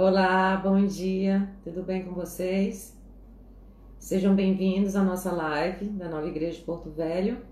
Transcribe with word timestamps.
Olá, 0.00 0.56
bom 0.56 0.86
dia, 0.86 1.52
tudo 1.64 1.82
bem 1.82 2.04
com 2.04 2.12
vocês? 2.12 2.96
Sejam 3.98 4.32
bem-vindos 4.32 4.94
à 4.94 5.02
nossa 5.02 5.32
live 5.32 5.86
da 5.86 6.08
Nova 6.08 6.28
Igreja 6.28 6.56
de 6.56 6.64
Porto 6.64 6.88
Velho. 6.88 7.44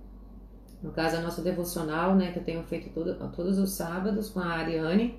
No 0.80 0.93
caso, 0.93 1.17
é 1.17 1.21
nosso 1.21 1.43
devocional, 1.43 2.14
né, 2.14 2.30
que 2.30 2.38
eu 2.38 2.45
tenho 2.45 2.62
feito 2.62 2.88
todo, 2.90 3.32
todos 3.32 3.59
os 3.59 3.72
sábados 3.72 4.30
com 4.30 4.38
a 4.38 4.46
Ariane. 4.46 5.19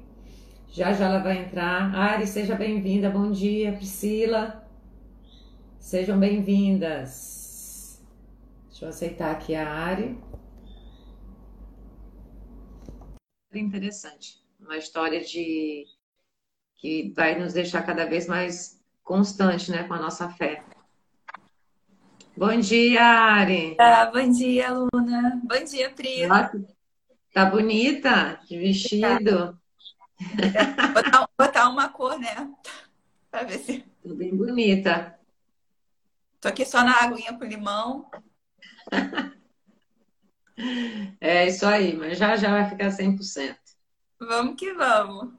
Já 0.70 0.94
já 0.94 1.08
ela 1.08 1.20
vai 1.20 1.44
entrar. 1.44 1.94
Ari, 1.94 2.26
seja 2.26 2.56
bem-vinda, 2.56 3.10
bom 3.10 3.30
dia, 3.30 3.74
Priscila. 3.74 4.66
Sejam 5.82 6.18
bem-vindas. 6.18 8.02
Deixa 8.70 8.86
eu 8.86 8.90
aceitar 8.90 9.32
aqui 9.32 9.54
a 9.54 9.70
Ari. 9.70 10.18
Interessante. 13.54 14.42
Uma 14.62 14.78
história 14.78 15.20
de 15.20 15.97
que 16.78 17.12
vai 17.16 17.38
nos 17.38 17.54
deixar 17.54 17.82
cada 17.84 18.06
vez 18.06 18.28
mais 18.28 18.80
constante, 19.04 19.72
né, 19.72 19.84
com 19.84 19.94
a 19.94 20.00
nossa 20.00 20.30
fé. 20.30 20.64
Bom 22.36 22.60
dia, 22.60 23.04
Ari. 23.04 23.76
Ah, 23.80 24.06
bom 24.06 24.32
dia, 24.32 24.72
Luna. 24.72 25.42
Bom 25.44 25.64
dia, 25.64 25.90
Pri. 25.90 26.28
Tá 27.34 27.46
bonita 27.46 28.40
de 28.48 28.60
vestido. 28.60 29.60
Botar, 30.94 31.30
botar 31.38 31.70
uma 31.70 31.90
cor, 31.90 32.20
né? 32.20 32.52
Pra 33.32 33.44
ver 33.44 33.58
se. 33.58 33.84
Tô 34.04 34.14
bem 34.14 34.36
bonita. 34.36 35.18
Tô 36.40 36.48
aqui 36.48 36.64
só 36.66 36.84
na 36.84 37.04
aguinha 37.04 37.38
com 37.38 37.44
limão. 37.44 38.10
É 41.20 41.48
isso 41.48 41.66
aí, 41.66 41.96
mas 41.96 42.18
já 42.18 42.36
já 42.36 42.50
vai 42.50 42.70
ficar 42.70 42.90
100%. 42.90 43.56
Vamos 44.20 44.56
que 44.56 44.74
vamos. 44.74 45.34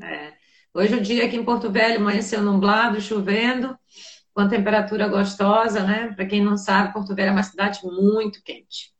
É. 0.00 0.39
Hoje 0.72 0.94
o 0.94 1.00
dia 1.00 1.24
aqui 1.26 1.36
em 1.36 1.44
Porto 1.44 1.68
Velho 1.68 1.98
amanheceu 1.98 2.40
nublado, 2.40 3.00
chovendo, 3.00 3.76
com 4.32 4.46
temperatura 4.46 5.08
gostosa, 5.08 5.82
né? 5.82 6.12
Para 6.14 6.24
quem 6.26 6.40
não 6.40 6.56
sabe, 6.56 6.92
Porto 6.92 7.12
Velho 7.12 7.30
é 7.30 7.32
uma 7.32 7.42
cidade 7.42 7.80
muito 7.82 8.40
quente. 8.44 8.92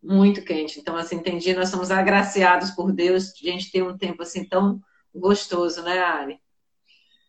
Muito 0.00 0.44
quente. 0.44 0.78
Então, 0.78 0.96
assim, 0.96 1.16
entendi, 1.16 1.52
nós 1.54 1.70
somos 1.70 1.90
agraciados 1.90 2.70
por 2.70 2.92
Deus 2.92 3.32
de 3.32 3.48
a 3.48 3.52
gente 3.52 3.72
ter 3.72 3.82
um 3.82 3.98
tempo 3.98 4.22
assim 4.22 4.44
tão 4.44 4.80
gostoso, 5.12 5.82
né, 5.82 5.98
Ari? 5.98 6.40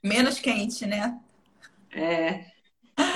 Menos 0.03 0.39
quente, 0.39 0.85
né? 0.85 1.19
É. 1.91 2.45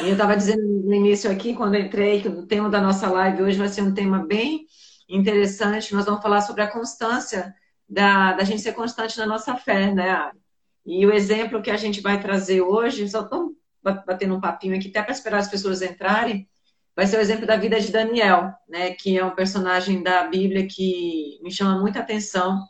E 0.02 0.08
eu 0.08 0.14
estava 0.14 0.36
dizendo 0.36 0.64
no 0.64 0.94
início 0.94 1.30
aqui, 1.30 1.54
quando 1.54 1.78
entrei, 1.78 2.20
que 2.20 2.28
o 2.28 2.48
tema 2.48 2.68
da 2.68 2.82
nossa 2.82 3.08
live 3.12 3.44
hoje 3.44 3.60
vai 3.60 3.68
ser 3.70 3.84
um 3.84 3.94
tema 3.94 4.26
bem 4.26 4.66
interessante. 5.08 5.94
Nós 5.94 6.06
vamos 6.06 6.24
falar 6.24 6.42
sobre 6.42 6.64
a 6.64 6.72
constância 6.72 7.54
da, 7.88 8.34
da 8.34 8.44
gente 8.44 8.64
ser 8.64 8.74
constante 8.74 9.20
na 9.20 9.28
nossa 9.28 9.56
fé, 9.56 9.94
né, 9.94 10.10
Ari? 10.10 10.43
E 10.86 11.06
o 11.06 11.14
exemplo 11.14 11.62
que 11.62 11.72
a 11.72 11.78
gente 11.78 12.02
vai 12.02 12.20
trazer 12.20 12.62
hoje, 12.62 13.08
só 13.08 13.22
estou 13.22 13.56
batendo 13.82 14.36
um 14.36 14.42
papinho 14.42 14.76
aqui, 14.76 14.90
até 14.90 15.02
para 15.02 15.12
esperar 15.12 15.40
as 15.40 15.50
pessoas 15.50 15.82
entrarem, 15.82 16.48
vai 16.96 17.08
ser 17.08 17.18
o 17.18 17.22
exemplo 17.22 17.46
da 17.46 17.58
vida 17.58 17.80
de 17.80 17.92
Daniel, 17.92 18.54
né, 18.68 18.92
que 18.92 19.18
é 19.18 19.26
um 19.26 19.36
personagem 19.36 20.04
da 20.04 20.24
Bíblia 20.24 20.68
que 20.68 21.40
me 21.42 21.52
chama 21.52 21.80
muita 21.80 22.00
atenção. 22.00 22.62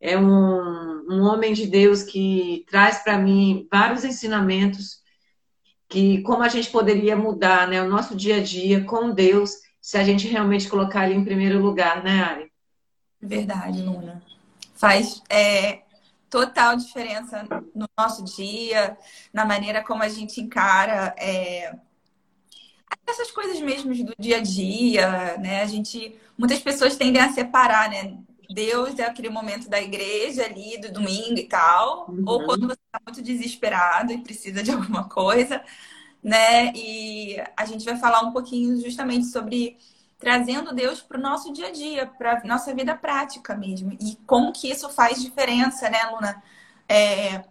É 0.00 0.18
um, 0.18 1.06
um 1.08 1.22
homem 1.22 1.52
de 1.52 1.66
Deus 1.66 2.02
que 2.02 2.64
traz 2.68 2.98
para 2.98 3.18
mim 3.18 3.66
vários 3.70 4.04
ensinamentos 4.04 5.02
que 5.88 6.22
como 6.22 6.42
a 6.42 6.48
gente 6.48 6.70
poderia 6.70 7.16
mudar 7.16 7.68
né, 7.68 7.82
o 7.82 7.88
nosso 7.88 8.16
dia 8.16 8.36
a 8.36 8.42
dia 8.42 8.84
com 8.84 9.10
Deus 9.10 9.52
se 9.80 9.96
a 9.96 10.02
gente 10.02 10.26
realmente 10.26 10.68
colocar 10.68 11.08
ele 11.08 11.18
em 11.18 11.24
primeiro 11.24 11.60
lugar, 11.60 12.02
né, 12.02 12.22
Ari? 12.22 12.52
Verdade, 13.20 13.82
Luna. 13.82 14.22
Faz, 14.74 15.22
é, 15.30 15.82
total 16.34 16.74
diferença 16.74 17.46
no 17.72 17.88
nosso 17.96 18.24
dia, 18.24 18.98
na 19.32 19.44
maneira 19.44 19.84
como 19.84 20.02
a 20.02 20.08
gente 20.08 20.40
encara 20.40 21.14
é, 21.16 21.76
essas 23.06 23.30
coisas 23.30 23.60
mesmo 23.60 23.94
do 24.04 24.12
dia 24.18 24.38
a 24.38 24.40
dia, 24.40 25.38
né? 25.38 25.62
A 25.62 25.66
gente, 25.66 26.18
muitas 26.36 26.58
pessoas 26.58 26.96
tendem 26.96 27.22
a 27.22 27.32
separar, 27.32 27.88
né? 27.88 28.18
Deus 28.50 28.98
é 28.98 29.04
aquele 29.04 29.28
momento 29.28 29.68
da 29.68 29.80
igreja 29.80 30.44
ali, 30.44 30.76
do 30.78 30.90
domingo 30.90 31.38
e 31.38 31.46
tal, 31.46 32.10
uhum. 32.10 32.24
ou 32.26 32.44
quando 32.44 32.66
você 32.66 32.80
está 32.84 33.00
muito 33.06 33.22
desesperado 33.22 34.12
e 34.12 34.18
precisa 34.18 34.60
de 34.60 34.72
alguma 34.72 35.08
coisa, 35.08 35.62
né? 36.20 36.72
E 36.74 37.36
a 37.56 37.64
gente 37.64 37.84
vai 37.84 37.96
falar 37.96 38.22
um 38.22 38.32
pouquinho 38.32 38.80
justamente 38.80 39.26
sobre 39.26 39.78
trazendo 40.24 40.74
Deus 40.74 41.02
para 41.02 41.18
o 41.18 41.20
nosso 41.20 41.52
dia 41.52 41.68
a 41.68 41.70
dia, 41.70 42.06
para 42.06 42.42
nossa 42.44 42.74
vida 42.74 42.96
prática 42.96 43.54
mesmo. 43.54 43.92
E 44.00 44.16
como 44.26 44.54
que 44.54 44.70
isso 44.70 44.88
faz 44.88 45.22
diferença, 45.22 45.90
né, 45.90 45.98
Luna? 46.10 46.42
É, 46.88 47.44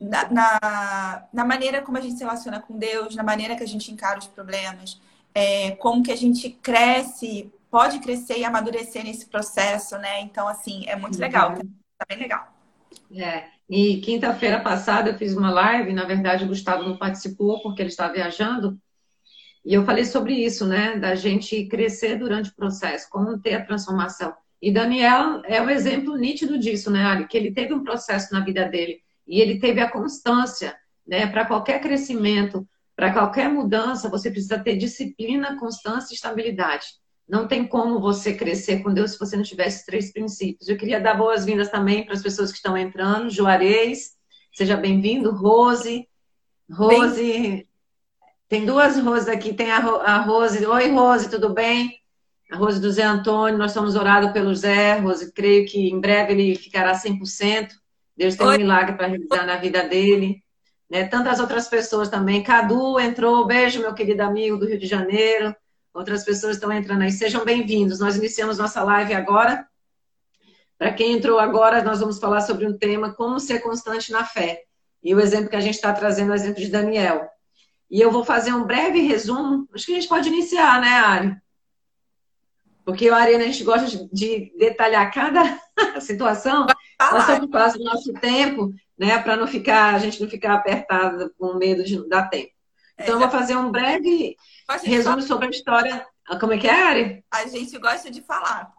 na, 0.00 0.28
na, 0.28 1.28
na, 1.32 1.44
maneira 1.44 1.80
como 1.80 1.96
a 1.96 2.00
gente 2.00 2.14
se 2.14 2.24
relaciona 2.24 2.60
com 2.60 2.76
Deus, 2.76 3.14
na 3.14 3.22
maneira 3.22 3.54
que 3.54 3.62
a 3.62 3.68
gente 3.68 3.92
encara 3.92 4.18
os 4.18 4.26
problemas, 4.26 5.00
é, 5.32 5.72
como 5.76 6.02
que 6.02 6.10
a 6.10 6.16
gente 6.16 6.50
cresce, 6.50 7.52
pode 7.70 8.00
crescer 8.00 8.38
e 8.38 8.44
amadurecer 8.44 9.04
nesse 9.04 9.26
processo, 9.26 9.96
né? 9.98 10.20
Então, 10.20 10.48
assim, 10.48 10.84
é 10.88 10.96
muito 10.96 11.20
legal, 11.20 11.50
uhum. 11.50 11.72
tá 11.96 12.04
bem 12.08 12.18
legal. 12.18 12.52
É, 13.14 13.44
e 13.70 14.00
quinta-feira 14.00 14.60
passada 14.60 15.10
eu 15.10 15.18
fiz 15.18 15.36
uma 15.36 15.50
live, 15.50 15.92
na 15.92 16.04
verdade 16.04 16.44
o 16.44 16.48
Gustavo 16.48 16.82
não 16.82 16.96
participou 16.96 17.62
porque 17.62 17.80
ele 17.80 17.90
está 17.90 18.08
viajando, 18.08 18.76
e 19.64 19.74
eu 19.74 19.84
falei 19.84 20.04
sobre 20.04 20.34
isso, 20.34 20.66
né? 20.66 20.96
Da 20.96 21.14
gente 21.14 21.64
crescer 21.66 22.16
durante 22.16 22.50
o 22.50 22.54
processo, 22.54 23.08
como 23.10 23.38
ter 23.38 23.54
a 23.54 23.64
transformação. 23.64 24.34
E 24.60 24.72
Daniel 24.72 25.42
é 25.44 25.62
o 25.62 25.70
exemplo 25.70 26.16
nítido 26.16 26.58
disso, 26.58 26.90
né, 26.90 27.04
Ali? 27.04 27.26
Que 27.26 27.36
ele 27.36 27.52
teve 27.52 27.74
um 27.74 27.84
processo 27.84 28.32
na 28.32 28.40
vida 28.40 28.64
dele 28.64 29.00
e 29.26 29.40
ele 29.40 29.58
teve 29.58 29.80
a 29.80 29.90
constância, 29.90 30.76
né? 31.06 31.26
Para 31.26 31.44
qualquer 31.44 31.80
crescimento, 31.80 32.66
para 32.96 33.12
qualquer 33.12 33.48
mudança, 33.48 34.08
você 34.08 34.30
precisa 34.30 34.58
ter 34.58 34.76
disciplina, 34.76 35.58
constância 35.58 36.12
e 36.12 36.16
estabilidade. 36.16 36.86
Não 37.28 37.46
tem 37.46 37.66
como 37.66 38.00
você 38.00 38.32
crescer 38.34 38.82
com 38.82 38.92
Deus 38.92 39.12
se 39.12 39.18
você 39.18 39.36
não 39.36 39.44
tiver 39.44 39.66
esses 39.66 39.84
três 39.84 40.12
princípios. 40.12 40.68
Eu 40.68 40.78
queria 40.78 40.98
dar 40.98 41.14
boas-vindas 41.14 41.68
também 41.68 42.04
para 42.04 42.14
as 42.14 42.22
pessoas 42.22 42.50
que 42.50 42.56
estão 42.56 42.76
entrando. 42.76 43.30
Juarez, 43.30 44.14
seja 44.52 44.76
bem-vindo. 44.76 45.30
Rose, 45.30 46.08
Rose. 46.70 47.67
Tem 48.48 48.64
duas 48.64 48.98
Roses 48.98 49.28
aqui. 49.28 49.52
Tem 49.52 49.70
a, 49.70 49.76
a 49.76 50.18
Rose. 50.22 50.64
Oi, 50.64 50.90
Rose, 50.90 51.28
tudo 51.28 51.50
bem? 51.50 52.00
A 52.50 52.56
Rose 52.56 52.80
do 52.80 52.90
Zé 52.90 53.02
Antônio. 53.02 53.58
Nós 53.58 53.72
somos 53.72 53.94
orados 53.94 54.32
pelo 54.32 54.54
Zé. 54.54 54.98
Rose, 54.98 55.30
creio 55.32 55.66
que 55.66 55.90
em 55.90 56.00
breve 56.00 56.32
ele 56.32 56.54
ficará 56.54 56.94
100%. 56.94 57.68
Deus 58.16 58.36
tem 58.36 58.46
Oi. 58.46 58.56
um 58.56 58.58
milagre 58.58 58.96
para 58.96 59.06
realizar 59.06 59.44
na 59.44 59.56
vida 59.56 59.86
dele. 59.86 60.42
Né? 60.88 61.04
Tantas 61.06 61.40
outras 61.40 61.68
pessoas 61.68 62.08
também. 62.08 62.42
Cadu 62.42 62.98
entrou. 62.98 63.46
Beijo, 63.46 63.80
meu 63.80 63.92
querido 63.92 64.22
amigo 64.22 64.56
do 64.56 64.66
Rio 64.66 64.78
de 64.78 64.86
Janeiro. 64.86 65.54
Outras 65.92 66.24
pessoas 66.24 66.56
estão 66.56 66.72
entrando 66.72 67.02
aí. 67.02 67.12
Sejam 67.12 67.44
bem-vindos. 67.44 68.00
Nós 68.00 68.16
iniciamos 68.16 68.56
nossa 68.56 68.82
live 68.82 69.12
agora. 69.12 69.68
Para 70.78 70.92
quem 70.94 71.12
entrou 71.12 71.38
agora, 71.38 71.82
nós 71.82 72.00
vamos 72.00 72.18
falar 72.18 72.40
sobre 72.40 72.66
um 72.66 72.78
tema, 72.78 73.12
como 73.12 73.38
ser 73.38 73.58
constante 73.58 74.10
na 74.10 74.24
fé. 74.24 74.62
E 75.02 75.14
o 75.14 75.20
exemplo 75.20 75.50
que 75.50 75.56
a 75.56 75.60
gente 75.60 75.74
está 75.74 75.92
trazendo 75.92 76.30
é 76.30 76.32
o 76.32 76.36
exemplo 76.36 76.62
de 76.62 76.70
Daniel. 76.70 77.28
E 77.90 78.00
eu 78.00 78.10
vou 78.10 78.24
fazer 78.24 78.52
um 78.52 78.64
breve 78.64 79.00
resumo. 79.00 79.68
Acho 79.74 79.86
que 79.86 79.92
a 79.92 79.94
gente 79.94 80.08
pode 80.08 80.28
iniciar, 80.28 80.80
né, 80.80 80.88
Ari? 80.88 81.36
Porque, 82.84 83.08
Ariana, 83.08 83.44
a 83.44 83.46
gente 83.46 83.64
gosta 83.64 84.08
de 84.10 84.52
detalhar 84.58 85.12
cada 85.12 85.60
situação. 86.00 86.66
Nós 86.98 87.20
estamos 87.20 87.50
quase 87.50 87.78
o 87.78 87.84
nosso 87.84 88.12
tempo, 88.14 88.72
né? 88.98 89.18
Para 89.18 89.36
não 89.36 89.46
ficar, 89.46 89.94
a 89.94 89.98
gente 89.98 90.20
não 90.20 90.28
ficar 90.28 90.54
apertada 90.54 91.30
com 91.38 91.54
medo 91.54 91.84
de 91.84 91.98
não 91.98 92.08
dar 92.08 92.28
tempo. 92.28 92.50
Então, 92.98 93.14
eu 93.14 93.20
vou 93.20 93.30
fazer 93.30 93.56
um 93.56 93.70
breve 93.70 94.36
resumo 94.84 95.22
sobre 95.22 95.46
a 95.46 95.50
história. 95.50 96.06
Ah, 96.26 96.38
como 96.38 96.54
é 96.54 96.58
que 96.58 96.66
é, 96.66 96.82
Ari? 96.82 97.24
A 97.30 97.46
gente 97.46 97.78
gosta 97.78 98.10
de 98.10 98.22
falar. 98.22 98.72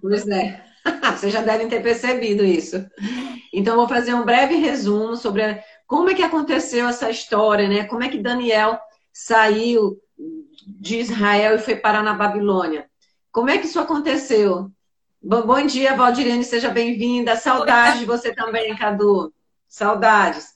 Pois 0.00 0.28
é. 0.28 0.64
Vocês 1.16 1.32
já 1.32 1.42
devem 1.42 1.68
ter 1.68 1.82
percebido 1.82 2.44
isso. 2.44 2.86
Então, 3.52 3.74
eu 3.74 3.78
vou 3.80 3.88
fazer 3.88 4.14
um 4.14 4.24
breve 4.24 4.56
resumo 4.56 5.16
sobre 5.16 5.42
a 5.42 5.64
como 5.86 6.10
é 6.10 6.14
que 6.14 6.22
aconteceu 6.22 6.88
essa 6.88 7.08
história, 7.10 7.68
né? 7.68 7.84
Como 7.84 8.02
é 8.02 8.08
que 8.08 8.18
Daniel 8.18 8.78
saiu 9.12 10.00
de 10.66 10.98
Israel 10.98 11.54
e 11.54 11.60
foi 11.60 11.76
parar 11.76 12.02
na 12.02 12.14
Babilônia? 12.14 12.90
Como 13.30 13.50
é 13.50 13.58
que 13.58 13.66
isso 13.66 13.78
aconteceu? 13.78 14.70
Bom, 15.22 15.42
bom 15.42 15.66
dia, 15.66 15.96
Valdirene, 15.96 16.42
seja 16.42 16.70
bem-vinda. 16.70 17.36
Saudades 17.36 18.00
de 18.00 18.06
você 18.06 18.34
também, 18.34 18.76
Cadu. 18.76 19.32
Saudades. 19.68 20.54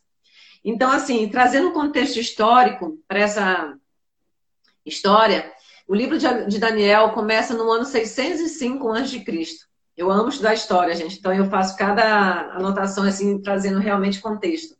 Então, 0.64 0.90
assim, 0.90 1.28
trazendo 1.28 1.68
o 1.68 1.72
contexto 1.72 2.18
histórico 2.18 2.98
para 3.06 3.20
essa 3.20 3.76
história, 4.84 5.52
o 5.86 5.94
livro 5.94 6.18
de 6.18 6.58
Daniel 6.58 7.10
começa 7.10 7.54
no 7.54 7.70
ano 7.70 7.84
605 7.84 8.92
a.C. 8.92 9.24
Eu 9.96 10.10
amo 10.10 10.28
estudar 10.28 10.54
história, 10.54 10.94
gente, 10.94 11.18
então 11.18 11.32
eu 11.32 11.50
faço 11.50 11.76
cada 11.76 12.52
anotação 12.52 13.04
assim, 13.04 13.40
trazendo 13.40 13.78
realmente 13.78 14.20
contexto. 14.20 14.79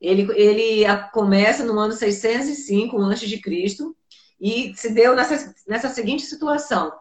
Ele, 0.00 0.28
ele 0.34 0.84
começa 1.12 1.64
no 1.64 1.78
ano 1.78 1.92
605 1.92 3.02
a.C. 3.02 3.40
e 4.40 4.72
se 4.76 4.92
deu 4.92 5.16
nessa, 5.16 5.54
nessa 5.66 5.88
seguinte 5.88 6.22
situação. 6.22 6.92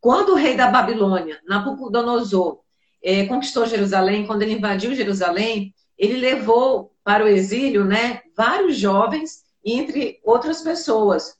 Quando 0.00 0.30
o 0.30 0.36
rei 0.36 0.56
da 0.56 0.68
Babilônia, 0.68 1.38
Nabucodonosor, 1.46 2.60
eh, 3.02 3.26
conquistou 3.26 3.66
Jerusalém, 3.66 4.26
quando 4.26 4.42
ele 4.42 4.54
invadiu 4.54 4.94
Jerusalém, 4.94 5.74
ele 5.98 6.16
levou 6.16 6.94
para 7.04 7.24
o 7.24 7.28
exílio, 7.28 7.84
né, 7.84 8.22
vários 8.34 8.76
jovens, 8.78 9.42
entre 9.62 10.18
outras 10.24 10.62
pessoas. 10.62 11.38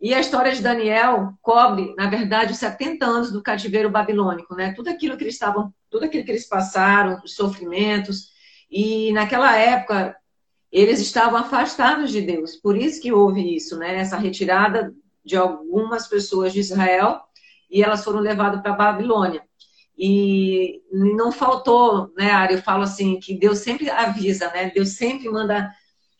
E 0.00 0.12
a 0.12 0.20
história 0.20 0.54
de 0.54 0.60
Daniel 0.60 1.32
cobre, 1.40 1.94
na 1.96 2.10
verdade, 2.10 2.52
os 2.52 2.58
70 2.58 3.06
anos 3.06 3.32
do 3.32 3.42
cativeiro 3.42 3.88
babilônico, 3.88 4.54
né? 4.54 4.74
Tudo 4.74 4.88
aquilo 4.90 5.16
que 5.16 5.24
eles 5.24 5.34
estavam, 5.34 5.72
tudo 5.88 6.04
aquilo 6.04 6.24
que 6.24 6.30
eles 6.30 6.46
passaram, 6.46 7.22
os 7.24 7.34
sofrimentos. 7.34 8.28
E 8.70 9.12
naquela 9.12 9.56
época, 9.56 10.14
eles 10.74 10.98
estavam 10.98 11.38
afastados 11.38 12.10
de 12.10 12.20
Deus. 12.20 12.56
Por 12.56 12.76
isso 12.76 13.00
que 13.00 13.12
houve 13.12 13.54
isso, 13.54 13.78
né? 13.78 13.94
Essa 13.94 14.16
retirada 14.16 14.92
de 15.24 15.36
algumas 15.36 16.08
pessoas 16.08 16.52
de 16.52 16.58
Israel 16.58 17.20
e 17.70 17.80
elas 17.80 18.02
foram 18.02 18.18
levadas 18.18 18.60
para 18.60 18.72
a 18.72 18.76
Babilônia. 18.76 19.40
E 19.96 20.82
não 20.90 21.30
faltou, 21.30 22.12
né, 22.18 22.32
Ari? 22.32 22.54
Eu 22.54 22.62
falo 22.62 22.82
assim, 22.82 23.20
que 23.20 23.38
Deus 23.38 23.58
sempre 23.58 23.88
avisa, 23.88 24.50
né? 24.50 24.68
Deus 24.74 24.90
sempre 24.96 25.28
manda. 25.28 25.70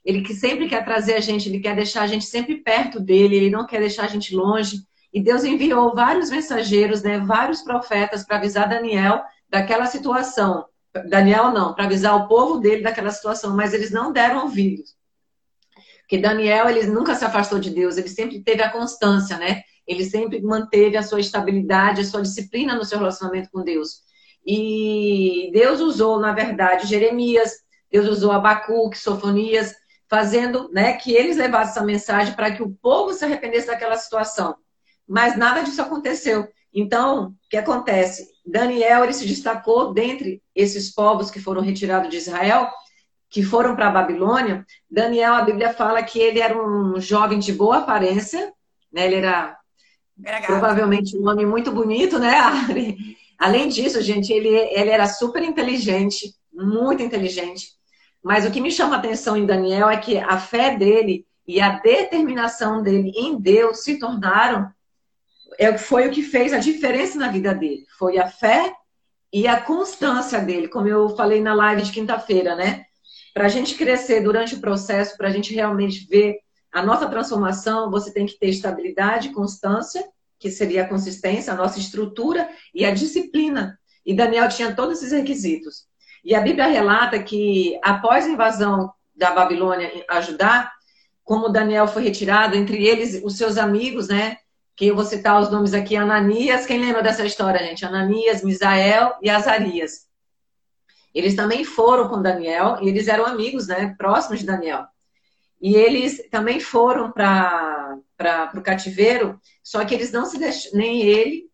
Ele 0.04 0.22
que 0.22 0.32
sempre 0.32 0.68
quer 0.68 0.84
trazer 0.84 1.14
a 1.14 1.20
gente, 1.20 1.48
ele 1.48 1.58
quer 1.58 1.74
deixar 1.74 2.02
a 2.02 2.06
gente 2.06 2.24
sempre 2.24 2.58
perto 2.58 3.00
dele, 3.00 3.34
ele 3.34 3.50
não 3.50 3.66
quer 3.66 3.80
deixar 3.80 4.04
a 4.04 4.08
gente 4.08 4.36
longe. 4.36 4.76
E 5.12 5.20
Deus 5.20 5.42
enviou 5.42 5.96
vários 5.96 6.30
mensageiros, 6.30 7.02
né, 7.02 7.18
vários 7.18 7.62
profetas 7.62 8.24
para 8.24 8.36
avisar 8.36 8.68
Daniel 8.68 9.20
daquela 9.48 9.86
situação. 9.86 10.64
Daniel 11.08 11.50
não, 11.50 11.74
para 11.74 11.84
avisar 11.84 12.16
o 12.16 12.28
povo 12.28 12.58
dele 12.58 12.82
daquela 12.82 13.10
situação, 13.10 13.56
mas 13.56 13.74
eles 13.74 13.90
não 13.90 14.12
deram 14.12 14.44
ouvidos. 14.44 14.94
Porque 16.00 16.18
Daniel, 16.18 16.68
ele 16.68 16.86
nunca 16.86 17.14
se 17.14 17.24
afastou 17.24 17.58
de 17.58 17.70
Deus, 17.70 17.96
ele 17.96 18.08
sempre 18.08 18.40
teve 18.42 18.62
a 18.62 18.70
constância, 18.70 19.36
né? 19.36 19.62
Ele 19.86 20.04
sempre 20.04 20.40
manteve 20.40 20.96
a 20.96 21.02
sua 21.02 21.20
estabilidade, 21.20 22.00
a 22.00 22.04
sua 22.04 22.22
disciplina 22.22 22.74
no 22.74 22.84
seu 22.84 22.98
relacionamento 22.98 23.50
com 23.50 23.62
Deus. 23.62 24.02
E 24.46 25.50
Deus 25.52 25.80
usou, 25.80 26.20
na 26.20 26.32
verdade, 26.32 26.86
Jeremias, 26.86 27.52
Deus 27.90 28.06
usou 28.08 28.32
Abacuque, 28.32 28.98
Sofonias, 28.98 29.74
fazendo 30.08 30.70
né, 30.72 30.94
que 30.94 31.12
eles 31.12 31.36
levassem 31.36 31.72
essa 31.72 31.84
mensagem 31.84 32.34
para 32.34 32.50
que 32.50 32.62
o 32.62 32.70
povo 32.70 33.12
se 33.12 33.24
arrependesse 33.24 33.66
daquela 33.66 33.96
situação. 33.96 34.56
Mas 35.08 35.36
nada 35.36 35.62
disso 35.62 35.82
aconteceu. 35.82 36.48
Então, 36.74 37.28
o 37.28 37.34
que 37.48 37.56
acontece? 37.56 38.28
Daniel 38.44 39.04
ele 39.04 39.12
se 39.12 39.26
destacou 39.26 39.94
dentre 39.94 40.42
esses 40.54 40.92
povos 40.92 41.30
que 41.30 41.40
foram 41.40 41.62
retirados 41.62 42.10
de 42.10 42.16
Israel, 42.16 42.68
que 43.30 43.42
foram 43.42 43.74
para 43.74 43.88
a 43.88 43.92
Babilônia. 43.92 44.66
Daniel, 44.90 45.34
a 45.34 45.42
Bíblia 45.42 45.72
fala 45.72 46.02
que 46.02 46.18
ele 46.18 46.40
era 46.40 46.60
um 46.60 47.00
jovem 47.00 47.38
de 47.38 47.52
boa 47.52 47.78
aparência, 47.78 48.52
né? 48.92 49.06
ele 49.06 49.16
era 49.16 49.56
Provavelmente 50.46 51.16
um 51.16 51.28
homem 51.28 51.44
muito 51.44 51.72
bonito, 51.72 52.18
né, 52.18 52.38
Ari? 52.38 53.16
Além 53.38 53.68
disso, 53.68 54.00
gente, 54.00 54.32
ele, 54.32 54.48
ele 54.48 54.90
era 54.90 55.06
super 55.06 55.42
inteligente, 55.42 56.32
muito 56.52 57.02
inteligente. 57.02 57.72
Mas 58.22 58.46
o 58.46 58.50
que 58.50 58.60
me 58.60 58.70
chama 58.70 58.94
a 58.94 58.98
atenção 58.98 59.36
em 59.36 59.44
Daniel 59.44 59.90
é 59.90 59.96
que 59.96 60.16
a 60.18 60.38
fé 60.38 60.76
dele 60.76 61.26
e 61.46 61.60
a 61.60 61.78
determinação 61.80 62.82
dele 62.82 63.12
em 63.16 63.38
Deus 63.38 63.82
se 63.82 63.98
tornaram 63.98 64.70
é, 65.58 65.76
foi 65.78 66.08
o 66.08 66.10
que 66.10 66.22
fez 66.22 66.52
a 66.52 66.58
diferença 66.58 67.18
na 67.18 67.28
vida 67.28 67.54
dele. 67.54 67.86
Foi 67.98 68.18
a 68.18 68.28
fé 68.28 68.72
e 69.32 69.48
a 69.48 69.60
constância 69.60 70.40
dele, 70.40 70.68
como 70.68 70.86
eu 70.86 71.08
falei 71.16 71.40
na 71.40 71.54
live 71.54 71.82
de 71.82 71.92
quinta-feira, 71.92 72.54
né? 72.54 72.84
Para 73.32 73.46
a 73.46 73.48
gente 73.48 73.74
crescer 73.74 74.20
durante 74.20 74.54
o 74.54 74.60
processo, 74.60 75.16
para 75.16 75.28
a 75.28 75.30
gente 75.32 75.52
realmente 75.52 76.06
ver 76.08 76.38
a 76.72 76.82
nossa 76.82 77.08
transformação, 77.08 77.90
você 77.90 78.12
tem 78.12 78.26
que 78.26 78.38
ter 78.38 78.48
estabilidade, 78.48 79.32
constância, 79.32 80.04
que 80.38 80.50
seria 80.50 80.82
a 80.82 80.88
consistência, 80.88 81.52
a 81.52 81.56
nossa 81.56 81.78
estrutura 81.78 82.48
e 82.74 82.84
a 82.84 82.92
disciplina. 82.92 83.78
E 84.04 84.14
Daniel 84.14 84.48
tinha 84.48 84.74
todos 84.74 84.98
esses 84.98 85.12
requisitos. 85.12 85.86
E 86.24 86.34
a 86.34 86.40
Bíblia 86.40 86.66
relata 86.66 87.22
que 87.22 87.78
após 87.82 88.24
a 88.24 88.28
invasão 88.28 88.92
da 89.14 89.30
Babilônia 89.30 89.90
a 90.08 90.20
Judá, 90.20 90.70
como 91.22 91.48
Daniel 91.48 91.86
foi 91.86 92.02
retirado, 92.02 92.56
entre 92.56 92.84
eles 92.84 93.20
os 93.24 93.36
seus 93.36 93.56
amigos, 93.56 94.08
né? 94.08 94.36
Que 94.76 94.86
eu 94.86 94.96
vou 94.96 95.04
citar 95.04 95.40
os 95.40 95.50
nomes 95.50 95.72
aqui, 95.72 95.96
Ananias, 95.96 96.66
quem 96.66 96.80
lembra 96.80 97.02
dessa 97.02 97.24
história, 97.24 97.64
gente? 97.64 97.84
Ananias, 97.84 98.42
Misael 98.42 99.14
e 99.22 99.30
Azarias. 99.30 100.08
Eles 101.14 101.36
também 101.36 101.64
foram 101.64 102.08
com 102.08 102.20
Daniel 102.20 102.78
e 102.82 102.88
eles 102.88 103.06
eram 103.06 103.24
amigos, 103.24 103.68
né? 103.68 103.94
Próximos 103.96 104.40
de 104.40 104.46
Daniel. 104.46 104.84
E 105.62 105.76
eles 105.76 106.28
também 106.30 106.58
foram 106.58 107.12
para 107.12 108.00
o 108.54 108.62
cativeiro, 108.62 109.40
só 109.62 109.84
que 109.84 109.94
eles 109.94 110.10
não 110.10 110.26
se 110.26 110.38
deixaram, 110.38 110.76
nem 110.76 111.02
ele, 111.02 111.48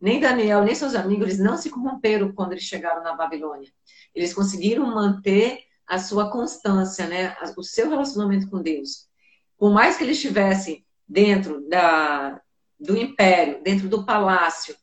nem 0.00 0.20
Daniel, 0.20 0.62
nem 0.62 0.74
seus 0.74 0.94
amigos, 0.94 1.26
eles 1.26 1.38
não 1.38 1.56
se 1.56 1.70
corromperam 1.70 2.32
quando 2.32 2.52
eles 2.52 2.64
chegaram 2.64 3.02
na 3.02 3.14
Babilônia. 3.14 3.68
Eles 4.14 4.32
conseguiram 4.32 4.86
manter 4.86 5.60
a 5.86 5.98
sua 5.98 6.30
constância, 6.30 7.06
né? 7.06 7.34
o 7.56 7.62
seu 7.62 7.88
relacionamento 7.88 8.48
com 8.48 8.62
Deus. 8.62 9.08
Por 9.56 9.72
mais 9.72 9.96
que 9.96 10.04
eles 10.04 10.18
estivessem 10.18 10.84
dentro 11.08 11.66
da, 11.68 12.40
do 12.78 12.96
império, 12.96 13.62
dentro 13.62 13.88
do 13.88 14.04
palácio, 14.04 14.76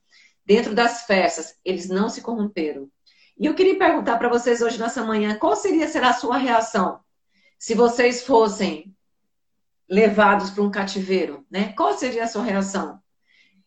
dentro 0.45 0.75
das 0.75 1.03
festas, 1.03 1.55
eles 1.63 1.87
não 1.87 2.09
se 2.09 2.21
corromperam. 2.21 2.89
E 3.37 3.45
eu 3.45 3.53
queria 3.53 3.77
perguntar 3.77 4.17
para 4.17 4.29
vocês 4.29 4.61
hoje, 4.61 4.79
nessa 4.79 5.03
manhã, 5.03 5.37
qual 5.37 5.55
seria 5.55 5.87
será 5.87 6.09
a 6.09 6.13
sua 6.13 6.37
reação 6.37 6.99
se 7.57 7.73
vocês 7.73 8.23
fossem 8.23 8.93
levados 9.89 10.49
para 10.49 10.63
um 10.63 10.71
cativeiro, 10.71 11.45
né? 11.49 11.73
Qual 11.73 11.97
seria 11.97 12.23
a 12.23 12.27
sua 12.27 12.43
reação? 12.43 12.99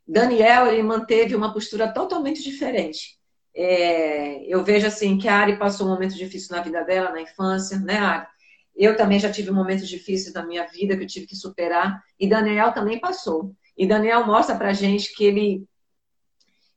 Daniel, 0.06 0.66
ele 0.66 0.82
manteve 0.82 1.34
uma 1.34 1.52
postura 1.52 1.92
totalmente 1.92 2.42
diferente. 2.42 3.18
É, 3.54 4.44
eu 4.46 4.64
vejo 4.64 4.86
assim 4.86 5.18
que 5.18 5.28
a 5.28 5.36
Ari 5.36 5.58
passou 5.58 5.86
um 5.86 5.90
momento 5.90 6.14
difícil 6.14 6.56
na 6.56 6.62
vida 6.62 6.82
dela, 6.84 7.10
na 7.10 7.20
infância, 7.20 7.78
né, 7.78 7.98
Ari? 7.98 8.26
Eu 8.74 8.96
também 8.96 9.18
já 9.18 9.30
tive 9.30 9.50
momentos 9.50 9.88
difíceis 9.88 10.32
na 10.32 10.46
minha 10.46 10.64
vida 10.66 10.96
que 10.96 11.02
eu 11.02 11.08
tive 11.08 11.26
que 11.26 11.34
superar, 11.34 12.00
e 12.18 12.28
Daniel 12.28 12.72
também 12.72 13.00
passou. 13.00 13.54
E 13.78 13.86
Daniel 13.86 14.26
mostra 14.26 14.56
pra 14.56 14.72
gente 14.72 15.14
que 15.14 15.24
ele. 15.24 15.64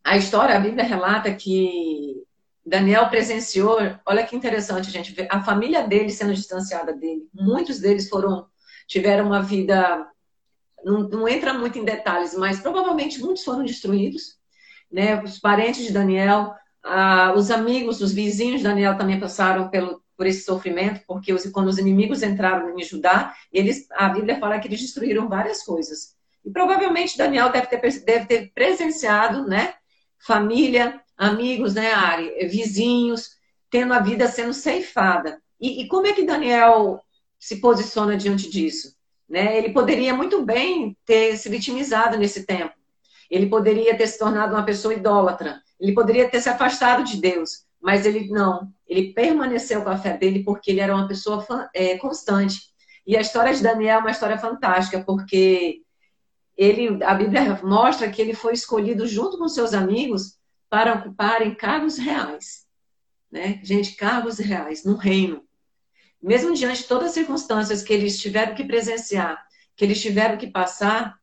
A 0.03 0.15
história, 0.15 0.55
a 0.55 0.59
Bíblia 0.59 0.83
relata 0.83 1.33
que 1.33 2.23
Daniel 2.65 3.09
presenciou, 3.09 3.77
olha 4.05 4.25
que 4.25 4.35
interessante, 4.35 4.91
gente, 4.91 5.15
a 5.29 5.43
família 5.43 5.87
dele 5.87 6.11
sendo 6.11 6.33
distanciada 6.33 6.93
dele. 6.93 7.27
Muitos 7.33 7.79
deles 7.79 8.07
foram, 8.07 8.47
tiveram 8.87 9.27
uma 9.27 9.41
vida, 9.41 10.07
não, 10.83 11.07
não 11.09 11.27
entra 11.27 11.53
muito 11.53 11.77
em 11.77 11.83
detalhes, 11.83 12.35
mas 12.35 12.59
provavelmente 12.59 13.19
muitos 13.19 13.43
foram 13.43 13.63
destruídos. 13.63 14.39
Né? 14.91 15.21
Os 15.23 15.39
parentes 15.39 15.85
de 15.85 15.91
Daniel, 15.91 16.53
ah, 16.83 17.33
os 17.35 17.49
amigos, 17.49 18.01
os 18.01 18.11
vizinhos 18.11 18.61
de 18.61 18.67
Daniel 18.67 18.97
também 18.97 19.19
passaram 19.19 19.69
pelo, 19.69 20.03
por 20.15 20.27
esse 20.27 20.43
sofrimento, 20.43 21.01
porque 21.07 21.33
os, 21.33 21.45
quando 21.47 21.67
os 21.67 21.79
inimigos 21.79 22.21
entraram 22.21 22.77
em 22.77 22.83
Judá, 22.83 23.33
eles, 23.51 23.87
a 23.91 24.09
Bíblia 24.09 24.39
fala 24.39 24.59
que 24.59 24.67
eles 24.67 24.81
destruíram 24.81 25.27
várias 25.27 25.63
coisas. 25.63 26.15
E 26.43 26.51
provavelmente 26.51 27.17
Daniel 27.17 27.51
deve 27.51 27.67
ter, 27.67 27.79
deve 28.03 28.25
ter 28.25 28.51
presenciado, 28.53 29.47
né? 29.47 29.73
Família, 30.19 31.01
amigos, 31.17 31.73
né, 31.73 31.91
Ari? 31.93 32.47
Vizinhos, 32.47 33.37
tendo 33.69 33.93
a 33.93 33.99
vida 33.99 34.27
sendo 34.27 34.53
ceifada. 34.53 35.41
E, 35.59 35.81
e 35.81 35.87
como 35.87 36.07
é 36.07 36.13
que 36.13 36.25
Daniel 36.25 37.01
se 37.39 37.57
posiciona 37.57 38.17
diante 38.17 38.49
disso? 38.49 38.95
Né? 39.29 39.57
Ele 39.57 39.69
poderia 39.69 40.13
muito 40.13 40.43
bem 40.43 40.97
ter 41.05 41.37
se 41.37 41.47
vitimizado 41.47 42.17
nesse 42.17 42.45
tempo. 42.45 42.73
Ele 43.29 43.47
poderia 43.47 43.95
ter 43.95 44.07
se 44.07 44.19
tornado 44.19 44.53
uma 44.53 44.65
pessoa 44.65 44.93
idólatra. 44.93 45.61
Ele 45.79 45.93
poderia 45.93 46.29
ter 46.29 46.41
se 46.41 46.49
afastado 46.49 47.03
de 47.03 47.17
Deus. 47.17 47.65
Mas 47.81 48.05
ele 48.05 48.27
não. 48.27 48.69
Ele 48.87 49.13
permaneceu 49.13 49.81
com 49.81 49.89
a 49.89 49.97
fé 49.97 50.17
dele 50.17 50.43
porque 50.43 50.69
ele 50.69 50.81
era 50.81 50.93
uma 50.93 51.07
pessoa 51.07 51.45
é, 51.73 51.97
constante. 51.97 52.59
E 53.07 53.15
a 53.15 53.21
história 53.21 53.53
de 53.53 53.63
Daniel 53.63 53.99
é 53.99 54.01
uma 54.01 54.11
história 54.11 54.37
fantástica, 54.37 55.03
porque 55.03 55.81
ele, 56.61 57.03
a 57.03 57.15
Bíblia 57.15 57.59
mostra 57.63 58.07
que 58.07 58.21
ele 58.21 58.35
foi 58.35 58.53
escolhido 58.53 59.07
junto 59.07 59.35
com 59.35 59.47
seus 59.47 59.73
amigos 59.73 60.37
para 60.69 60.93
ocuparem 60.93 61.55
cargos 61.55 61.97
reais. 61.97 62.67
Né? 63.31 63.59
Gente, 63.63 63.95
cargos 63.95 64.37
reais 64.37 64.85
no 64.85 64.95
reino. 64.95 65.41
Mesmo 66.21 66.53
diante 66.53 66.83
de 66.83 66.87
todas 66.87 67.07
as 67.07 67.13
circunstâncias 67.15 67.81
que 67.81 67.91
eles 67.91 68.21
tiveram 68.21 68.53
que 68.53 68.63
presenciar, 68.63 69.43
que 69.75 69.83
eles 69.83 69.99
tiveram 69.99 70.37
que 70.37 70.45
passar, 70.45 71.17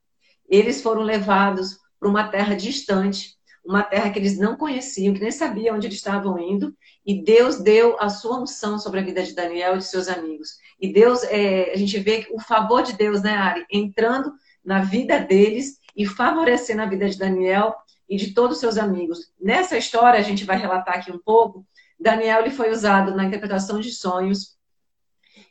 eles 0.48 0.82
foram 0.82 1.02
levados 1.02 1.78
para 2.00 2.08
uma 2.08 2.26
terra 2.26 2.56
distante, 2.56 3.36
uma 3.64 3.84
terra 3.84 4.10
que 4.10 4.18
eles 4.18 4.36
não 4.36 4.56
conheciam, 4.56 5.14
que 5.14 5.20
nem 5.20 5.30
sabiam 5.30 5.76
onde 5.76 5.86
eles 5.86 5.98
estavam 5.98 6.36
indo, 6.36 6.76
e 7.06 7.22
Deus 7.22 7.60
deu 7.60 7.96
a 8.00 8.08
sua 8.08 8.40
unção 8.40 8.76
sobre 8.76 8.98
a 8.98 9.04
vida 9.04 9.22
de 9.22 9.34
Daniel 9.34 9.76
e 9.76 9.78
de 9.78 9.84
seus 9.84 10.08
amigos. 10.08 10.56
E 10.80 10.92
Deus, 10.92 11.22
é, 11.22 11.70
a 11.72 11.76
gente 11.76 11.96
vê 12.00 12.26
o 12.32 12.40
favor 12.40 12.82
de 12.82 12.94
Deus, 12.94 13.22
né, 13.22 13.34
Ari, 13.34 13.64
entrando 13.70 14.32
na 14.68 14.82
vida 14.82 15.18
deles 15.18 15.78
e 15.96 16.04
favorecendo 16.04 16.82
a 16.82 16.86
vida 16.86 17.08
de 17.08 17.18
Daniel 17.18 17.74
e 18.06 18.18
de 18.18 18.34
todos 18.34 18.56
os 18.56 18.60
seus 18.60 18.76
amigos. 18.76 19.32
Nessa 19.40 19.78
história, 19.78 20.20
a 20.20 20.22
gente 20.22 20.44
vai 20.44 20.58
relatar 20.58 20.96
aqui 20.96 21.10
um 21.10 21.18
pouco, 21.18 21.66
Daniel 21.98 22.42
ele 22.42 22.50
foi 22.50 22.70
usado 22.70 23.16
na 23.16 23.24
interpretação 23.24 23.80
de 23.80 23.90
sonhos, 23.90 24.58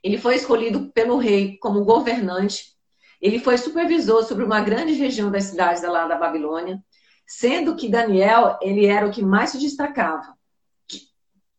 ele 0.04 0.20
foi 0.20 0.36
escolhido 0.36 0.92
pelo 0.92 1.18
rei 1.18 1.58
como 1.58 1.84
governante, 1.84 2.76
ele 3.20 3.40
foi 3.40 3.58
supervisor 3.58 4.24
sobre 4.24 4.44
uma 4.44 4.62
grande 4.62 4.94
região 4.94 5.32
das 5.32 5.46
cidades 5.46 5.82
lá 5.82 6.08
da 6.08 6.16
Babilônia, 6.16 6.80
sendo 7.26 7.76
que 7.76 7.90
Daniel 7.90 8.60
ele 8.62 8.86
era 8.86 9.08
o 9.08 9.12
que 9.12 9.24
mais 9.24 9.50
se 9.50 9.58
destacava. 9.58 10.38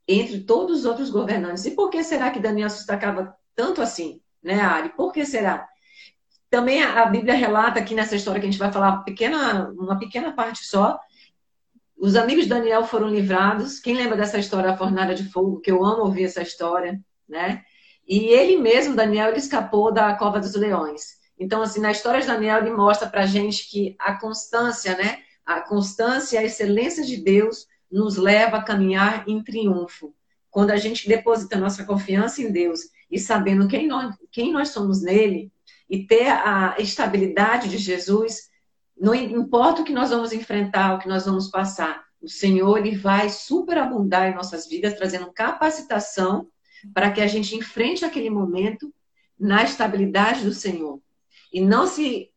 entre 0.06 0.40
todos 0.40 0.78
os 0.78 0.84
outros 0.86 1.10
governantes. 1.10 1.66
E 1.66 1.72
por 1.72 1.90
que 1.90 2.02
será 2.02 2.30
que 2.30 2.40
Daniel 2.40 2.70
se 2.70 2.78
destacava 2.78 3.36
tanto 3.54 3.82
assim, 3.82 4.22
né, 4.42 4.58
Ari? 4.60 4.90
Por 4.90 5.12
que 5.12 5.26
será? 5.26 5.68
Também 6.50 6.83
a 6.83 7.05
Bíblia 7.05 7.35
relata 7.35 7.78
aqui 7.78 7.95
nessa 7.95 8.17
história 8.17 8.40
que 8.40 8.47
a 8.47 8.50
gente 8.50 8.59
vai 8.59 8.73
falar 8.73 8.99
pequena, 8.99 9.71
uma 9.76 9.99
pequena 9.99 10.33
parte 10.33 10.64
só. 10.64 10.99
Os 11.97 12.17
amigos 12.17 12.45
de 12.45 12.50
Daniel 12.50 12.85
foram 12.85 13.09
livrados. 13.09 13.81
Quem 13.81 13.95
lembra 13.95 14.17
dessa 14.17 14.38
história, 14.38 14.71
a 14.71 14.76
fornalha 14.76 15.14
de 15.14 15.31
fogo? 15.31 15.61
Que 15.61 15.71
eu 15.71 15.85
amo 15.85 16.05
ouvir 16.05 16.25
essa 16.25 16.40
história, 16.40 16.99
né? 17.28 17.62
E 18.07 18.26
ele 18.28 18.57
mesmo, 18.57 18.97
Daniel, 18.97 19.28
ele 19.28 19.38
escapou 19.38 19.93
da 19.93 20.14
cova 20.14 20.40
dos 20.40 20.55
leões. 20.55 21.19
Então, 21.38 21.61
assim, 21.61 21.81
na 21.81 21.90
história 21.90 22.21
de 22.21 22.26
Daniel, 22.26 22.59
ele 22.59 22.71
mostra 22.71 23.09
para 23.09 23.26
gente 23.26 23.69
que 23.69 23.95
a 23.99 24.19
constância, 24.19 24.97
né? 24.97 25.19
A 25.45 25.61
constância 25.61 26.40
a 26.40 26.45
excelência 26.45 27.05
de 27.05 27.19
Deus 27.19 27.67
nos 27.90 28.17
leva 28.17 28.57
a 28.57 28.62
caminhar 28.62 29.28
em 29.28 29.43
triunfo. 29.43 30.14
Quando 30.50 30.71
a 30.71 30.76
gente 30.76 31.07
deposita 31.07 31.59
nossa 31.59 31.85
confiança 31.85 32.40
em 32.40 32.50
Deus 32.50 32.81
e 33.11 33.19
sabendo 33.19 33.69
quem 33.69 33.87
nós, 33.87 34.14
quem 34.31 34.52
nós 34.52 34.71
somos 34.71 35.02
nele 35.02 35.52
e 35.88 36.07
ter 36.07 36.28
a 36.28 36.76
estabilidade 36.78 37.68
de 37.68 37.78
Jesus, 37.78 38.49
não 38.99 39.14
importa 39.14 39.83
o 39.83 39.85
que 39.85 39.92
nós 39.92 40.11
vamos 40.11 40.33
enfrentar, 40.33 40.95
o 40.95 40.99
que 40.99 41.09
nós 41.09 41.25
vamos 41.25 41.50
passar, 41.50 42.04
o 42.21 42.28
Senhor 42.28 42.78
ele 42.78 42.97
vai 42.97 43.30
superabundar 43.30 44.28
em 44.28 44.35
nossas 44.35 44.68
vidas, 44.68 44.95
trazendo 44.95 45.33
capacitação 45.33 46.49
para 46.92 47.11
que 47.11 47.21
a 47.21 47.26
gente 47.26 47.57
enfrente 47.57 48.04
aquele 48.04 48.28
momento 48.28 48.92
na 49.38 49.62
estabilidade 49.62 50.45
do 50.45 50.52
Senhor. 50.52 51.00
E 51.52 51.61
não 51.61 51.87
se 51.87 52.30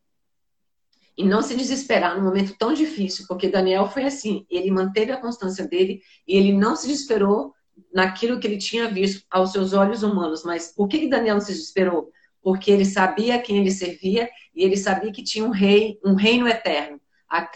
e 1.18 1.26
não 1.26 1.42
se 1.42 1.56
desesperar 1.56 2.18
num 2.18 2.24
momento 2.24 2.56
tão 2.58 2.74
difícil, 2.74 3.26
porque 3.28 3.50
Daniel 3.50 3.88
foi 3.88 4.06
assim, 4.06 4.46
ele 4.50 4.72
manteve 4.72 5.12
a 5.12 5.20
constância 5.20 5.68
dele 5.68 6.02
e 6.28 6.38
ele 6.38 6.54
não 6.54 6.76
se 6.76 6.88
desesperou 6.88 7.54
naquilo 7.94 8.40
que 8.40 8.48
ele 8.48 8.58
tinha 8.58 8.88
visto 8.88 9.24
aos 9.30 9.52
seus 9.52 9.74
olhos 9.74 10.04
humanos. 10.04 10.44
Mas 10.44 10.74
por 10.74 10.88
que 10.88 11.08
Daniel 11.08 11.36
não 11.36 11.42
se 11.42 11.52
desesperou? 11.52 12.12
Porque 12.42 12.72
ele 12.72 12.86
sabia 12.86 13.40
quem 13.40 13.58
ele 13.58 13.72
servia 13.72 14.30
e 14.56 14.64
ele 14.64 14.78
sabia 14.78 15.12
que 15.12 15.24
tinha 15.24 15.46
um 15.46 15.52
rei, 15.52 16.00
um 16.04 16.16
reino 16.16 16.48
eterno, 16.48 17.00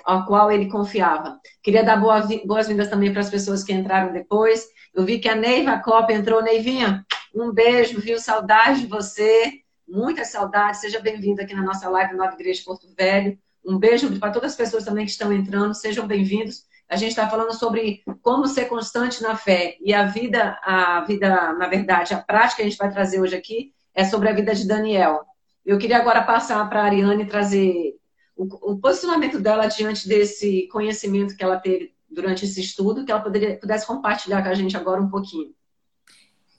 ao 0.06 0.26
qual 0.26 0.52
ele 0.52 0.70
confiava. 0.70 1.40
Queria 1.62 1.84
dar 1.84 1.98
boas-vindas 1.98 2.90
também 2.90 3.12
para 3.12 3.22
as 3.22 3.30
pessoas 3.30 3.64
que 3.64 3.74
entraram 3.74 4.14
depois. 4.14 4.66
Eu 4.94 5.04
vi 5.04 5.20
que 5.20 5.28
a 5.28 5.36
Neiva 5.36 5.80
Copa 5.80 6.14
entrou. 6.14 6.42
Neivinha, 6.42 7.06
um 7.34 7.52
beijo, 7.52 8.00
viu? 8.00 8.18
Saudade 8.20 8.82
de 8.82 8.88
você. 8.88 9.62
Muita 9.88 10.24
saudade. 10.24 10.78
Seja 10.78 11.00
bem-vindo 11.00 11.42
aqui 11.42 11.54
na 11.54 11.62
nossa 11.62 11.90
live 11.90 12.16
Nova 12.16 12.34
Igreja 12.34 12.60
de 12.60 12.66
Porto 12.66 12.88
Velho. 12.96 13.38
Um 13.66 13.78
beijo 13.78 14.18
para 14.20 14.32
todas 14.32 14.52
as 14.52 14.58
pessoas 14.58 14.86
também 14.86 15.06
que 15.06 15.12
estão 15.12 15.34
entrando. 15.34 15.74
Sejam 15.74 16.08
bem-vindos. 16.08 16.64
A 16.88 16.96
gente 16.96 17.10
está 17.10 17.28
falando 17.28 17.54
sobre 17.54 18.04
como 18.22 18.48
ser 18.48 18.66
constante 18.66 19.22
na 19.22 19.36
fé. 19.36 19.76
E 19.82 19.94
a 19.94 20.06
vida, 20.06 20.58
a 20.64 21.02
vida, 21.02 21.52
na 21.54 21.68
verdade, 21.68 22.14
a 22.14 22.22
prática 22.22 22.58
que 22.58 22.62
a 22.62 22.70
gente 22.70 22.78
vai 22.78 22.92
trazer 22.92 23.20
hoje 23.20 23.36
aqui 23.36 23.74
é 23.96 24.04
sobre 24.04 24.30
a 24.30 24.34
vida 24.34 24.54
de 24.54 24.68
Daniel. 24.68 25.26
Eu 25.66 25.80
queria 25.80 25.98
agora 25.98 26.22
passar 26.22 26.68
para 26.70 26.82
a 26.82 26.86
Ariane 26.86 27.26
trazer 27.26 27.98
o, 28.36 28.74
o, 28.74 28.78
posicionamento 28.78 29.40
dela 29.40 29.68
diante 29.68 30.08
desse 30.08 30.68
conhecimento 30.68 31.36
que 31.36 31.44
ela 31.44 31.58
teve 31.58 31.96
durante 32.10 32.46
esse 32.46 32.60
estudo, 32.60 33.06
que 33.06 33.12
ela 33.12 33.22
poderia, 33.22 33.58
pudesse 33.58 33.88
compartilhar 33.88 34.44
com 34.44 34.50
a 34.50 34.54
gente 34.54 34.76
agora 34.76 35.02
um 35.02 35.10
pouquinho. 35.10 35.56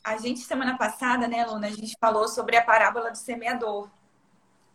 A 0.02 0.16
gente, 0.16 0.40
semana 0.40 0.76
passada, 0.78 1.28
né, 1.28 1.44
Luna, 1.44 1.66
a 1.66 1.70
gente 1.70 1.96
falou 2.00 2.26
sobre 2.28 2.56
a 2.56 2.62
parábola 2.62 3.10
do 3.10 3.18
semeador. 3.18 3.90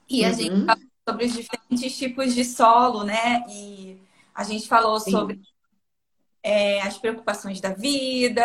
E 0.08 0.24
a 0.24 0.30
uhum. 0.30 0.34
gente 0.34 0.65
falou 0.65 0.91
sobre 1.08 1.25
os 1.25 1.34
diferentes 1.34 1.98
tipos 1.98 2.36
de 2.36 2.46
solo, 2.46 3.03
né? 3.03 3.44
E 3.50 4.00
a 4.36 4.44
gente 4.44 4.68
falou 4.68 5.00
Sim. 5.00 5.12
sobre 5.12 5.41
é, 6.44 6.82
as 6.82 6.98
preocupações 6.98 7.62
da 7.62 7.70
vida, 7.70 8.44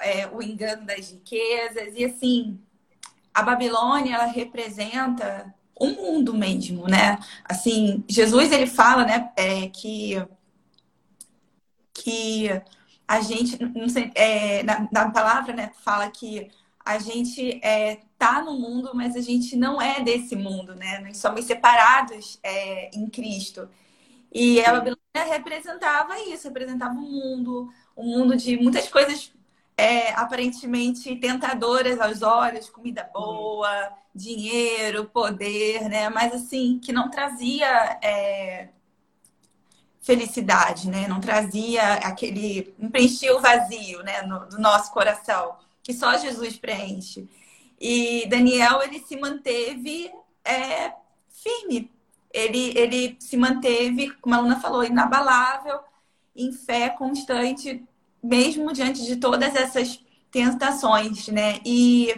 é, 0.00 0.26
o 0.28 0.42
engano 0.42 0.86
das 0.86 1.10
riquezas. 1.10 1.94
E 1.94 2.04
assim, 2.04 2.58
a 3.34 3.42
Babilônia, 3.42 4.14
ela 4.14 4.26
representa 4.26 5.54
o 5.74 5.86
mundo 5.88 6.34
mesmo, 6.34 6.86
né? 6.86 7.18
Assim, 7.44 8.04
Jesus, 8.08 8.52
ele 8.52 8.66
fala, 8.66 9.04
né, 9.04 9.32
é, 9.36 9.68
que, 9.68 10.24
que 11.92 12.48
a 13.06 13.20
gente, 13.20 13.58
não 13.74 13.88
sei, 13.88 14.10
é, 14.14 14.62
na, 14.62 14.88
na 14.92 15.10
palavra, 15.10 15.52
né, 15.52 15.72
fala 15.82 16.10
que 16.10 16.50
a 16.84 16.98
gente 16.98 17.60
é, 17.64 18.00
tá 18.18 18.42
no 18.42 18.58
mundo, 18.58 18.90
mas 18.94 19.16
a 19.16 19.20
gente 19.20 19.56
não 19.56 19.80
é 19.80 20.00
desse 20.00 20.34
mundo, 20.34 20.74
né? 20.74 20.98
Nós 21.00 21.18
somos 21.18 21.44
separados 21.44 22.38
é, 22.42 22.90
em 22.96 23.08
Cristo. 23.08 23.68
E 24.32 24.60
a 24.64 24.72
Babilônia 24.72 25.32
representava 25.32 26.18
isso, 26.20 26.48
representava 26.48 26.94
um 26.94 27.02
mundo, 27.02 27.72
um 27.96 28.18
mundo 28.18 28.36
de 28.36 28.56
muitas 28.56 28.88
coisas 28.88 29.32
é, 29.76 30.12
aparentemente 30.12 31.14
tentadoras 31.16 32.00
aos 32.00 32.22
olhos, 32.22 32.68
comida 32.68 33.08
boa, 33.12 33.92
dinheiro, 34.14 35.06
poder, 35.06 35.88
né? 35.88 36.08
Mas 36.08 36.32
assim, 36.34 36.78
que 36.78 36.92
não 36.92 37.10
trazia 37.10 37.98
é, 38.02 38.68
felicidade, 40.00 40.88
né? 40.90 41.08
Não 41.08 41.20
trazia 41.20 41.94
aquele. 41.94 42.74
não 42.78 42.90
preenchia 42.90 43.34
o 43.36 43.40
vazio 43.40 44.02
né? 44.02 44.22
No, 44.22 44.46
do 44.48 44.58
nosso 44.58 44.92
coração, 44.92 45.56
que 45.82 45.92
só 45.92 46.16
Jesus 46.18 46.56
preenche. 46.56 47.28
E 47.80 48.26
Daniel, 48.28 48.82
ele 48.82 49.00
se 49.00 49.16
manteve 49.16 50.12
é, 50.44 50.92
firme, 51.28 51.90
ele, 52.32 52.78
ele 52.78 53.16
se 53.18 53.36
manteve, 53.36 54.10
como 54.20 54.34
a 54.34 54.40
Luna 54.40 54.60
falou, 54.60 54.84
inabalável, 54.84 55.80
em 56.34 56.52
fé 56.52 56.90
constante, 56.90 57.84
mesmo 58.22 58.72
diante 58.72 59.04
de 59.04 59.16
todas 59.16 59.54
essas 59.54 60.02
tentações, 60.30 61.28
né? 61.28 61.58
E, 61.64 62.14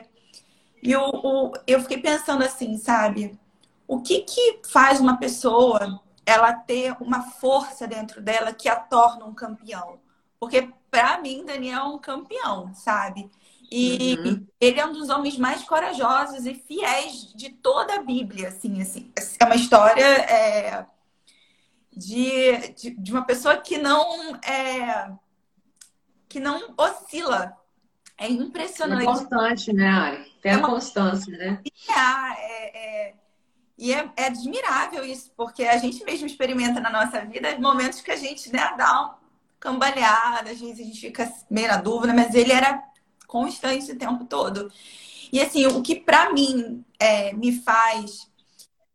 e 0.82 0.94
o, 0.96 1.08
o, 1.08 1.52
eu 1.66 1.80
fiquei 1.80 1.98
pensando 1.98 2.44
assim, 2.44 2.76
sabe? 2.76 3.38
O 3.86 4.00
que 4.00 4.20
que 4.20 4.60
faz 4.70 5.00
uma 5.00 5.16
pessoa 5.16 6.00
ela 6.26 6.52
ter 6.52 6.96
uma 7.00 7.22
força 7.22 7.86
dentro 7.86 8.22
dela 8.22 8.52
que 8.52 8.68
a 8.68 8.76
torna 8.76 9.24
um 9.24 9.34
campeão? 9.34 9.98
Porque 10.38 10.70
para 10.90 11.20
mim 11.20 11.44
Daniel 11.44 11.80
é 11.80 11.84
um 11.84 11.98
campeão, 11.98 12.72
sabe? 12.74 13.30
E 13.70 14.16
uhum. 14.18 14.46
ele 14.60 14.78
é 14.78 14.86
um 14.86 14.92
dos 14.92 15.08
homens 15.08 15.36
mais 15.36 15.64
corajosos 15.64 16.46
e 16.46 16.54
fiéis 16.54 17.32
de 17.34 17.50
toda 17.50 17.94
a 17.94 18.02
Bíblia, 18.02 18.48
assim, 18.48 18.80
assim. 18.80 19.10
É 19.40 19.44
uma 19.44 19.56
história 19.56 20.04
é, 20.04 20.86
de, 21.92 22.68
de, 22.76 22.90
de, 22.90 23.12
uma 23.12 23.24
pessoa 23.24 23.56
que 23.56 23.78
não 23.78 24.36
é, 24.36 25.10
que 26.34 26.40
não 26.40 26.74
oscila. 26.76 27.56
É 28.18 28.28
impressionante. 28.28 29.02
É 29.02 29.06
constante, 29.06 29.72
né, 29.72 29.88
Ari? 29.88 30.32
Tem 30.42 30.50
é 30.50 30.54
a 30.56 30.60
constância, 30.60 31.38
né? 31.38 31.62
É, 32.36 33.08
é, 33.08 33.14
e 33.78 33.92
é, 33.92 34.10
é, 34.16 34.26
admirável 34.26 35.04
isso, 35.04 35.30
porque 35.36 35.62
a 35.62 35.76
gente 35.76 36.04
mesmo 36.04 36.26
experimenta 36.26 36.80
na 36.80 36.90
nossa 36.90 37.24
vida 37.24 37.56
momentos 37.60 38.00
que 38.00 38.10
a 38.10 38.16
gente 38.16 38.52
né, 38.52 38.74
dá 38.76 39.00
uma 39.00 39.18
cambalhada, 39.60 40.50
às 40.50 40.60
vezes 40.60 40.80
a 40.80 40.82
gente 40.82 41.00
fica 41.00 41.32
meio 41.48 41.68
na 41.68 41.76
dúvida, 41.76 42.12
mas 42.12 42.34
ele 42.34 42.52
era 42.52 42.82
constante 43.28 43.92
o 43.92 43.98
tempo 43.98 44.24
todo. 44.24 44.72
E 45.32 45.40
assim, 45.40 45.66
o 45.66 45.82
que 45.82 45.94
para 45.94 46.32
mim 46.32 46.84
é, 46.98 47.32
me 47.32 47.60
faz 47.60 48.28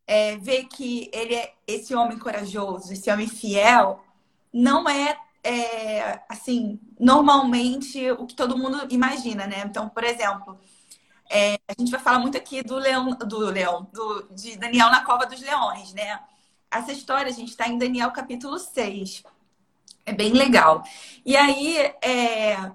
é, 0.06 0.36
ver 0.38 0.66
que 0.66 1.10
ele 1.14 1.36
é 1.36 1.54
esse 1.66 1.96
homem 1.96 2.20
corajoso, 2.20 2.92
esse 2.92 3.10
homem 3.10 3.28
fiel, 3.28 4.04
não 4.52 4.90
é, 4.90 5.18
é, 5.44 6.22
assim, 6.28 6.80
normalmente 7.00 8.12
o 8.12 8.26
que 8.26 8.36
todo 8.36 8.58
mundo 8.58 8.88
imagina, 8.90 9.48
né? 9.48 9.64
Então, 9.66 9.88
por 9.90 10.04
exemplo, 10.04 10.60
é, 11.30 11.60
a 11.68 11.74
gente 11.78 11.92
vai 11.92 12.00
falar 12.00 12.20
muito 12.20 12.38
aqui 12.38 12.62
do 12.64 12.76
leão, 12.76 13.12
do 13.12 13.40
leão, 13.40 13.88
do, 13.94 14.28
de 14.32 14.58
Daniel 14.58 14.90
na 14.90 15.04
cova 15.04 15.26
dos 15.26 15.40
leões, 15.40 15.94
né? 15.94 16.20
Essa 16.72 16.92
história, 16.92 17.32
a 17.32 17.34
gente 17.34 17.50
está 17.50 17.68
em 17.68 17.78
Daniel 17.78 18.12
capítulo 18.12 18.60
6. 18.60 19.24
É 20.06 20.14
bem 20.14 20.34
legal. 20.34 20.84
E 21.26 21.36
aí, 21.36 21.78
é, 22.02 22.72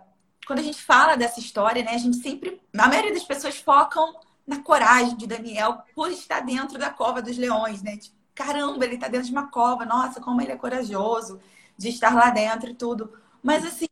quando 0.47 0.61
a 0.61 0.62
gente 0.62 0.83
fala 0.83 1.16
dessa 1.16 1.40
história, 1.40 1.83
né, 1.83 1.92
a 1.92 1.99
gente 1.99 2.16
sempre, 2.16 2.61
a 2.76 2.88
maioria 2.88 3.12
das 3.12 3.25
pessoas 3.25 3.56
focam 3.56 4.14
na 4.47 4.61
coragem 4.62 5.16
de 5.16 5.26
Daniel 5.26 5.83
por 5.94 6.11
estar 6.11 6.40
dentro 6.40 6.78
da 6.78 6.90
cova 6.90 7.21
dos 7.23 7.37
leões, 7.37 7.83
né? 7.83 7.97
Tipo, 7.97 8.16
caramba, 8.35 8.85
ele 8.85 8.94
está 8.97 9.09
dentro 9.09 9.26
de 9.26 9.33
uma 9.33 9.49
cova, 9.49 9.85
nossa, 9.85 10.21
como 10.21 10.40
ele 10.40 10.52
é 10.52 10.56
corajoso 10.56 11.40
de 11.76 11.88
estar 11.88 12.14
lá 12.14 12.31
dentro 12.31 12.71
e 12.71 12.75
tudo. 12.75 13.12
Mas 13.43 13.64
assim, 13.64 13.88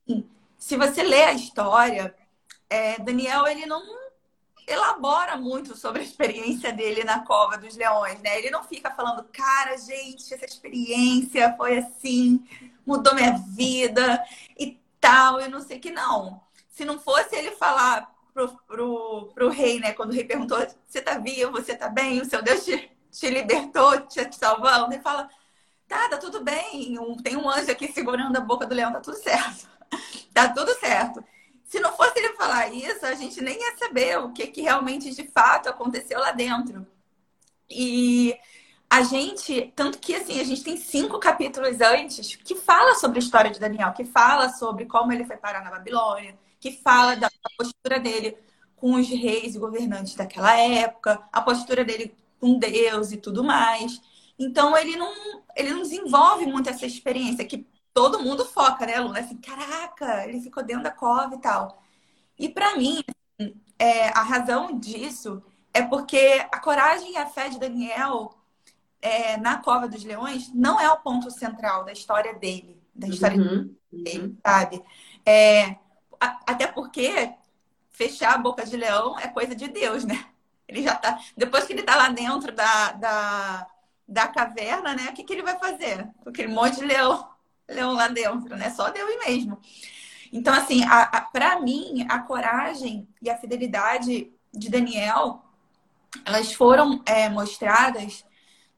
se 0.56 0.76
você 0.76 1.02
lê 1.02 1.24
a 1.24 1.32
história, 1.32 2.14
é, 2.68 2.98
Daniel 3.00 3.46
ele 3.46 3.66
não 3.66 3.82
elabora 4.66 5.36
muito 5.36 5.76
sobre 5.76 6.00
a 6.00 6.04
experiência 6.04 6.72
dele 6.72 7.04
na 7.04 7.24
cova 7.24 7.58
dos 7.58 7.76
leões, 7.76 8.20
né? 8.20 8.38
Ele 8.38 8.50
não 8.50 8.62
fica 8.64 8.90
falando, 8.90 9.24
cara, 9.32 9.76
gente, 9.76 10.32
essa 10.32 10.44
experiência 10.44 11.54
foi 11.56 11.78
assim, 11.78 12.44
mudou 12.86 13.14
minha 13.14 13.32
vida 13.54 14.22
e 14.58 14.78
tal, 15.00 15.40
eu 15.40 15.50
não 15.50 15.60
sei 15.60 15.78
que 15.78 15.90
não. 15.90 16.40
Se 16.70 16.84
não 16.84 16.98
fosse 16.98 17.34
ele 17.34 17.50
falar 17.52 18.12
pro, 18.32 18.48
pro, 18.66 19.30
pro 19.34 19.48
rei, 19.50 19.78
né? 19.78 19.92
Quando 19.92 20.10
o 20.10 20.14
rei 20.14 20.24
perguntou, 20.24 20.58
você 20.86 21.02
tá 21.02 21.18
vivo, 21.18 21.52
você 21.52 21.74
tá 21.76 21.88
bem, 21.88 22.20
o 22.20 22.24
seu 22.24 22.42
Deus 22.42 22.64
te, 22.64 22.90
te 23.10 23.30
libertou, 23.30 24.00
te, 24.02 24.24
te 24.24 24.36
salvou, 24.36 24.70
ele 24.90 25.00
fala, 25.02 25.28
tá, 25.92 26.08
tá 26.08 26.18
tudo 26.18 26.42
bem, 26.42 26.96
tem 27.22 27.36
um 27.36 27.48
anjo 27.48 27.70
aqui 27.70 27.92
segurando 27.92 28.36
a 28.36 28.40
boca 28.40 28.66
do 28.66 28.74
leão, 28.74 28.92
tá 28.92 29.00
tudo 29.00 29.16
certo. 29.18 29.68
tá 30.32 30.48
tudo 30.48 30.72
certo. 30.78 31.22
Se 31.64 31.80
não 31.80 31.92
isso, 32.72 33.06
a 33.06 33.14
gente 33.14 33.40
nem 33.42 33.58
ia 33.58 33.76
saber 33.76 34.18
o 34.18 34.32
que, 34.32 34.46
que 34.46 34.62
realmente 34.62 35.14
de 35.14 35.26
fato 35.28 35.68
aconteceu 35.68 36.18
lá 36.18 36.32
dentro. 36.32 36.86
E 37.70 38.36
a 38.90 39.02
gente, 39.02 39.72
tanto 39.74 39.98
que 39.98 40.14
assim, 40.14 40.40
a 40.40 40.44
gente 40.44 40.62
tem 40.62 40.76
cinco 40.76 41.18
capítulos 41.18 41.80
antes 41.80 42.36
que 42.36 42.54
fala 42.54 42.94
sobre 42.94 43.18
a 43.18 43.22
história 43.22 43.50
de 43.50 43.58
Daniel, 43.58 43.92
que 43.92 44.04
fala 44.04 44.50
sobre 44.50 44.86
como 44.86 45.12
ele 45.12 45.24
foi 45.24 45.36
parar 45.36 45.62
na 45.64 45.70
Babilônia, 45.70 46.38
que 46.60 46.72
fala 46.72 47.16
da 47.16 47.30
postura 47.56 47.98
dele 47.98 48.36
com 48.76 48.94
os 48.94 49.08
reis 49.08 49.54
e 49.54 49.58
governantes 49.58 50.14
daquela 50.14 50.56
época, 50.58 51.22
a 51.32 51.40
postura 51.40 51.84
dele 51.84 52.14
com 52.40 52.58
Deus 52.58 53.12
e 53.12 53.16
tudo 53.16 53.44
mais. 53.44 54.00
Então 54.42 54.76
ele 54.76 54.96
não, 54.96 55.42
ele 55.56 55.72
não 55.72 55.82
desenvolve 55.82 56.46
muito 56.46 56.68
essa 56.68 56.84
experiência 56.84 57.44
que 57.44 57.66
todo 57.94 58.22
mundo 58.22 58.44
foca, 58.44 58.84
né, 58.86 58.98
Luna? 58.98 59.20
Assim, 59.20 59.36
caraca, 59.36 60.26
ele 60.26 60.40
ficou 60.40 60.64
dentro 60.64 60.82
da 60.82 60.90
cova 60.90 61.34
e 61.34 61.40
tal. 61.40 61.82
E 62.38 62.48
para 62.48 62.76
mim, 62.76 63.02
é, 63.78 64.08
a 64.08 64.22
razão 64.22 64.78
disso 64.78 65.42
é 65.72 65.82
porque 65.82 66.44
a 66.50 66.58
coragem 66.58 67.12
e 67.12 67.16
a 67.16 67.26
fé 67.26 67.48
de 67.48 67.58
Daniel 67.58 68.34
é, 69.00 69.36
na 69.36 69.58
Cova 69.58 69.88
dos 69.88 70.04
Leões 70.04 70.52
não 70.54 70.80
é 70.80 70.90
o 70.90 70.98
ponto 70.98 71.30
central 71.30 71.84
da 71.84 71.92
história 71.92 72.34
dele, 72.34 72.80
da 72.94 73.08
história 73.08 73.36
uhum, 73.36 73.74
dele, 73.92 74.26
uhum. 74.26 74.36
sabe? 74.44 74.82
É, 75.24 75.76
a, 76.20 76.40
até 76.46 76.66
porque 76.66 77.32
fechar 77.90 78.34
a 78.34 78.38
boca 78.38 78.64
de 78.64 78.76
leão 78.76 79.18
é 79.18 79.28
coisa 79.28 79.54
de 79.54 79.68
Deus, 79.68 80.04
né? 80.04 80.26
Ele 80.66 80.82
já 80.82 80.94
tá. 80.96 81.18
Depois 81.36 81.64
que 81.64 81.72
ele 81.72 81.82
tá 81.82 81.96
lá 81.96 82.08
dentro 82.08 82.52
da, 82.52 82.92
da, 82.92 83.66
da 84.12 84.28
caverna, 84.28 84.94
né? 84.94 85.08
O 85.08 85.14
que, 85.14 85.24
que 85.24 85.32
ele 85.32 85.42
vai 85.42 85.58
fazer? 85.58 86.06
Aquele 86.26 86.48
monte 86.48 86.76
de 86.76 86.84
leão, 86.84 87.28
leão 87.68 87.94
lá 87.94 88.08
dentro, 88.08 88.54
né? 88.56 88.70
Só 88.70 88.90
Deus 88.90 89.10
mesmo. 89.26 89.58
Então, 90.30 90.52
assim, 90.52 90.82
para 91.32 91.60
mim, 91.60 92.06
a 92.08 92.18
coragem 92.18 93.08
e 93.20 93.30
a 93.30 93.38
fidelidade 93.38 94.30
de 94.52 94.70
Daniel, 94.70 95.42
elas 96.24 96.52
foram 96.52 97.02
é, 97.06 97.28
mostradas 97.30 98.24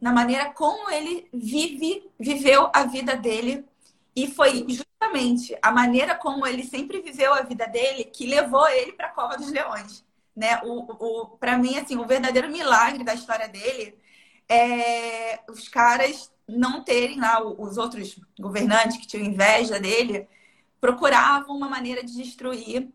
na 0.00 0.12
maneira 0.12 0.52
como 0.52 0.88
ele 0.90 1.28
vive, 1.32 2.08
viveu 2.18 2.70
a 2.72 2.84
vida 2.84 3.16
dele. 3.16 3.64
E 4.14 4.28
foi 4.28 4.64
justamente 4.68 5.56
a 5.60 5.72
maneira 5.72 6.14
como 6.14 6.46
ele 6.46 6.62
sempre 6.62 7.00
viveu 7.00 7.34
a 7.34 7.42
vida 7.42 7.66
dele 7.66 8.04
que 8.04 8.26
levou 8.26 8.68
ele 8.68 8.92
para 8.92 9.08
a 9.08 9.10
Cova 9.10 9.36
dos 9.36 9.50
Leões. 9.50 10.04
Né? 10.36 10.60
O, 10.62 10.92
o, 10.92 11.26
para 11.36 11.58
mim, 11.58 11.76
assim, 11.76 11.96
o 11.96 12.06
verdadeiro 12.06 12.48
milagre 12.48 13.02
da 13.02 13.14
história 13.14 13.48
dele 13.48 13.98
é 14.48 15.40
os 15.48 15.68
caras 15.68 16.32
não 16.46 16.82
terem 16.84 17.20
lá, 17.20 17.42
os 17.42 17.78
outros 17.78 18.18
governantes 18.38 18.98
que 18.98 19.06
tinham 19.06 19.24
inveja 19.24 19.80
dele, 19.80 20.28
procuravam 20.80 21.56
uma 21.56 21.68
maneira 21.68 22.04
de 22.04 22.14
destruir 22.14 22.92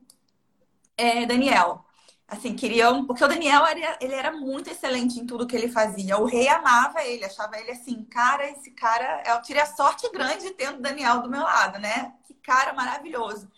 é, 0.96 1.26
Daniel. 1.26 1.86
Assim, 2.28 2.56
queriam. 2.56 3.06
Porque 3.08 3.24
o 3.24 3.28
Daniel 3.28 3.66
era, 3.66 3.98
ele 4.00 4.14
era 4.14 4.32
muito 4.32 4.70
excelente 4.70 5.20
em 5.20 5.26
tudo 5.26 5.48
que 5.48 5.56
ele 5.56 5.68
fazia. 5.68 6.18
O 6.20 6.26
rei 6.26 6.48
amava 6.48 7.04
ele, 7.04 7.26
achava 7.26 7.58
ele 7.58 7.72
assim, 7.72 8.04
cara, 8.06 8.48
esse 8.52 8.70
cara. 8.72 9.24
Eu 9.26 9.42
tirei 9.42 9.62
a 9.64 9.66
sorte 9.66 10.08
grande 10.12 10.44
de 10.44 10.52
ter 10.52 10.70
o 10.70 10.80
Daniel 10.80 11.22
do 11.22 11.30
meu 11.30 11.42
lado, 11.42 11.80
né? 11.80 12.14
Que 12.26 12.36
cara 12.36 12.74
maravilhoso. 12.74 13.50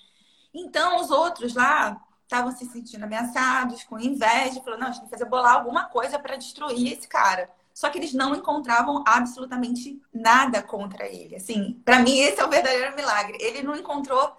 Então, 0.54 1.02
os 1.02 1.12
outros 1.12 1.54
lá 1.54 2.02
estavam 2.24 2.52
se 2.52 2.66
sentindo 2.66 3.04
ameaçados, 3.04 3.84
com 3.84 4.00
inveja, 4.00 4.62
falou: 4.64 4.80
não, 4.80 4.88
a 4.88 4.92
gente 4.92 5.02
tem 5.02 5.10
que 5.10 5.18
fazer 5.18 5.30
bolar 5.30 5.56
alguma 5.56 5.86
coisa 5.90 6.18
para 6.18 6.38
destruir 6.38 6.94
esse 6.94 7.08
cara. 7.08 7.50
Só 7.74 7.90
que 7.90 7.98
eles 7.98 8.14
não 8.14 8.36
encontravam 8.36 9.04
absolutamente 9.08 10.02
nada 10.14 10.62
contra 10.62 11.08
ele. 11.08 11.36
Assim, 11.36 11.82
para 11.86 12.00
mim 12.00 12.20
esse 12.20 12.40
é 12.40 12.46
o 12.46 12.50
verdadeiro 12.50 12.96
milagre. 12.96 13.38
Ele 13.40 13.64
não 13.64 13.76
encontrou 13.76 14.36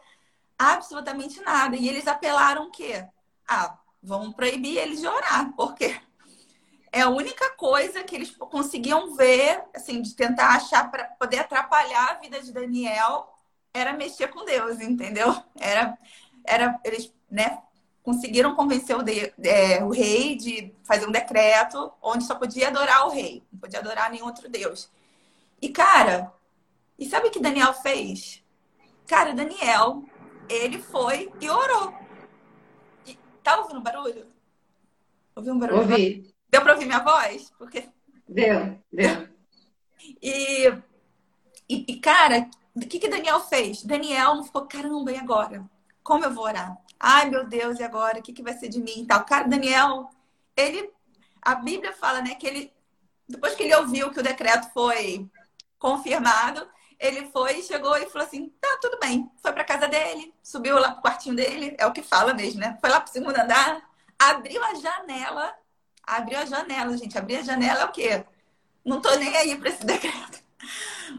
absolutamente 0.58 1.40
nada 1.40 1.76
e 1.76 1.88
eles 1.88 2.06
apelaram 2.06 2.66
o 2.66 2.70
quê? 2.70 3.04
Ah, 3.48 3.78
vamos 4.02 4.34
proibir 4.34 4.76
eles 4.76 5.00
de 5.00 5.06
orar, 5.06 5.52
porque 5.56 6.00
é 6.92 7.00
a 7.00 7.08
única 7.08 7.50
coisa 7.56 8.04
que 8.04 8.14
eles 8.14 8.30
conseguiam 8.36 9.14
ver, 9.14 9.64
assim, 9.74 10.02
de 10.02 10.14
tentar 10.14 10.50
achar 10.50 10.90
para 10.90 11.04
poder 11.04 11.38
atrapalhar 11.38 12.10
a 12.10 12.20
vida 12.20 12.40
de 12.40 12.52
Daniel, 12.52 13.32
era 13.72 13.94
mexer 13.94 14.28
com 14.28 14.44
Deus, 14.44 14.80
entendeu? 14.80 15.34
Era, 15.58 15.98
era 16.44 16.78
eles, 16.84 17.12
né, 17.30 17.62
conseguiram 18.02 18.54
convencer 18.54 18.96
o, 18.96 19.02
de, 19.02 19.32
é, 19.44 19.82
o 19.84 19.90
rei 19.90 20.36
de 20.36 20.74
fazer 20.84 21.06
um 21.06 21.12
decreto 21.12 21.92
onde 22.02 22.24
só 22.24 22.34
podia 22.34 22.68
adorar 22.68 23.06
o 23.06 23.10
rei, 23.10 23.42
não 23.52 23.60
podia 23.60 23.78
adorar 23.78 24.10
nenhum 24.10 24.26
outro 24.26 24.48
deus. 24.48 24.90
E 25.60 25.68
cara, 25.68 26.32
e 26.98 27.06
sabe 27.06 27.28
o 27.28 27.30
que 27.30 27.40
Daniel 27.40 27.72
fez? 27.74 28.42
Cara, 29.06 29.32
Daniel, 29.32 30.04
ele 30.48 30.78
foi 30.78 31.32
e 31.40 31.48
orou. 31.48 31.94
E, 33.06 33.16
tá 33.42 33.58
ouvindo 33.60 33.80
barulho? 33.80 34.26
Ouviu 35.34 35.54
um 35.54 35.58
barulho? 35.58 35.80
Ouvi. 35.80 36.34
Deu 36.50 36.60
pra 36.62 36.74
ouvir 36.74 36.86
minha 36.86 36.98
voz? 36.98 37.52
Porque... 37.56 37.88
Deu, 38.28 38.78
deu. 38.92 39.28
e, 40.20 40.66
e, 41.68 41.84
e, 41.88 42.00
cara, 42.00 42.48
o 42.74 42.80
que, 42.80 42.98
que 42.98 43.08
Daniel 43.08 43.40
fez? 43.40 43.82
Daniel 43.82 44.36
não 44.36 44.44
ficou, 44.44 44.66
caramba, 44.66 45.12
e 45.12 45.16
agora? 45.16 45.68
Como 46.02 46.24
eu 46.24 46.32
vou 46.32 46.44
orar? 46.44 46.76
Ai, 46.98 47.28
meu 47.30 47.46
Deus, 47.46 47.78
e 47.78 47.82
agora? 47.82 48.18
O 48.18 48.22
que, 48.22 48.32
que 48.32 48.42
vai 48.42 48.54
ser 48.54 48.68
de 48.68 48.80
mim? 48.80 49.04
Tal. 49.06 49.24
Cara, 49.24 49.48
Daniel, 49.48 50.10
ele. 50.56 50.90
A 51.40 51.54
Bíblia 51.56 51.92
fala, 51.92 52.20
né, 52.20 52.34
que 52.34 52.46
ele. 52.46 52.72
Depois 53.28 53.54
que 53.54 53.64
ele 53.64 53.74
ouviu 53.74 54.10
que 54.10 54.20
o 54.20 54.22
decreto 54.22 54.70
foi 54.72 55.28
confirmado, 55.78 56.68
ele 56.98 57.28
foi, 57.32 57.62
chegou 57.62 57.96
e 57.96 58.06
falou 58.08 58.26
assim: 58.26 58.48
tá, 58.60 58.78
tudo 58.80 58.98
bem. 59.00 59.30
Foi 59.42 59.52
para 59.52 59.64
casa 59.64 59.88
dele, 59.88 60.32
subiu 60.42 60.78
lá 60.78 60.92
pro 60.92 61.02
quartinho 61.02 61.34
dele, 61.34 61.74
é 61.78 61.86
o 61.86 61.92
que 61.92 62.02
fala 62.02 62.32
mesmo, 62.32 62.60
né? 62.60 62.78
Foi 62.80 62.88
lá 62.88 63.00
pro 63.00 63.12
segundo 63.12 63.36
andar, 63.36 63.82
abriu 64.18 64.62
a 64.64 64.74
janela, 64.74 65.54
abriu 66.04 66.38
a 66.38 66.44
janela, 66.44 66.96
gente. 66.96 67.18
Abrir 67.18 67.38
a 67.38 67.42
janela 67.42 67.80
é 67.80 67.84
o 67.84 67.92
quê? 67.92 68.24
Não 68.84 69.00
tô 69.00 69.12
nem 69.16 69.36
aí 69.36 69.56
para 69.56 69.70
esse 69.70 69.82
decreto. 69.84 70.40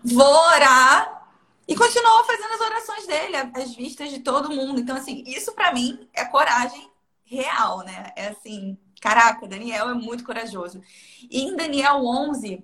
Vou 0.03 0.33
orar 0.47 1.22
e 1.67 1.75
continuou 1.75 2.23
fazendo 2.25 2.53
as 2.53 2.61
orações 2.61 3.07
dele, 3.07 3.37
às 3.37 3.75
vistas 3.75 4.09
de 4.09 4.19
todo 4.19 4.51
mundo. 4.51 4.79
Então, 4.79 4.95
assim, 4.95 5.23
isso 5.25 5.53
para 5.53 5.73
mim 5.73 6.07
é 6.13 6.25
coragem 6.25 6.89
real, 7.23 7.79
né? 7.79 8.11
É 8.15 8.27
assim, 8.27 8.77
caraca, 9.01 9.47
Daniel 9.47 9.89
é 9.89 9.93
muito 9.93 10.23
corajoso. 10.23 10.81
E 11.29 11.41
em 11.41 11.55
Daniel 11.55 12.05
11, 12.05 12.63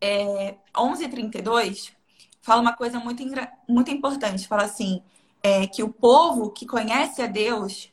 é, 0.00 0.56
11 0.76 1.08
32, 1.08 1.92
fala 2.40 2.60
uma 2.60 2.72
coisa 2.72 2.98
muito, 2.98 3.22
muito 3.68 3.90
importante. 3.90 4.48
Fala 4.48 4.64
assim, 4.64 5.02
é, 5.42 5.66
que 5.66 5.82
o 5.82 5.92
povo 5.92 6.50
que 6.50 6.66
conhece 6.66 7.22
a 7.22 7.26
Deus 7.26 7.92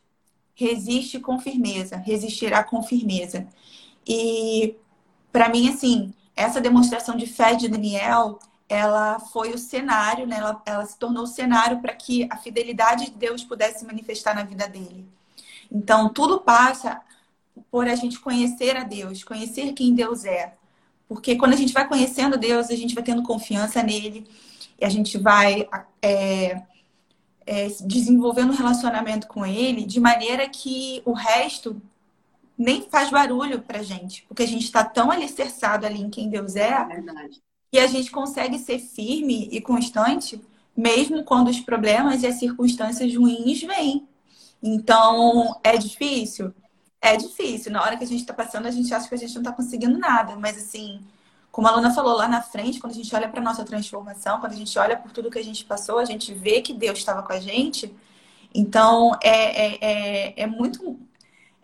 resiste 0.56 1.20
com 1.20 1.40
firmeza, 1.40 1.98
resistirá 1.98 2.64
com 2.64 2.82
firmeza. 2.84 3.48
E 4.08 4.76
para 5.32 5.50
mim, 5.50 5.70
assim, 5.70 6.14
essa 6.36 6.60
demonstração 6.60 7.16
de 7.16 7.28
fé 7.28 7.54
de 7.54 7.68
Daniel 7.68 8.40
ela 8.70 9.20
foi 9.20 9.52
o 9.52 9.58
cenário, 9.58 10.28
né? 10.28 10.38
ela, 10.38 10.62
ela 10.64 10.86
se 10.86 10.98
tornou 10.98 11.24
o 11.24 11.28
cenário 11.28 11.82
para 11.82 11.94
que 11.94 12.28
a 12.32 12.38
fidelidade 12.38 13.06
de 13.06 13.12
Deus 13.12 13.44
pudesse 13.44 13.80
se 13.80 13.86
manifestar 13.86 14.36
na 14.36 14.44
vida 14.44 14.68
dele. 14.68 15.06
Então, 15.72 16.10
tudo 16.10 16.40
passa 16.40 17.02
por 17.72 17.88
a 17.88 17.96
gente 17.96 18.20
conhecer 18.20 18.78
a 18.78 18.84
Deus, 18.84 19.24
conhecer 19.24 19.74
quem 19.74 19.96
Deus 19.96 20.24
é. 20.24 20.54
Porque 21.08 21.36
quando 21.36 21.54
a 21.54 21.58
gente 21.58 21.74
vai 21.74 21.88
conhecendo 21.88 22.38
Deus, 22.38 22.70
a 22.70 22.76
gente 22.76 22.94
vai 22.94 23.04
tendo 23.04 23.24
confiança 23.24 23.82
nele, 23.82 24.30
e 24.80 24.86
a 24.86 24.90
gente 24.90 25.18
vai 25.18 25.68
é, 26.02 26.62
é, 27.46 27.68
desenvolvendo 27.82 28.52
um 28.52 28.56
relacionamento 28.56 29.28
com 29.28 29.44
ele, 29.46 29.84
de 29.84 30.00
maneira 30.00 30.48
que 30.48 31.02
o 31.04 31.14
resto 31.14 31.82
nem 32.56 32.84
faz 32.90 33.10
barulho 33.10 33.62
pra 33.62 33.82
gente, 33.82 34.24
porque 34.28 34.44
a 34.44 34.48
gente 34.48 34.66
está 34.66 34.84
tão 34.84 35.10
alicerçado 35.10 35.86
ali 35.86 36.02
em 36.02 36.10
quem 36.10 36.30
Deus 36.30 36.56
é, 36.56 36.70
é 36.70 37.02
e 37.72 37.80
a 37.80 37.88
gente 37.88 38.12
consegue 38.12 38.58
ser 38.60 38.80
firme 38.80 39.48
e 39.52 39.62
constante 39.62 40.42
mesmo 40.76 41.24
quando 41.24 41.50
os 41.50 41.60
problemas 41.60 42.24
e 42.24 42.28
as 42.28 42.36
circunstâncias 42.36 43.14
ruins 43.14 43.62
vêm. 43.62 44.08
Então, 44.64 45.60
é 45.64 45.78
difícil? 45.78 46.54
É 47.02 47.18
difícil. 47.18 47.72
Na 47.72 47.82
hora 47.82 47.98
que 47.98 48.04
a 48.04 48.08
gente 48.08 48.22
está 48.22 48.34
passando, 48.34 48.66
a 48.66 48.72
gente 48.72 48.94
acha 48.94 49.08
que 49.08 49.16
a 49.16 49.18
gente 49.18 49.34
não 49.36 49.42
está 49.42 49.52
conseguindo 49.52 49.98
nada. 49.98 50.36
Mas, 50.38 50.58
assim, 50.58 51.02
como 51.52 51.68
a 51.68 51.72
Luna 51.72 51.94
falou 51.94 52.16
lá 52.16 52.28
na 52.28 52.42
frente, 52.42 52.80
quando 52.80 52.94
a 52.94 52.96
gente 52.96 53.14
olha 53.14 53.28
para 53.28 53.42
nossa 53.42 53.66
transformação, 53.66 54.40
quando 54.40 54.54
a 54.54 54.56
gente 54.56 54.78
olha 54.80 54.96
por 54.98 55.12
tudo 55.12 55.30
que 55.30 55.40
a 55.40 55.44
gente 55.44 55.66
passou, 55.66 56.00
a 56.00 56.06
gente 56.06 56.34
vê 56.34 56.62
que 56.62 56.74
Deus 56.74 56.98
estava 57.00 57.24
com 57.24 57.34
a 57.34 57.40
gente. 57.40 57.94
Então, 58.54 59.12
é, 59.22 59.66
é, 59.66 59.78
é, 59.82 60.44
é 60.44 60.48
muito 60.48 60.98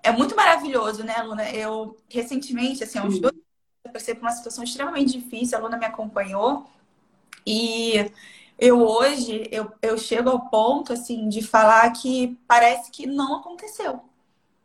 é 0.03 0.11
muito 0.11 0.35
maravilhoso, 0.35 1.03
né, 1.03 1.15
Luna? 1.23 1.49
Eu, 1.49 1.97
recentemente, 2.07 2.83
assim, 2.83 2.99
há 2.99 3.03
uns 3.03 3.19
dois 3.19 3.33
passei 3.91 4.15
por 4.15 4.21
uma 4.21 4.31
situação 4.31 4.63
extremamente 4.63 5.19
difícil, 5.19 5.57
a 5.57 5.61
aluna 5.61 5.77
me 5.77 5.85
acompanhou. 5.85 6.65
E 7.45 8.11
eu 8.57 8.81
hoje, 8.81 9.47
eu, 9.51 9.71
eu 9.81 9.97
chego 9.97 10.29
ao 10.29 10.49
ponto, 10.49 10.93
assim, 10.93 11.27
de 11.29 11.41
falar 11.41 11.91
que 11.91 12.37
parece 12.47 12.91
que 12.91 13.05
não 13.05 13.35
aconteceu. 13.35 14.01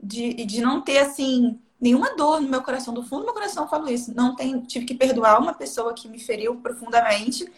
De, 0.03 0.33
de 0.45 0.61
não 0.61 0.81
ter, 0.81 0.99
assim, 0.99 1.59
nenhuma 1.81 2.15
dor 2.17 2.41
no 2.41 2.49
meu 2.49 2.63
coração. 2.63 2.95
Do 2.95 3.03
fundo 3.03 3.21
do 3.23 3.27
meu 3.27 3.35
coração 3.35 3.65
eu 3.65 3.69
falo 3.69 3.89
isso. 3.91 4.15
Não 4.15 4.35
tem, 4.37 4.61
tive 4.63 4.85
que 4.87 4.95
perdoar 4.95 5.41
uma 5.41 5.55
pessoa 5.55 5.95
que 5.95 6.09
me 6.09 6.19
feriu 6.19 6.57
profundamente. 6.57 7.51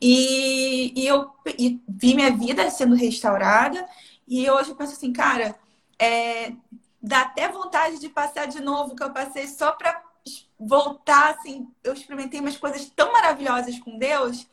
E, 0.00 0.92
e 1.00 1.06
eu 1.06 1.30
e 1.58 1.80
vi 1.88 2.14
minha 2.14 2.30
vida 2.34 2.68
sendo 2.70 2.94
restaurada. 2.94 3.86
E 4.26 4.48
hoje 4.50 4.70
eu 4.70 4.76
penso 4.76 4.92
assim, 4.94 5.12
cara, 5.12 5.56
é, 5.98 6.52
dá 7.02 7.22
até 7.22 7.48
vontade 7.48 7.98
de 8.00 8.08
passar 8.08 8.46
de 8.46 8.60
novo, 8.60 8.96
que 8.96 9.02
eu 9.02 9.12
passei 9.12 9.46
só 9.46 9.72
para 9.72 10.02
voltar, 10.58 11.30
assim, 11.30 11.68
eu 11.84 11.92
experimentei 11.92 12.40
umas 12.40 12.56
coisas 12.56 12.90
tão 12.90 13.12
maravilhosas 13.12 13.78
com 13.78 13.98
Deus 13.98 14.46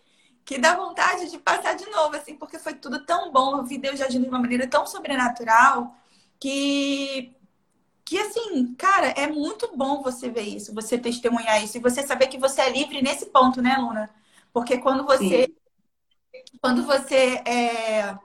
que 0.46 0.58
dá 0.58 0.76
vontade 0.76 1.30
de 1.32 1.38
passar 1.38 1.74
de 1.74 1.86
novo, 1.90 2.16
assim, 2.16 2.36
porque 2.36 2.60
foi 2.60 2.74
tudo 2.74 3.06
tão 3.06 3.32
bom, 3.32 3.58
eu 3.58 3.64
vi 3.64 3.78
Deus 3.78 4.02
agindo 4.02 4.24
de 4.24 4.30
uma 4.30 4.40
maneira 4.40 4.68
tão 4.68 4.86
sobrenatural 4.86 5.96
que 6.40 7.34
que 8.06 8.20
assim, 8.20 8.76
cara, 8.76 9.08
é 9.12 9.28
muito 9.28 9.76
bom 9.78 10.04
você 10.04 10.30
ver 10.30 10.42
isso, 10.42 10.74
você 10.74 10.98
testemunhar 10.98 11.64
isso 11.64 11.78
e 11.78 11.82
você 11.82 12.04
saber 12.04 12.28
que 12.28 12.38
você 12.38 12.62
é 12.62 12.70
livre 12.70 13.02
nesse 13.02 13.28
ponto, 13.28 13.62
né, 13.62 13.78
Luna? 13.78 14.10
Porque 14.52 14.78
quando 14.78 15.06
você 15.06 15.48
Sim. 15.48 15.56
quando 16.62 16.86
você 16.86 17.42
é, 17.46 18.18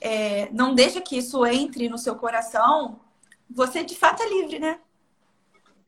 é, 0.00 0.50
não 0.50 0.74
deixa 0.74 1.00
que 1.00 1.18
isso 1.18 1.44
entre 1.46 1.88
no 1.88 1.98
seu 1.98 2.16
coração, 2.16 3.00
você 3.50 3.84
de 3.84 3.94
fato 3.94 4.22
é 4.22 4.28
livre, 4.28 4.58
né? 4.58 4.80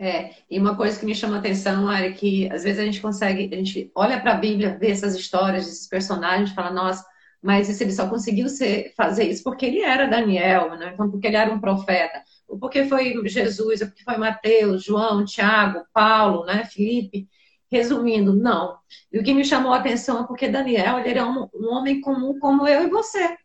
É, 0.01 0.31
e 0.49 0.59
uma 0.61 0.77
coisa 0.77 0.99
que 0.99 1.05
me 1.05 1.15
chama 1.15 1.37
a 1.37 1.39
atenção 1.41 1.91
é 1.91 2.13
que 2.13 2.49
às 2.53 2.63
vezes 2.63 2.79
a 2.79 2.85
gente 2.85 3.01
consegue, 3.01 3.53
a 3.53 3.57
gente 3.57 3.91
olha 3.95 4.21
para 4.21 4.33
a 4.33 4.37
Bíblia, 4.37 4.79
vê 4.79 4.91
essas 4.91 5.15
histórias, 5.17 5.67
esses 5.67 5.89
personagens, 5.89 6.53
fala, 6.53 6.71
nossa, 6.71 7.05
mas 7.43 7.69
esse 7.69 7.83
ele 7.83 7.93
só 7.93 8.09
conseguiu 8.09 8.49
ser, 8.49 8.93
fazer 8.97 9.25
isso 9.25 9.43
porque 9.43 9.67
ele 9.67 9.81
era 9.81 10.07
Daniel, 10.07 10.77
né? 10.77 10.93
Então, 10.95 11.11
porque 11.11 11.27
ele 11.27 11.37
era 11.37 11.53
um 11.53 11.61
profeta, 11.61 12.23
ou 12.47 12.59
porque 12.59 12.85
foi 12.85 13.15
Jesus, 13.29 13.81
ou 13.81 13.89
porque 13.89 14.05
foi 14.05 14.17
Mateus, 14.17 14.85
João, 14.85 15.25
Tiago, 15.25 15.85
Paulo, 15.93 16.45
né? 16.45 16.65
Felipe. 16.65 17.29
Resumindo, 17.71 18.35
não. 18.35 18.79
E 19.13 19.19
o 19.19 19.23
que 19.23 19.35
me 19.35 19.45
chamou 19.45 19.73
a 19.73 19.79
atenção 19.79 20.25
é 20.25 20.27
porque 20.27 20.49
Daniel 20.49 20.99
ele 21.01 21.11
era 21.11 21.27
um, 21.27 21.49
um 21.55 21.73
homem 21.73 22.01
comum 22.01 22.39
como 22.39 22.67
eu 22.67 22.85
e 22.85 22.91
você, 22.91 23.37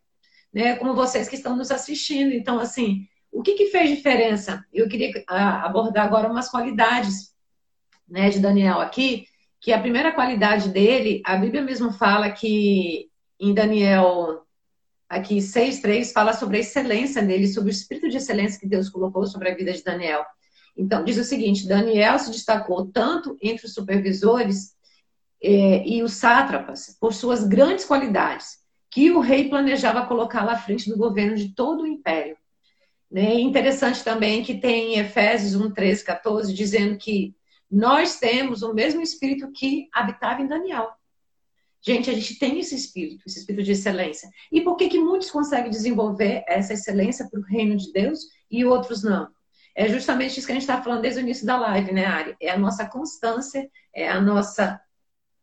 né? 0.53 0.75
Como 0.77 0.95
vocês 0.95 1.27
que 1.29 1.35
estão 1.35 1.55
nos 1.55 1.71
assistindo. 1.71 2.31
Então, 2.33 2.59
assim, 2.59 3.07
o 3.33 3.41
que, 3.41 3.55
que 3.55 3.67
fez 3.67 3.89
diferença? 3.89 4.63
Eu 4.71 4.87
queria 4.87 5.11
ah, 5.27 5.65
abordar 5.65 6.05
agora 6.05 6.29
umas 6.29 6.49
qualidades 6.49 7.33
né, 8.07 8.29
de 8.29 8.39
Daniel 8.39 8.79
aqui, 8.79 9.25
que 9.59 9.73
a 9.73 9.79
primeira 9.79 10.11
qualidade 10.11 10.69
dele, 10.69 11.21
a 11.25 11.35
Bíblia 11.35 11.61
mesmo 11.61 11.91
fala 11.91 12.29
que 12.29 13.09
em 13.39 13.53
Daniel 13.53 14.45
aqui 15.09 15.37
6:3 15.37 16.11
fala 16.11 16.33
sobre 16.33 16.57
a 16.57 16.59
excelência 16.59 17.23
dele, 17.23 17.47
sobre 17.47 17.69
o 17.69 17.71
espírito 17.71 18.09
de 18.09 18.17
excelência 18.17 18.59
que 18.59 18.67
Deus 18.67 18.89
colocou 18.89 19.25
sobre 19.25 19.49
a 19.49 19.55
vida 19.55 19.73
de 19.73 19.83
Daniel. 19.83 20.23
Então, 20.77 21.03
diz 21.03 21.17
o 21.17 21.23
seguinte: 21.23 21.67
Daniel 21.67 22.19
se 22.19 22.31
destacou 22.31 22.85
tanto 22.85 23.37
entre 23.41 23.65
os 23.65 23.73
supervisores 23.73 24.75
eh, 25.41 25.83
e 25.87 26.03
os 26.03 26.13
sátrapas 26.13 26.95
por 26.99 27.13
suas 27.13 27.43
grandes 27.43 27.85
qualidades, 27.85 28.59
que 28.91 29.11
o 29.11 29.19
rei 29.19 29.49
planejava 29.49 30.05
colocá-lo 30.05 30.49
à 30.49 30.57
frente 30.57 30.89
do 30.89 30.97
governo 30.97 31.35
de 31.35 31.49
todo 31.53 31.83
o 31.83 31.87
império. 31.87 32.37
Né? 33.13 33.39
Interessante 33.39 34.03
também 34.03 34.41
que 34.41 34.55
tem 34.55 34.95
em 34.95 34.99
Efésios 34.99 35.53
1, 35.53 35.71
13, 35.71 36.03
14, 36.03 36.51
dizendo 36.51 36.97
que 36.97 37.35
nós 37.69 38.17
temos 38.17 38.63
o 38.63 38.73
mesmo 38.73 39.01
espírito 39.01 39.51
que 39.51 39.87
habitava 39.93 40.41
em 40.41 40.47
Daniel. 40.47 40.89
Gente, 41.79 42.09
a 42.09 42.13
gente 42.13 42.39
tem 42.39 42.59
esse 42.59 42.73
espírito, 42.73 43.21
esse 43.27 43.37
espírito 43.37 43.63
de 43.63 43.73
excelência. 43.73 44.27
E 44.51 44.61
por 44.61 44.75
que, 44.75 44.89
que 44.89 44.97
muitos 44.97 45.29
conseguem 45.29 45.69
desenvolver 45.69 46.43
essa 46.47 46.73
excelência 46.73 47.29
para 47.29 47.39
o 47.39 47.43
reino 47.43 47.77
de 47.77 47.93
Deus 47.93 48.21
e 48.49 48.65
outros 48.65 49.03
não? 49.03 49.27
É 49.75 49.87
justamente 49.87 50.39
isso 50.39 50.47
que 50.47 50.51
a 50.51 50.55
gente 50.55 50.63
está 50.63 50.81
falando 50.81 51.01
desde 51.01 51.19
o 51.19 51.21
início 51.21 51.45
da 51.45 51.57
live, 51.57 51.91
né, 51.91 52.05
Ari? 52.05 52.35
É 52.41 52.49
a 52.49 52.57
nossa 52.57 52.83
constância, 52.87 53.69
é 53.93 54.09
a 54.09 54.19
nossa 54.19 54.81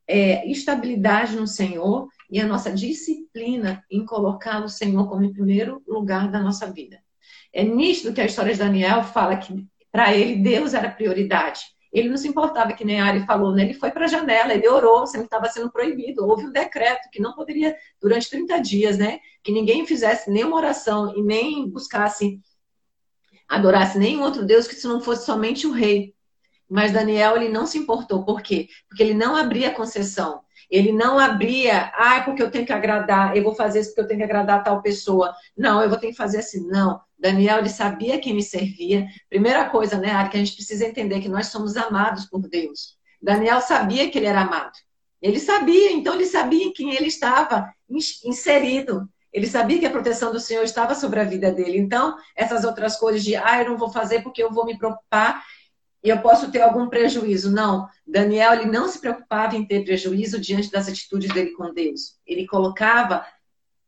é, 0.08 0.44
estabilidade 0.50 1.36
no 1.36 1.46
Senhor 1.46 2.08
e 2.28 2.40
a 2.40 2.46
nossa 2.46 2.72
disciplina 2.72 3.84
em 3.88 4.04
colocar 4.04 4.64
o 4.64 4.68
Senhor 4.68 5.08
como 5.08 5.22
em 5.22 5.32
primeiro 5.32 5.80
lugar 5.86 6.28
da 6.28 6.40
nossa 6.40 6.68
vida. 6.68 7.00
É 7.52 7.62
nítido 7.62 8.12
que 8.12 8.20
a 8.20 8.26
história 8.26 8.52
de 8.52 8.58
Daniel 8.58 9.02
fala 9.02 9.36
que 9.36 9.66
para 9.90 10.14
ele 10.14 10.36
Deus 10.36 10.74
era 10.74 10.90
prioridade. 10.90 11.60
Ele 11.92 12.08
não 12.08 12.16
se 12.16 12.28
importava, 12.28 12.72
que 12.72 12.84
nem 12.84 13.00
a 13.00 13.06
Ari 13.06 13.26
falou, 13.26 13.52
né? 13.52 13.62
Ele 13.62 13.74
foi 13.74 13.90
para 13.90 14.04
a 14.04 14.08
janela, 14.08 14.54
ele 14.54 14.68
orou, 14.68 15.04
que 15.04 15.18
estava 15.18 15.48
sendo 15.48 15.72
proibido. 15.72 16.24
Houve 16.24 16.46
um 16.46 16.52
decreto 16.52 17.08
que 17.10 17.20
não 17.20 17.34
poderia, 17.34 17.76
durante 18.00 18.30
30 18.30 18.60
dias, 18.60 18.96
né? 18.96 19.18
Que 19.42 19.50
ninguém 19.50 19.84
fizesse 19.84 20.30
nenhuma 20.30 20.56
oração 20.56 21.12
e 21.16 21.22
nem 21.22 21.68
buscasse, 21.68 22.40
adorasse 23.48 23.98
nenhum 23.98 24.22
outro 24.22 24.44
Deus 24.44 24.68
que 24.68 24.76
se 24.76 24.86
não 24.86 25.00
fosse 25.00 25.26
somente 25.26 25.66
o 25.66 25.72
rei. 25.72 26.14
Mas 26.68 26.92
Daniel, 26.92 27.34
ele 27.34 27.48
não 27.48 27.66
se 27.66 27.76
importou. 27.76 28.24
Por 28.24 28.40
quê? 28.40 28.68
Porque 28.88 29.02
ele 29.02 29.14
não 29.14 29.34
abria 29.34 29.74
concessão. 29.74 30.42
Ele 30.70 30.92
não 30.92 31.18
abria, 31.18 31.90
ah, 31.96 32.22
porque 32.24 32.40
eu 32.40 32.50
tenho 32.50 32.64
que 32.64 32.72
agradar, 32.72 33.36
eu 33.36 33.42
vou 33.42 33.56
fazer 33.56 33.80
isso 33.80 33.90
porque 33.90 34.02
eu 34.02 34.06
tenho 34.06 34.18
que 34.18 34.24
agradar 34.24 34.60
a 34.60 34.62
tal 34.62 34.80
pessoa. 34.80 35.34
Não, 35.56 35.82
eu 35.82 35.88
vou 35.88 35.98
ter 35.98 36.08
que 36.08 36.16
fazer 36.16 36.38
assim. 36.38 36.64
Não. 36.68 37.00
Daniel, 37.20 37.58
ele 37.58 37.68
sabia 37.68 38.18
quem 38.18 38.34
me 38.34 38.42
servia. 38.42 39.06
Primeira 39.28 39.68
coisa, 39.68 39.98
né, 39.98 40.10
Ari, 40.10 40.30
que 40.30 40.36
a 40.36 40.40
gente 40.40 40.54
precisa 40.54 40.86
entender 40.86 41.20
que 41.20 41.28
nós 41.28 41.48
somos 41.48 41.76
amados 41.76 42.24
por 42.24 42.40
Deus. 42.48 42.96
Daniel 43.20 43.60
sabia 43.60 44.10
que 44.10 44.18
ele 44.18 44.26
era 44.26 44.40
amado. 44.40 44.72
Ele 45.20 45.38
sabia, 45.38 45.92
então 45.92 46.14
ele 46.14 46.24
sabia 46.24 46.64
em 46.64 46.72
quem 46.72 46.94
ele 46.94 47.08
estava 47.08 47.70
inserido. 48.24 49.06
Ele 49.30 49.46
sabia 49.46 49.78
que 49.78 49.86
a 49.86 49.90
proteção 49.90 50.32
do 50.32 50.40
Senhor 50.40 50.64
estava 50.64 50.94
sobre 50.94 51.20
a 51.20 51.24
vida 51.24 51.52
dele. 51.52 51.78
Então, 51.78 52.16
essas 52.34 52.64
outras 52.64 52.96
coisas 52.96 53.22
de, 53.22 53.36
ah, 53.36 53.62
eu 53.62 53.68
não 53.68 53.76
vou 53.76 53.90
fazer 53.90 54.22
porque 54.22 54.42
eu 54.42 54.50
vou 54.50 54.64
me 54.64 54.78
preocupar 54.78 55.44
e 56.02 56.08
eu 56.08 56.22
posso 56.22 56.50
ter 56.50 56.62
algum 56.62 56.88
prejuízo. 56.88 57.52
Não, 57.52 57.86
Daniel, 58.06 58.54
ele 58.54 58.64
não 58.64 58.88
se 58.88 58.98
preocupava 58.98 59.54
em 59.56 59.66
ter 59.66 59.84
prejuízo 59.84 60.40
diante 60.40 60.70
das 60.70 60.88
atitudes 60.88 61.32
dele 61.34 61.50
com 61.52 61.72
Deus. 61.74 62.18
Ele 62.26 62.46
colocava 62.46 63.24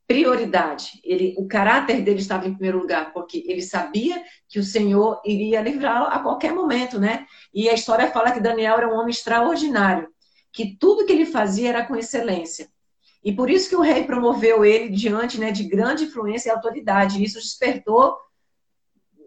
prioridade. 0.06 1.00
Ele, 1.04 1.34
o 1.38 1.46
caráter 1.46 2.02
dele 2.02 2.20
estava 2.20 2.46
em 2.46 2.52
primeiro 2.52 2.78
lugar, 2.78 3.12
porque 3.12 3.44
ele 3.46 3.62
sabia 3.62 4.22
que 4.48 4.58
o 4.58 4.64
Senhor 4.64 5.20
iria 5.24 5.60
livrá-lo 5.60 6.06
a 6.06 6.18
qualquer 6.18 6.52
momento, 6.52 6.98
né? 6.98 7.26
E 7.52 7.68
a 7.68 7.74
história 7.74 8.10
fala 8.10 8.32
que 8.32 8.40
Daniel 8.40 8.76
era 8.76 8.88
um 8.88 8.98
homem 8.98 9.10
extraordinário, 9.10 10.08
que 10.52 10.76
tudo 10.78 11.06
que 11.06 11.12
ele 11.12 11.26
fazia 11.26 11.70
era 11.70 11.86
com 11.86 11.96
excelência. 11.96 12.68
E 13.24 13.32
por 13.32 13.48
isso 13.48 13.68
que 13.68 13.76
o 13.76 13.80
rei 13.80 14.04
promoveu 14.04 14.64
ele 14.64 14.88
diante 14.88 15.38
né, 15.38 15.52
de 15.52 15.64
grande 15.64 16.04
influência 16.04 16.48
e 16.48 16.52
autoridade. 16.52 17.22
Isso 17.22 17.38
despertou 17.38 18.16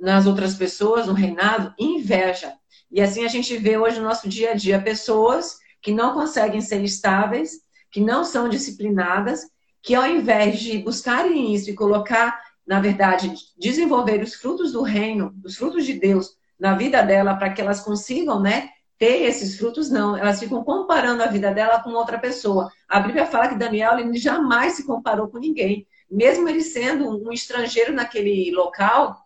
nas 0.02 0.28
outras 0.28 0.54
pessoas, 0.56 1.08
no 1.08 1.14
reinado, 1.14 1.74
inveja. 1.80 2.54
E 2.92 3.02
assim 3.02 3.24
a 3.24 3.30
gente 3.30 3.56
vê 3.58 3.78
hoje 3.78 3.98
no 4.00 4.06
nosso 4.06 4.28
dia 4.28 4.52
a 4.52 4.54
dia 4.54 4.82
pessoas 4.82 5.58
que 5.82 5.94
não 5.94 6.14
conseguem 6.14 6.62
ser 6.62 6.84
estáveis, 6.84 7.62
que 7.90 8.02
não 8.02 8.26
são 8.26 8.50
disciplinadas 8.50 9.48
que 9.86 9.94
ao 9.94 10.08
invés 10.08 10.60
de 10.60 10.80
buscarem 10.80 11.54
isso 11.54 11.70
e 11.70 11.76
colocar, 11.76 12.42
na 12.66 12.82
verdade, 12.82 13.32
desenvolver 13.56 14.20
os 14.24 14.34
frutos 14.34 14.72
do 14.72 14.82
reino, 14.82 15.32
os 15.46 15.56
frutos 15.56 15.86
de 15.86 15.94
Deus 15.94 16.36
na 16.60 16.74
vida 16.74 17.04
dela 17.04 17.36
para 17.36 17.54
que 17.54 17.62
elas 17.62 17.82
consigam, 17.82 18.40
né, 18.40 18.70
ter 18.98 19.22
esses 19.22 19.60
frutos, 19.60 19.92
não. 19.92 20.18
Elas 20.18 20.40
ficam 20.40 20.64
comparando 20.64 21.22
a 21.22 21.28
vida 21.28 21.54
dela 21.54 21.80
com 21.84 21.92
outra 21.92 22.18
pessoa. 22.18 22.72
A 22.90 23.00
Bíblia 23.00 23.28
fala 23.28 23.48
que 23.48 23.60
Daniel 23.60 24.00
ele 24.00 24.18
jamais 24.18 24.74
se 24.74 24.88
comparou 24.88 25.28
com 25.28 25.38
ninguém. 25.38 25.86
Mesmo 26.10 26.50
ele 26.50 26.62
sendo 26.62 27.08
um 27.08 27.32
estrangeiro 27.32 27.94
naquele 27.94 28.52
local, 28.56 29.24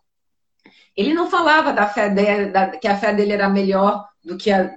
ele 0.94 1.14
não 1.14 1.30
falava 1.30 1.72
da 1.72 1.88
fé 1.88 2.10
dele, 2.10 2.50
da, 2.50 2.76
que 2.76 2.86
a 2.86 2.98
fé 2.98 3.14
dele 3.14 3.32
era 3.32 3.48
melhor 3.48 4.06
do 4.22 4.36
que, 4.36 4.50
a, 4.50 4.76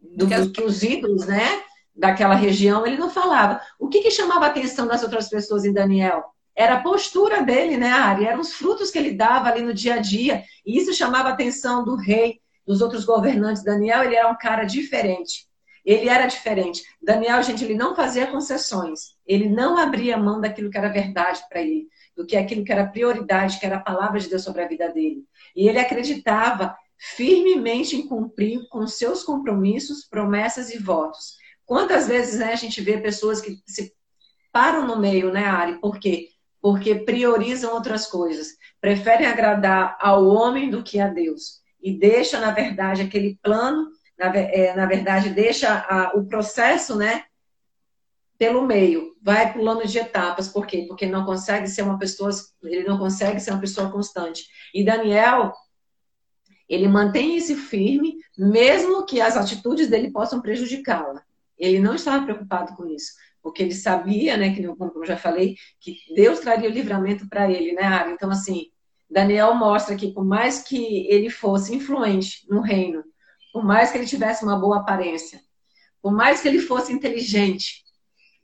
do, 0.00 0.26
do 0.26 0.50
que 0.50 0.62
os 0.62 0.82
ídolos, 0.82 1.26
né? 1.26 1.62
Daquela 1.94 2.34
região, 2.34 2.86
ele 2.86 2.96
não 2.96 3.08
falava. 3.08 3.60
O 3.78 3.88
que, 3.88 4.00
que 4.00 4.10
chamava 4.10 4.46
a 4.46 4.48
atenção 4.48 4.86
das 4.86 5.02
outras 5.02 5.28
pessoas 5.28 5.64
em 5.64 5.72
Daniel? 5.72 6.24
Era 6.56 6.74
a 6.74 6.82
postura 6.82 7.42
dele, 7.42 7.76
né, 7.76 7.90
Ari? 7.90 8.26
Eram 8.26 8.40
os 8.40 8.52
frutos 8.52 8.90
que 8.90 8.98
ele 8.98 9.12
dava 9.12 9.48
ali 9.48 9.62
no 9.62 9.74
dia 9.74 9.94
a 9.94 9.98
dia. 9.98 10.44
E 10.64 10.76
isso 10.78 10.92
chamava 10.94 11.28
a 11.28 11.32
atenção 11.32 11.84
do 11.84 11.96
rei, 11.96 12.40
dos 12.66 12.80
outros 12.80 13.04
governantes. 13.04 13.62
Daniel, 13.62 14.04
ele 14.04 14.14
era 14.14 14.30
um 14.30 14.36
cara 14.36 14.64
diferente. 14.64 15.46
Ele 15.84 16.08
era 16.08 16.26
diferente. 16.26 16.82
Daniel, 17.02 17.42
gente, 17.42 17.64
ele 17.64 17.74
não 17.74 17.94
fazia 17.94 18.26
concessões. 18.26 19.16
Ele 19.26 19.48
não 19.48 19.76
abria 19.76 20.16
mão 20.16 20.40
daquilo 20.40 20.70
que 20.70 20.78
era 20.78 20.88
verdade 20.88 21.42
para 21.48 21.60
ele, 21.60 21.88
do 22.16 22.24
que 22.24 22.36
aquilo 22.36 22.64
que 22.64 22.72
era 22.72 22.86
prioridade, 22.86 23.58
que 23.58 23.66
era 23.66 23.76
a 23.76 23.82
palavra 23.82 24.18
de 24.18 24.28
Deus 24.28 24.42
sobre 24.42 24.62
a 24.62 24.68
vida 24.68 24.88
dele. 24.90 25.24
E 25.54 25.68
ele 25.68 25.78
acreditava 25.78 26.74
firmemente 26.96 27.96
em 27.96 28.06
cumprir 28.06 28.66
com 28.70 28.86
seus 28.86 29.22
compromissos, 29.22 30.06
promessas 30.08 30.70
e 30.70 30.78
votos. 30.78 31.36
Quantas 31.66 32.06
vezes 32.06 32.38
né, 32.38 32.52
a 32.52 32.56
gente 32.56 32.80
vê 32.80 32.98
pessoas 32.98 33.40
que 33.40 33.58
se 33.66 33.94
param 34.52 34.86
no 34.86 34.98
meio, 34.98 35.32
né, 35.32 35.44
Ari? 35.44 35.80
Por 35.80 35.98
quê? 35.98 36.28
Porque 36.60 36.94
priorizam 36.94 37.74
outras 37.74 38.06
coisas. 38.06 38.48
Preferem 38.80 39.26
agradar 39.26 39.96
ao 40.00 40.26
homem 40.26 40.70
do 40.70 40.82
que 40.82 41.00
a 41.00 41.08
Deus. 41.08 41.62
E 41.82 41.92
deixa, 41.98 42.40
na 42.40 42.50
verdade, 42.50 43.02
aquele 43.02 43.38
plano, 43.42 43.88
na, 44.18 44.26
é, 44.36 44.74
na 44.74 44.86
verdade, 44.86 45.30
deixa 45.30 45.84
a, 45.88 46.12
o 46.14 46.26
processo, 46.26 46.96
né? 46.96 47.24
Pelo 48.38 48.66
meio, 48.66 49.14
vai 49.22 49.52
pulando 49.52 49.86
de 49.86 49.98
etapas. 49.98 50.48
Por 50.48 50.66
quê? 50.66 50.84
Porque 50.88 51.06
não 51.06 51.24
consegue 51.24 51.68
ser 51.68 51.82
uma 51.82 51.98
pessoa, 51.98 52.30
ele 52.62 52.84
não 52.84 52.98
consegue 52.98 53.40
ser 53.40 53.50
uma 53.50 53.60
pessoa 53.60 53.90
constante. 53.90 54.46
E 54.74 54.84
Daniel, 54.84 55.52
ele 56.68 56.88
mantém 56.88 57.36
esse 57.36 57.54
firme, 57.54 58.18
mesmo 58.36 59.04
que 59.04 59.20
as 59.20 59.36
atitudes 59.36 59.88
dele 59.88 60.10
possam 60.10 60.40
prejudicá-la. 60.40 61.22
Ele 61.58 61.78
não 61.78 61.94
estava 61.94 62.24
preocupado 62.24 62.74
com 62.76 62.86
isso, 62.86 63.12
porque 63.42 63.62
ele 63.62 63.74
sabia, 63.74 64.36
né, 64.36 64.54
que 64.54 64.66
como 64.66 64.92
eu 64.96 65.06
já 65.06 65.16
falei, 65.16 65.56
que 65.80 65.96
Deus 66.14 66.40
traria 66.40 66.68
o 66.68 66.72
livramento 66.72 67.28
para 67.28 67.50
ele, 67.50 67.72
né, 67.72 67.82
Ari? 67.82 68.12
Então, 68.12 68.30
assim, 68.30 68.66
Daniel 69.08 69.54
mostra 69.54 69.94
que, 69.96 70.12
por 70.12 70.24
mais 70.24 70.62
que 70.62 71.06
ele 71.08 71.30
fosse 71.30 71.74
influente 71.74 72.46
no 72.48 72.60
reino, 72.60 73.04
por 73.52 73.64
mais 73.64 73.90
que 73.90 73.98
ele 73.98 74.06
tivesse 74.06 74.44
uma 74.44 74.58
boa 74.58 74.80
aparência, 74.80 75.40
por 76.02 76.12
mais 76.12 76.40
que 76.40 76.48
ele 76.48 76.58
fosse 76.58 76.92
inteligente, 76.92 77.84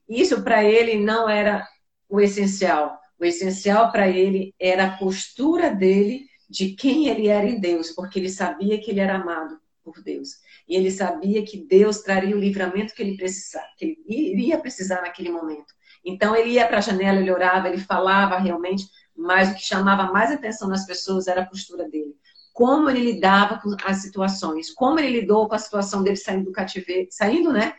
isso 0.09 0.43
para 0.43 0.65
ele 0.65 0.97
não 0.97 1.29
era 1.29 1.67
o 2.09 2.21
essencial. 2.21 2.99
O 3.19 3.25
essencial 3.25 3.93
para 3.93 4.09
ele 4.09 4.55
era 4.59 4.87
a 4.87 4.97
postura 4.97 5.71
dele 5.71 6.27
de 6.49 6.75
quem 6.75 7.09
ele 7.09 7.29
era 7.29 7.47
em 7.47 7.61
Deus, 7.61 7.91
porque 7.91 8.19
ele 8.19 8.29
sabia 8.29 8.81
que 8.81 8.91
ele 8.91 9.01
era 9.01 9.17
amado 9.17 9.60
por 9.83 10.03
Deus. 10.03 10.31
E 10.69 10.77
ele 10.77 10.91
sabia 10.91 11.45
que 11.45 11.57
Deus 11.67 12.01
traria 12.01 12.37
o 12.37 12.41
livramento 12.41 12.95
que 12.95 13.03
ele 13.03 13.17
precisava, 13.17 13.67
que 13.77 13.85
ele 13.85 13.99
iria 14.07 14.59
precisar 14.59 15.03
naquele 15.03 15.31
momento. 15.31 15.73
Então 16.05 16.35
ele 16.35 16.51
ia 16.51 16.67
para 16.67 16.79
a 16.79 16.83
janela, 16.83 17.21
ele 17.21 17.31
orava, 17.31 17.69
ele 17.69 17.79
falava 17.79 18.39
realmente, 18.39 18.87
mas 19.17 19.51
o 19.51 19.55
que 19.55 19.63
chamava 19.63 20.13
mais 20.13 20.31
atenção 20.31 20.69
nas 20.69 20.87
pessoas 20.87 21.27
era 21.27 21.43
a 21.43 21.47
postura 21.47 21.89
dele. 21.89 22.15
Como 22.53 22.89
ele 22.91 23.01
lidava 23.01 23.59
com 23.59 23.75
as 23.85 23.99
situações, 23.99 24.71
como 24.71 24.99
ele 24.99 25.21
lidou 25.21 25.49
com 25.49 25.55
a 25.55 25.59
situação 25.59 26.03
dele 26.03 26.17
saindo 26.17 26.47
do 26.47 26.53
cativeiro, 26.53 27.09
saindo, 27.11 27.53
né, 27.53 27.75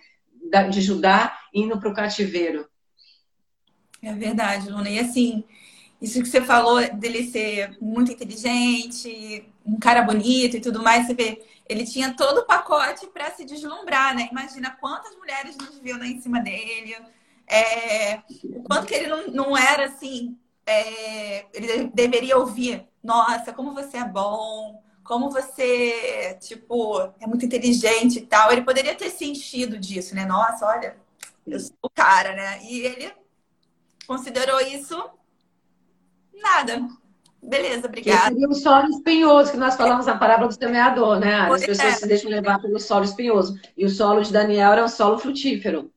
de 0.69 0.81
Judá, 0.81 1.37
indo 1.53 1.79
para 1.79 1.89
o 1.89 1.93
cativeiro. 1.93 2.67
É 4.01 4.13
verdade, 4.13 4.69
Luna. 4.69 4.89
E 4.89 4.99
assim, 4.99 5.43
isso 6.01 6.21
que 6.21 6.27
você 6.27 6.41
falou 6.41 6.81
dele 6.93 7.29
ser 7.29 7.77
muito 7.79 8.11
inteligente, 8.11 9.45
um 9.65 9.77
cara 9.79 10.01
bonito 10.01 10.57
e 10.57 10.61
tudo 10.61 10.81
mais, 10.81 11.05
você 11.05 11.13
vê, 11.13 11.45
ele 11.69 11.85
tinha 11.85 12.13
todo 12.13 12.39
o 12.39 12.45
pacote 12.45 13.05
para 13.07 13.29
se 13.31 13.45
deslumbrar, 13.45 14.15
né? 14.15 14.27
Imagina 14.31 14.75
quantas 14.79 15.15
mulheres 15.15 15.55
não 15.55 15.71
viviam 15.71 15.99
lá 15.99 16.07
em 16.07 16.19
cima 16.19 16.39
dele, 16.39 16.97
é, 17.47 18.21
o 18.43 18.63
quanto 18.63 18.87
que 18.87 18.95
ele 18.95 19.07
não, 19.07 19.27
não 19.27 19.57
era 19.57 19.85
assim, 19.85 20.37
é, 20.65 21.45
ele 21.53 21.91
deveria 21.93 22.37
ouvir, 22.37 22.87
nossa, 23.03 23.53
como 23.53 23.73
você 23.73 23.97
é 23.97 24.05
bom, 24.05 24.81
como 25.03 25.29
você, 25.29 26.37
tipo, 26.39 27.01
é 27.19 27.27
muito 27.27 27.45
inteligente 27.45 28.19
e 28.19 28.25
tal. 28.25 28.51
Ele 28.51 28.61
poderia 28.61 28.95
ter 28.95 29.09
se 29.09 29.25
enchido 29.25 29.77
disso, 29.77 30.15
né? 30.15 30.25
Nossa, 30.25 30.65
olha, 30.65 30.95
eu 31.45 31.59
sou 31.59 31.75
o 31.81 31.89
cara, 31.89 32.33
né? 32.33 32.63
E 32.63 32.79
ele 32.79 33.11
considerou 34.07 34.61
isso 34.61 34.97
nada. 36.41 36.87
Beleza, 37.41 37.87
obrigada. 37.87 38.27
Seria 38.27 38.47
o 38.47 38.53
solo 38.53 38.87
espinhoso 38.89 39.51
que 39.51 39.57
nós 39.57 39.75
falamos 39.75 40.05
na 40.05 40.17
parábola 40.17 40.49
do 40.49 40.53
semeador, 40.53 41.19
né? 41.19 41.49
As 41.49 41.65
pessoas 41.65 41.93
é. 41.93 41.95
se 41.95 42.07
deixam 42.07 42.29
levar 42.29 42.61
pelo 42.61 42.79
solo 42.79 43.03
espinhoso. 43.03 43.59
E 43.75 43.83
o 43.83 43.89
solo 43.89 44.21
de 44.21 44.31
Daniel 44.31 44.73
era 44.73 44.85
um 44.85 44.87
solo 44.87 45.17
frutífero. 45.17 45.91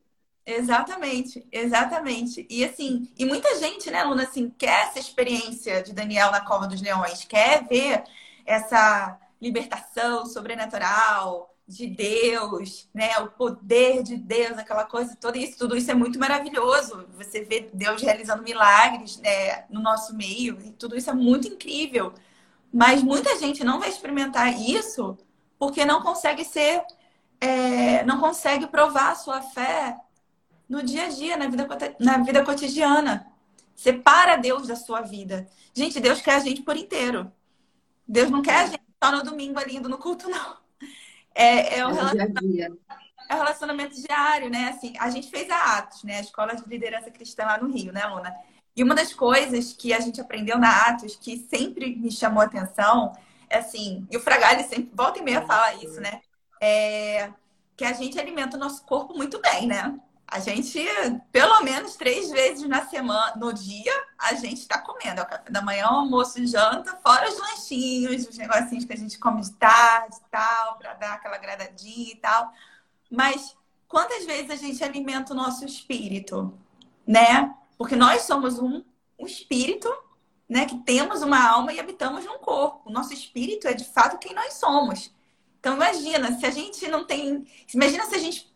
Exatamente, 0.47 1.47
exatamente. 1.51 2.47
E 2.51 2.65
assim, 2.65 3.11
e 3.19 3.25
muita 3.25 3.59
gente, 3.59 3.91
né, 3.91 4.05
Luna, 4.05 4.25
assim, 4.25 4.51
quer 4.59 4.89
essa 4.89 4.99
experiência 4.99 5.83
de 5.83 5.93
Daniel 5.93 6.31
na 6.31 6.41
Cova 6.41 6.67
dos 6.67 6.83
Leões, 6.83 7.25
quer 7.25 7.65
ver 7.67 8.05
essa 8.45 9.19
libertação 9.41 10.27
sobrenatural, 10.27 11.54
de 11.67 11.87
Deus, 11.87 12.89
né? 12.93 13.19
O 13.21 13.29
poder 13.29 14.03
de 14.03 14.17
Deus, 14.17 14.59
aquela 14.59 14.85
coisa 14.85 15.17
toda 15.17 15.39
isso, 15.39 15.59
tudo 15.59 15.77
isso 15.77 15.91
é 15.91 15.95
muito 15.95 16.19
maravilhoso. 16.19 17.07
Você 17.17 17.43
vê 17.43 17.71
Deus 17.73 18.03
realizando 18.03 18.43
milagres 18.43 19.19
né, 19.19 19.65
no 19.71 19.81
nosso 19.81 20.15
meio 20.15 20.59
e 20.63 20.73
tudo 20.73 20.97
isso 20.97 21.11
é 21.11 21.15
muito 21.15 21.49
incrível. 21.49 22.13
Mas 22.73 23.03
muita 23.03 23.39
gente 23.39 23.65
não 23.65 23.81
vai 23.81 23.89
experimentar 23.89 24.61
isso 24.61 25.17
porque 25.59 25.85
não 25.85 26.03
consegue 26.03 26.45
ser, 26.45 26.85
é, 27.41 28.05
não 28.05 28.21
consegue 28.21 28.67
provar 28.67 29.13
a 29.13 29.15
sua 29.15 29.41
fé 29.41 29.97
no 30.69 30.83
dia 30.83 31.07
a 31.07 31.09
dia, 31.09 31.37
na 31.37 31.49
vida, 31.49 31.67
na 31.99 32.19
vida 32.19 32.45
cotidiana. 32.45 33.27
Separa 33.75 34.37
Deus 34.37 34.67
da 34.69 34.77
sua 34.77 35.01
vida. 35.01 35.49
Gente, 35.73 36.01
Deus 36.01 36.21
quer 36.21 36.37
a 36.37 36.41
gente 36.41 36.63
por 36.63 36.77
inteiro. 36.77 37.33
Deus 38.07 38.31
não 38.31 38.43
quer 38.43 38.57
a 38.57 38.67
gente 38.67 38.83
só 39.03 39.11
no 39.11 39.23
domingo 39.23 39.59
ali 39.59 39.77
indo 39.77 39.89
no 39.89 39.99
culto, 39.99 40.29
não. 40.29 40.64
É, 41.35 41.79
é, 41.79 41.87
um 41.87 41.93
relacionamento, 41.93 42.79
é 43.29 43.35
um 43.35 43.39
relacionamento 43.39 44.01
diário, 44.01 44.51
né? 44.51 44.69
Assim, 44.69 44.95
a 44.99 45.11
gente 45.11 45.31
fez 45.31 45.51
a 45.51 45.79
Atos, 45.79 46.05
né? 46.05 46.19
A 46.19 46.21
Escola 46.21 46.55
de 46.55 46.69
Liderança 46.69 47.11
Cristã 47.11 47.45
lá 47.45 47.59
no 47.59 47.71
Rio, 47.71 47.93
né, 47.93 48.07
Luna? 48.07 48.35
E 48.77 48.83
uma 48.83 48.95
das 48.95 49.13
coisas 49.13 49.73
que 49.73 49.93
a 49.93 50.01
gente 50.01 50.21
aprendeu 50.21 50.59
na 50.59 50.89
Atos, 50.89 51.17
que 51.17 51.39
sempre 51.39 51.97
me 51.97 52.11
chamou 52.11 52.43
a 52.43 52.47
atenção, 52.47 53.13
é 53.49 53.59
assim, 53.59 54.07
e 54.11 54.17
o 54.17 54.21
Fragali 54.21 54.65
sempre 54.65 54.91
volta 54.95 55.19
e 55.19 55.23
meia 55.23 55.43
fala 55.43 55.75
isso, 55.75 56.01
né? 56.01 56.21
É 56.61 57.31
que 57.77 57.85
a 57.85 57.93
gente 57.93 58.19
alimenta 58.19 58.57
o 58.57 58.61
nosso 58.61 58.85
corpo 58.85 59.15
muito 59.15 59.41
bem, 59.41 59.67
né? 59.67 59.99
A 60.35 60.41
gente, 60.41 60.85
pelo 61.31 61.63
menos 61.63 61.95
três 61.95 62.29
vezes 62.29 62.69
na 62.69 62.85
semana, 62.87 63.37
no 63.37 63.53
dia, 63.53 63.93
a 64.19 64.35
gente 64.35 64.63
está 64.63 64.81
comendo. 64.81 65.21
É 65.21 65.23
o 65.23 65.27
café 65.27 65.49
da 65.49 65.63
manhã, 65.63 65.87
almoço 65.87 66.41
e 66.41 66.47
janta, 66.49 66.97
fora 66.97 67.29
os 67.29 67.39
lanchinhos, 67.39 68.27
os 68.27 68.37
negocinhos 68.37 68.85
que 68.85 68.93
a 68.93 68.97
gente 68.97 69.17
come 69.17 69.43
de 69.43 69.53
tarde 69.53 70.17
e 70.17 70.31
tal, 70.33 70.77
para 70.77 70.95
dar 70.95 71.13
aquela 71.13 71.37
agradadinha 71.37 72.13
e 72.15 72.17
tal. 72.17 72.53
Mas 73.09 73.57
quantas 73.87 74.27
vezes 74.27 74.51
a 74.51 74.57
gente 74.57 74.83
alimenta 74.83 75.33
o 75.33 75.37
nosso 75.37 75.65
espírito, 75.65 76.53
né? 77.07 77.55
Porque 77.79 77.95
nós 77.95 78.23
somos 78.23 78.59
um, 78.59 78.83
um 79.17 79.27
espírito, 79.27 79.89
né? 80.49 80.67
Que 80.67 80.79
temos 80.79 81.23
uma 81.23 81.49
alma 81.49 81.73
e 81.73 81.79
habitamos 81.79 82.25
num 82.25 82.39
corpo. 82.39 82.91
O 82.91 82.93
nosso 82.93 83.13
espírito 83.13 83.69
é 83.69 83.73
de 83.73 83.85
fato 83.85 84.19
quem 84.19 84.35
nós 84.35 84.55
somos. 84.55 85.15
Então 85.61 85.77
imagina, 85.77 86.37
se 86.41 86.45
a 86.45 86.51
gente 86.51 86.89
não 86.89 87.05
tem. 87.05 87.47
Imagina 87.73 88.05
se 88.07 88.17
a 88.17 88.19
gente 88.19 88.53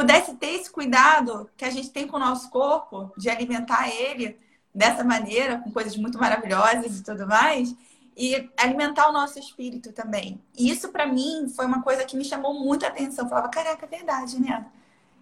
pudesse 0.00 0.34
ter 0.36 0.54
esse 0.54 0.70
cuidado 0.70 1.50
que 1.58 1.64
a 1.64 1.68
gente 1.68 1.90
tem 1.90 2.06
com 2.06 2.16
o 2.16 2.20
nosso 2.20 2.48
corpo, 2.48 3.12
de 3.18 3.28
alimentar 3.28 3.86
ele 3.94 4.38
dessa 4.74 5.04
maneira, 5.04 5.58
com 5.58 5.70
coisas 5.70 5.94
muito 5.94 6.18
maravilhosas 6.18 6.98
e 6.98 7.04
tudo 7.04 7.26
mais, 7.26 7.74
e 8.16 8.48
alimentar 8.56 9.10
o 9.10 9.12
nosso 9.12 9.38
espírito 9.38 9.92
também. 9.92 10.40
E 10.56 10.70
isso, 10.70 10.88
para 10.88 11.06
mim, 11.06 11.52
foi 11.54 11.66
uma 11.66 11.82
coisa 11.82 12.02
que 12.06 12.16
me 12.16 12.24
chamou 12.24 12.54
muita 12.54 12.86
atenção. 12.86 13.26
Eu 13.26 13.28
falava, 13.28 13.50
caraca, 13.50 13.84
é 13.84 13.88
verdade, 13.88 14.40
né? 14.40 14.64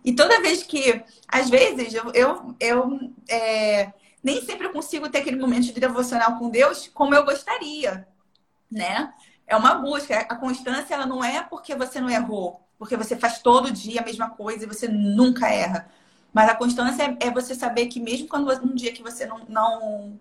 E 0.04 0.14
toda 0.14 0.40
vez 0.40 0.62
que, 0.62 1.02
às 1.26 1.50
vezes, 1.50 1.92
eu, 1.92 2.12
eu, 2.12 2.54
eu 2.60 3.12
é, 3.28 3.92
nem 4.22 4.44
sempre 4.44 4.68
consigo 4.68 5.08
ter 5.08 5.18
aquele 5.18 5.40
momento 5.40 5.72
de 5.72 5.80
devocional 5.80 6.38
com 6.38 6.50
Deus 6.50 6.88
como 6.94 7.16
eu 7.16 7.24
gostaria, 7.24 8.06
né? 8.70 9.12
É 9.44 9.56
uma 9.56 9.74
busca. 9.74 10.20
A 10.20 10.36
constância, 10.36 10.94
ela 10.94 11.06
não 11.06 11.24
é 11.24 11.42
porque 11.42 11.74
você 11.74 12.00
não 12.00 12.08
errou 12.08 12.67
porque 12.78 12.96
você 12.96 13.16
faz 13.16 13.40
todo 13.40 13.72
dia 13.72 14.00
a 14.00 14.04
mesma 14.04 14.30
coisa 14.30 14.64
e 14.64 14.68
você 14.68 14.86
nunca 14.88 15.48
erra. 15.48 15.90
Mas 16.32 16.48
a 16.48 16.54
constância 16.54 17.02
é, 17.02 17.26
é 17.26 17.30
você 17.30 17.54
saber 17.54 17.86
que 17.86 18.00
mesmo 18.00 18.28
quando 18.28 18.50
um 18.64 18.74
dia 18.74 18.92
que 18.92 19.02
você 19.02 19.26
não, 19.26 19.40
não, 19.48 20.20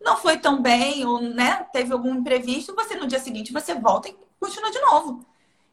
não 0.00 0.16
foi 0.16 0.38
tão 0.38 0.62
bem 0.62 1.04
ou 1.04 1.20
né, 1.20 1.66
teve 1.72 1.92
algum 1.92 2.14
imprevisto, 2.14 2.74
você 2.74 2.94
no 2.94 3.08
dia 3.08 3.18
seguinte 3.18 3.52
você 3.52 3.74
volta 3.74 4.08
e 4.08 4.16
continua 4.38 4.70
de 4.70 4.80
novo. 4.80 5.26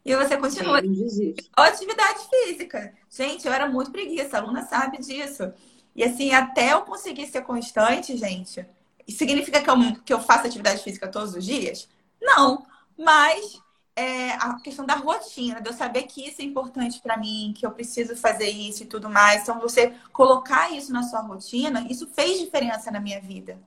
E 0.04 0.14
você 0.14 0.36
continua. 0.36 0.80
Sim, 0.80 1.34
atividade 1.56 2.20
física. 2.30 2.94
Gente, 3.10 3.46
eu 3.46 3.52
era 3.52 3.68
muito 3.68 3.90
preguiça, 3.90 4.36
a 4.36 4.40
aluna 4.40 4.62
sabe 4.62 4.98
disso. 4.98 5.52
E 5.94 6.04
assim, 6.04 6.32
até 6.32 6.72
eu 6.72 6.82
conseguir 6.82 7.26
ser 7.26 7.42
constante, 7.42 8.16
gente, 8.16 8.64
significa 9.08 9.60
que 9.60 9.70
eu, 9.70 9.76
que 10.04 10.12
eu 10.12 10.20
faço 10.20 10.46
atividade 10.46 10.82
física 10.82 11.08
todos 11.08 11.34
os 11.34 11.44
dias? 11.44 11.88
Não. 12.20 12.64
Mas 12.96 13.60
é, 13.96 14.32
a 14.34 14.60
questão 14.60 14.84
da 14.84 14.94
rotina, 14.94 15.60
de 15.60 15.70
eu 15.70 15.72
saber 15.72 16.02
que 16.02 16.28
isso 16.28 16.42
é 16.42 16.44
importante 16.44 17.00
para 17.00 17.16
mim, 17.16 17.54
que 17.56 17.64
eu 17.64 17.70
preciso 17.70 18.14
fazer 18.14 18.50
isso 18.50 18.82
e 18.82 18.86
tudo 18.86 19.08
mais. 19.08 19.42
Então, 19.42 19.58
você 19.58 19.94
colocar 20.12 20.70
isso 20.70 20.92
na 20.92 21.02
sua 21.02 21.20
rotina, 21.20 21.86
isso 21.88 22.06
fez 22.06 22.38
diferença 22.38 22.90
na 22.90 23.00
minha 23.00 23.20
vida. 23.20 23.58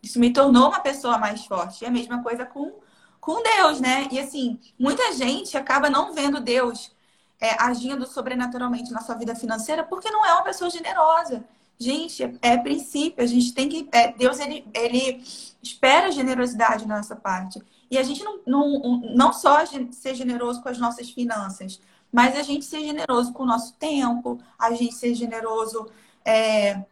Isso 0.00 0.20
me 0.20 0.32
tornou 0.32 0.68
uma 0.68 0.80
pessoa 0.80 1.18
mais 1.18 1.44
forte. 1.44 1.82
E 1.82 1.86
a 1.86 1.90
mesma 1.90 2.22
coisa 2.22 2.46
com, 2.46 2.72
com 3.20 3.42
Deus, 3.42 3.80
né? 3.80 4.08
E 4.12 4.20
assim, 4.20 4.60
muita 4.78 5.12
gente 5.12 5.56
acaba 5.56 5.90
não 5.90 6.14
vendo 6.14 6.40
Deus 6.40 6.92
é, 7.40 7.60
agindo 7.60 8.06
sobrenaturalmente 8.06 8.92
na 8.92 9.00
sua 9.00 9.16
vida 9.16 9.34
financeira 9.34 9.82
porque 9.82 10.10
não 10.10 10.24
é 10.24 10.32
uma 10.32 10.44
pessoa 10.44 10.70
generosa. 10.70 11.44
Gente, 11.78 12.22
é, 12.22 12.32
é 12.42 12.56
princípio, 12.56 13.22
a 13.22 13.26
gente 13.26 13.52
tem 13.52 13.68
que. 13.68 13.88
É, 13.92 14.12
Deus, 14.12 14.38
ele, 14.38 14.64
ele 14.72 15.22
espera 15.62 16.12
generosidade 16.12 16.86
na 16.86 16.98
nossa 16.98 17.16
parte. 17.16 17.60
E 17.92 17.98
a 17.98 18.02
gente 18.02 18.24
não, 18.24 18.40
não, 18.46 19.02
não 19.14 19.32
só 19.34 19.58
ser 19.66 20.14
generoso 20.14 20.62
com 20.62 20.70
as 20.70 20.78
nossas 20.78 21.10
finanças, 21.10 21.78
mas 22.10 22.34
a 22.34 22.42
gente 22.42 22.64
ser 22.64 22.80
generoso 22.80 23.34
com 23.34 23.42
o 23.42 23.46
nosso 23.46 23.74
tempo, 23.74 24.40
a 24.58 24.72
gente 24.72 24.94
ser 24.94 25.14
generoso 25.14 25.90
é, 26.24 26.86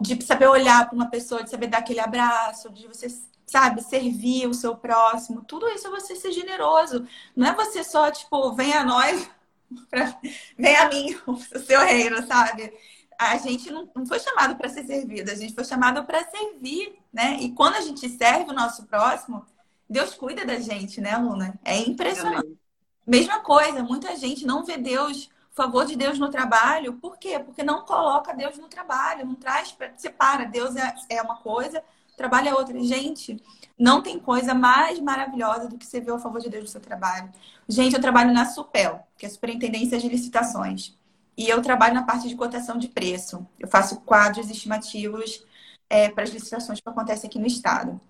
de 0.00 0.24
saber 0.24 0.46
olhar 0.46 0.86
para 0.86 0.94
uma 0.94 1.10
pessoa, 1.10 1.42
de 1.42 1.50
saber 1.50 1.66
dar 1.66 1.78
aquele 1.78 1.98
abraço, 1.98 2.70
de 2.70 2.86
você, 2.86 3.08
sabe, 3.44 3.82
servir 3.82 4.46
o 4.46 4.54
seu 4.54 4.76
próximo. 4.76 5.42
Tudo 5.42 5.66
isso 5.66 5.88
é 5.88 5.90
você 5.90 6.14
ser 6.14 6.30
generoso. 6.30 7.04
Não 7.34 7.48
é 7.48 7.52
você 7.52 7.82
só, 7.82 8.12
tipo, 8.12 8.52
vem 8.52 8.72
a 8.72 8.84
nós, 8.84 9.28
pra, 9.90 10.16
vem 10.56 10.76
a 10.76 10.88
mim, 10.88 11.18
o 11.26 11.36
seu 11.36 11.80
reino, 11.80 12.24
sabe? 12.28 12.72
A 13.18 13.36
gente 13.38 13.68
não, 13.72 13.90
não 13.92 14.06
foi 14.06 14.20
chamado 14.20 14.54
para 14.54 14.68
ser 14.68 14.86
servido, 14.86 15.32
a 15.32 15.34
gente 15.34 15.52
foi 15.52 15.64
chamado 15.64 16.04
para 16.04 16.24
servir, 16.30 16.96
né? 17.12 17.38
E 17.40 17.50
quando 17.50 17.74
a 17.74 17.80
gente 17.80 18.08
serve 18.08 18.52
o 18.52 18.54
nosso 18.54 18.86
próximo, 18.86 19.44
Deus 19.90 20.14
cuida 20.14 20.46
da 20.46 20.60
gente, 20.60 21.00
né, 21.00 21.16
Luna? 21.16 21.58
É 21.64 21.76
impressionante. 21.76 22.56
Mesma 23.04 23.40
coisa, 23.40 23.82
muita 23.82 24.14
gente 24.14 24.46
não 24.46 24.64
vê 24.64 24.78
Deus, 24.78 25.28
o 25.50 25.54
favor 25.54 25.84
de 25.84 25.96
Deus 25.96 26.16
no 26.16 26.30
trabalho. 26.30 26.92
Por 26.94 27.18
quê? 27.18 27.40
Porque 27.40 27.64
não 27.64 27.84
coloca 27.84 28.32
Deus 28.32 28.56
no 28.56 28.68
trabalho, 28.68 29.26
não 29.26 29.34
traz, 29.34 29.76
separa. 29.96 30.44
Deus 30.44 30.76
é, 30.76 30.94
é 31.08 31.20
uma 31.20 31.38
coisa, 31.38 31.82
trabalho 32.16 32.48
é 32.50 32.54
outro. 32.54 32.78
Gente, 32.84 33.42
não 33.76 34.00
tem 34.00 34.20
coisa 34.20 34.54
mais 34.54 35.00
maravilhosa 35.00 35.66
do 35.66 35.76
que 35.76 35.84
você 35.84 36.00
ver 36.00 36.12
o 36.12 36.20
favor 36.20 36.40
de 36.40 36.48
Deus 36.48 36.64
no 36.64 36.70
seu 36.70 36.80
trabalho. 36.80 37.28
Gente, 37.68 37.94
eu 37.96 38.00
trabalho 38.00 38.32
na 38.32 38.44
SUPEL, 38.44 39.00
que 39.18 39.26
é 39.26 39.28
a 39.28 39.32
Superintendência 39.32 39.98
de 39.98 40.08
Licitações. 40.08 40.96
E 41.36 41.48
eu 41.48 41.60
trabalho 41.62 41.94
na 41.94 42.04
parte 42.04 42.28
de 42.28 42.36
cotação 42.36 42.78
de 42.78 42.86
preço. 42.86 43.44
Eu 43.58 43.66
faço 43.66 44.00
quadros 44.02 44.48
estimativos 44.50 45.44
é, 45.88 46.08
para 46.08 46.22
as 46.22 46.30
licitações 46.30 46.80
que 46.80 46.88
acontecem 46.88 47.28
aqui 47.28 47.38
no 47.38 47.46
estado. 47.46 48.00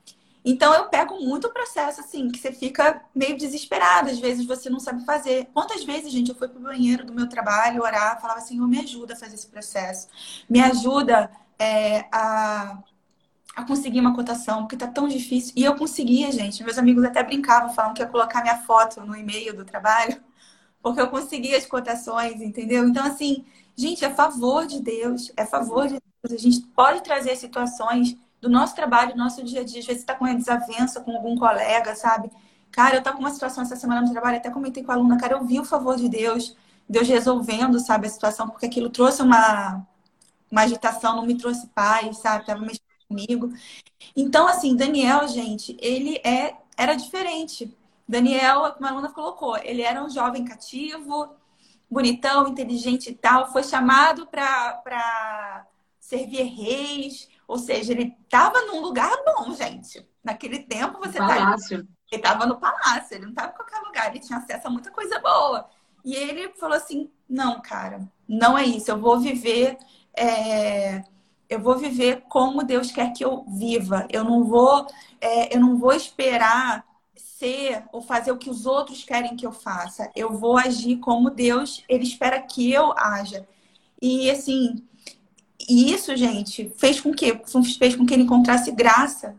Então 0.44 0.72
eu 0.74 0.88
pego 0.88 1.20
muito 1.20 1.50
processo 1.50 2.00
assim, 2.00 2.30
que 2.30 2.38
você 2.38 2.52
fica 2.52 3.02
meio 3.14 3.36
desesperado, 3.36 4.10
às 4.10 4.18
vezes 4.18 4.46
você 4.46 4.70
não 4.70 4.80
sabe 4.80 5.04
fazer. 5.04 5.48
Quantas 5.52 5.84
vezes, 5.84 6.10
gente, 6.10 6.30
eu 6.30 6.34
fui 6.34 6.48
pro 6.48 6.60
banheiro 6.60 7.04
do 7.04 7.12
meu 7.12 7.28
trabalho 7.28 7.82
orar, 7.82 8.20
falava 8.20 8.40
assim, 8.40 8.58
me 8.66 8.78
ajuda 8.80 9.14
a 9.14 9.16
fazer 9.16 9.34
esse 9.34 9.48
processo, 9.48 10.08
me 10.48 10.60
ajuda 10.60 11.30
é, 11.58 12.06
a, 12.10 12.78
a 13.54 13.64
conseguir 13.66 14.00
uma 14.00 14.14
cotação, 14.14 14.62
porque 14.62 14.76
tá 14.76 14.86
tão 14.86 15.08
difícil. 15.08 15.52
E 15.56 15.64
eu 15.64 15.76
conseguia, 15.76 16.32
gente. 16.32 16.64
Meus 16.64 16.78
amigos 16.78 17.04
até 17.04 17.22
brincavam, 17.22 17.74
falavam 17.74 17.94
que 17.94 18.02
ia 18.02 18.08
colocar 18.08 18.42
minha 18.42 18.58
foto 18.62 19.02
no 19.02 19.14
e-mail 19.16 19.54
do 19.54 19.64
trabalho, 19.64 20.20
porque 20.82 21.00
eu 21.00 21.08
conseguia 21.08 21.58
as 21.58 21.66
cotações, 21.66 22.40
entendeu? 22.40 22.88
Então, 22.88 23.04
assim, 23.04 23.44
gente, 23.76 24.04
é 24.04 24.10
favor 24.10 24.66
de 24.66 24.80
Deus, 24.80 25.30
é 25.36 25.44
favor 25.44 25.86
de 25.86 26.00
Deus. 26.22 26.32
A 26.32 26.42
gente 26.42 26.62
pode 26.68 27.02
trazer 27.02 27.36
situações 27.36 28.16
do 28.40 28.48
nosso 28.48 28.74
trabalho, 28.74 29.12
do 29.12 29.18
nosso 29.18 29.42
dia 29.44 29.60
a 29.60 29.64
dia. 29.64 29.80
Às 29.80 29.86
vezes 29.86 30.02
está 30.02 30.14
com 30.14 30.24
uma 30.24 30.34
desavença 30.34 31.00
com 31.00 31.12
algum 31.12 31.36
colega, 31.36 31.94
sabe? 31.94 32.30
Cara, 32.70 32.96
eu 32.96 32.98
estava 32.98 33.16
com 33.16 33.22
uma 33.22 33.30
situação 33.30 33.62
essa 33.62 33.76
semana 33.76 34.00
no 34.02 34.12
trabalho, 34.12 34.36
até 34.36 34.50
comentei 34.50 34.82
com 34.82 34.92
a 34.92 34.94
aluna, 34.94 35.18
cara, 35.18 35.34
eu 35.34 35.44
vi 35.44 35.58
o 35.58 35.64
favor 35.64 35.96
de 35.96 36.08
Deus, 36.08 36.56
Deus 36.88 37.08
resolvendo, 37.08 37.80
sabe, 37.80 38.06
a 38.06 38.10
situação, 38.10 38.48
porque 38.48 38.66
aquilo 38.66 38.88
trouxe 38.90 39.22
uma, 39.22 39.84
uma 40.50 40.62
agitação, 40.62 41.16
não 41.16 41.26
me 41.26 41.36
trouxe 41.36 41.66
paz, 41.68 42.18
sabe? 42.18 42.46
Tava 42.46 42.60
mexendo 42.60 42.80
comigo. 43.08 43.52
Então, 44.16 44.46
assim, 44.46 44.76
Daniel, 44.76 45.26
gente, 45.28 45.76
ele 45.80 46.20
é, 46.24 46.54
era 46.76 46.94
diferente. 46.94 47.76
Daniel, 48.08 48.72
como 48.72 48.86
a 48.86 48.90
aluna 48.90 49.12
colocou, 49.12 49.56
ele 49.58 49.82
era 49.82 50.02
um 50.02 50.08
jovem 50.08 50.44
cativo, 50.44 51.34
bonitão, 51.90 52.48
inteligente 52.48 53.10
e 53.10 53.14
tal, 53.14 53.50
foi 53.52 53.64
chamado 53.64 54.26
para 54.26 55.66
servir 55.98 56.42
reis, 56.42 57.28
ou 57.50 57.58
seja, 57.58 57.92
ele 57.92 58.16
estava 58.22 58.62
num 58.66 58.80
lugar 58.80 59.10
bom, 59.26 59.52
gente. 59.52 60.08
Naquele 60.22 60.60
tempo 60.60 61.00
você 61.00 61.18
tá 61.18 61.26
palácio. 61.26 61.78
Ele 61.78 61.88
estava 62.22 62.46
no 62.46 62.60
palácio, 62.60 63.16
ele 63.16 63.24
não 63.24 63.30
estava 63.30 63.50
em 63.50 63.56
qualquer 63.56 63.80
lugar, 63.80 64.08
ele 64.08 64.20
tinha 64.20 64.38
acesso 64.38 64.68
a 64.68 64.70
muita 64.70 64.92
coisa 64.92 65.18
boa. 65.18 65.68
E 66.04 66.14
ele 66.14 66.50
falou 66.50 66.76
assim: 66.76 67.10
não, 67.28 67.60
cara, 67.60 68.08
não 68.28 68.56
é 68.56 68.64
isso. 68.64 68.88
Eu 68.92 69.00
vou 69.00 69.18
viver, 69.18 69.76
é... 70.16 71.02
eu 71.48 71.58
vou 71.58 71.76
viver 71.76 72.22
como 72.28 72.62
Deus 72.62 72.92
quer 72.92 73.12
que 73.12 73.24
eu 73.24 73.44
viva. 73.48 74.06
Eu 74.10 74.22
não 74.22 74.44
vou, 74.44 74.86
é... 75.20 75.52
eu 75.52 75.60
não 75.60 75.76
vou 75.76 75.92
esperar 75.92 76.84
ser 77.16 77.82
ou 77.90 78.00
fazer 78.00 78.30
o 78.30 78.38
que 78.38 78.48
os 78.48 78.64
outros 78.64 79.02
querem 79.02 79.34
que 79.34 79.44
eu 79.44 79.50
faça. 79.50 80.08
Eu 80.14 80.38
vou 80.38 80.56
agir 80.56 80.98
como 80.98 81.30
Deus 81.30 81.82
ele 81.88 82.04
espera 82.04 82.40
que 82.40 82.72
eu 82.72 82.92
haja. 82.96 83.44
E 84.00 84.30
assim, 84.30 84.88
e 85.68 85.92
isso, 85.92 86.16
gente, 86.16 86.72
fez 86.76 87.00
com 87.00 87.12
que 87.12 87.40
fez 87.78 87.96
com 87.96 88.06
que 88.06 88.14
ele 88.14 88.22
encontrasse 88.22 88.70
graça 88.72 89.36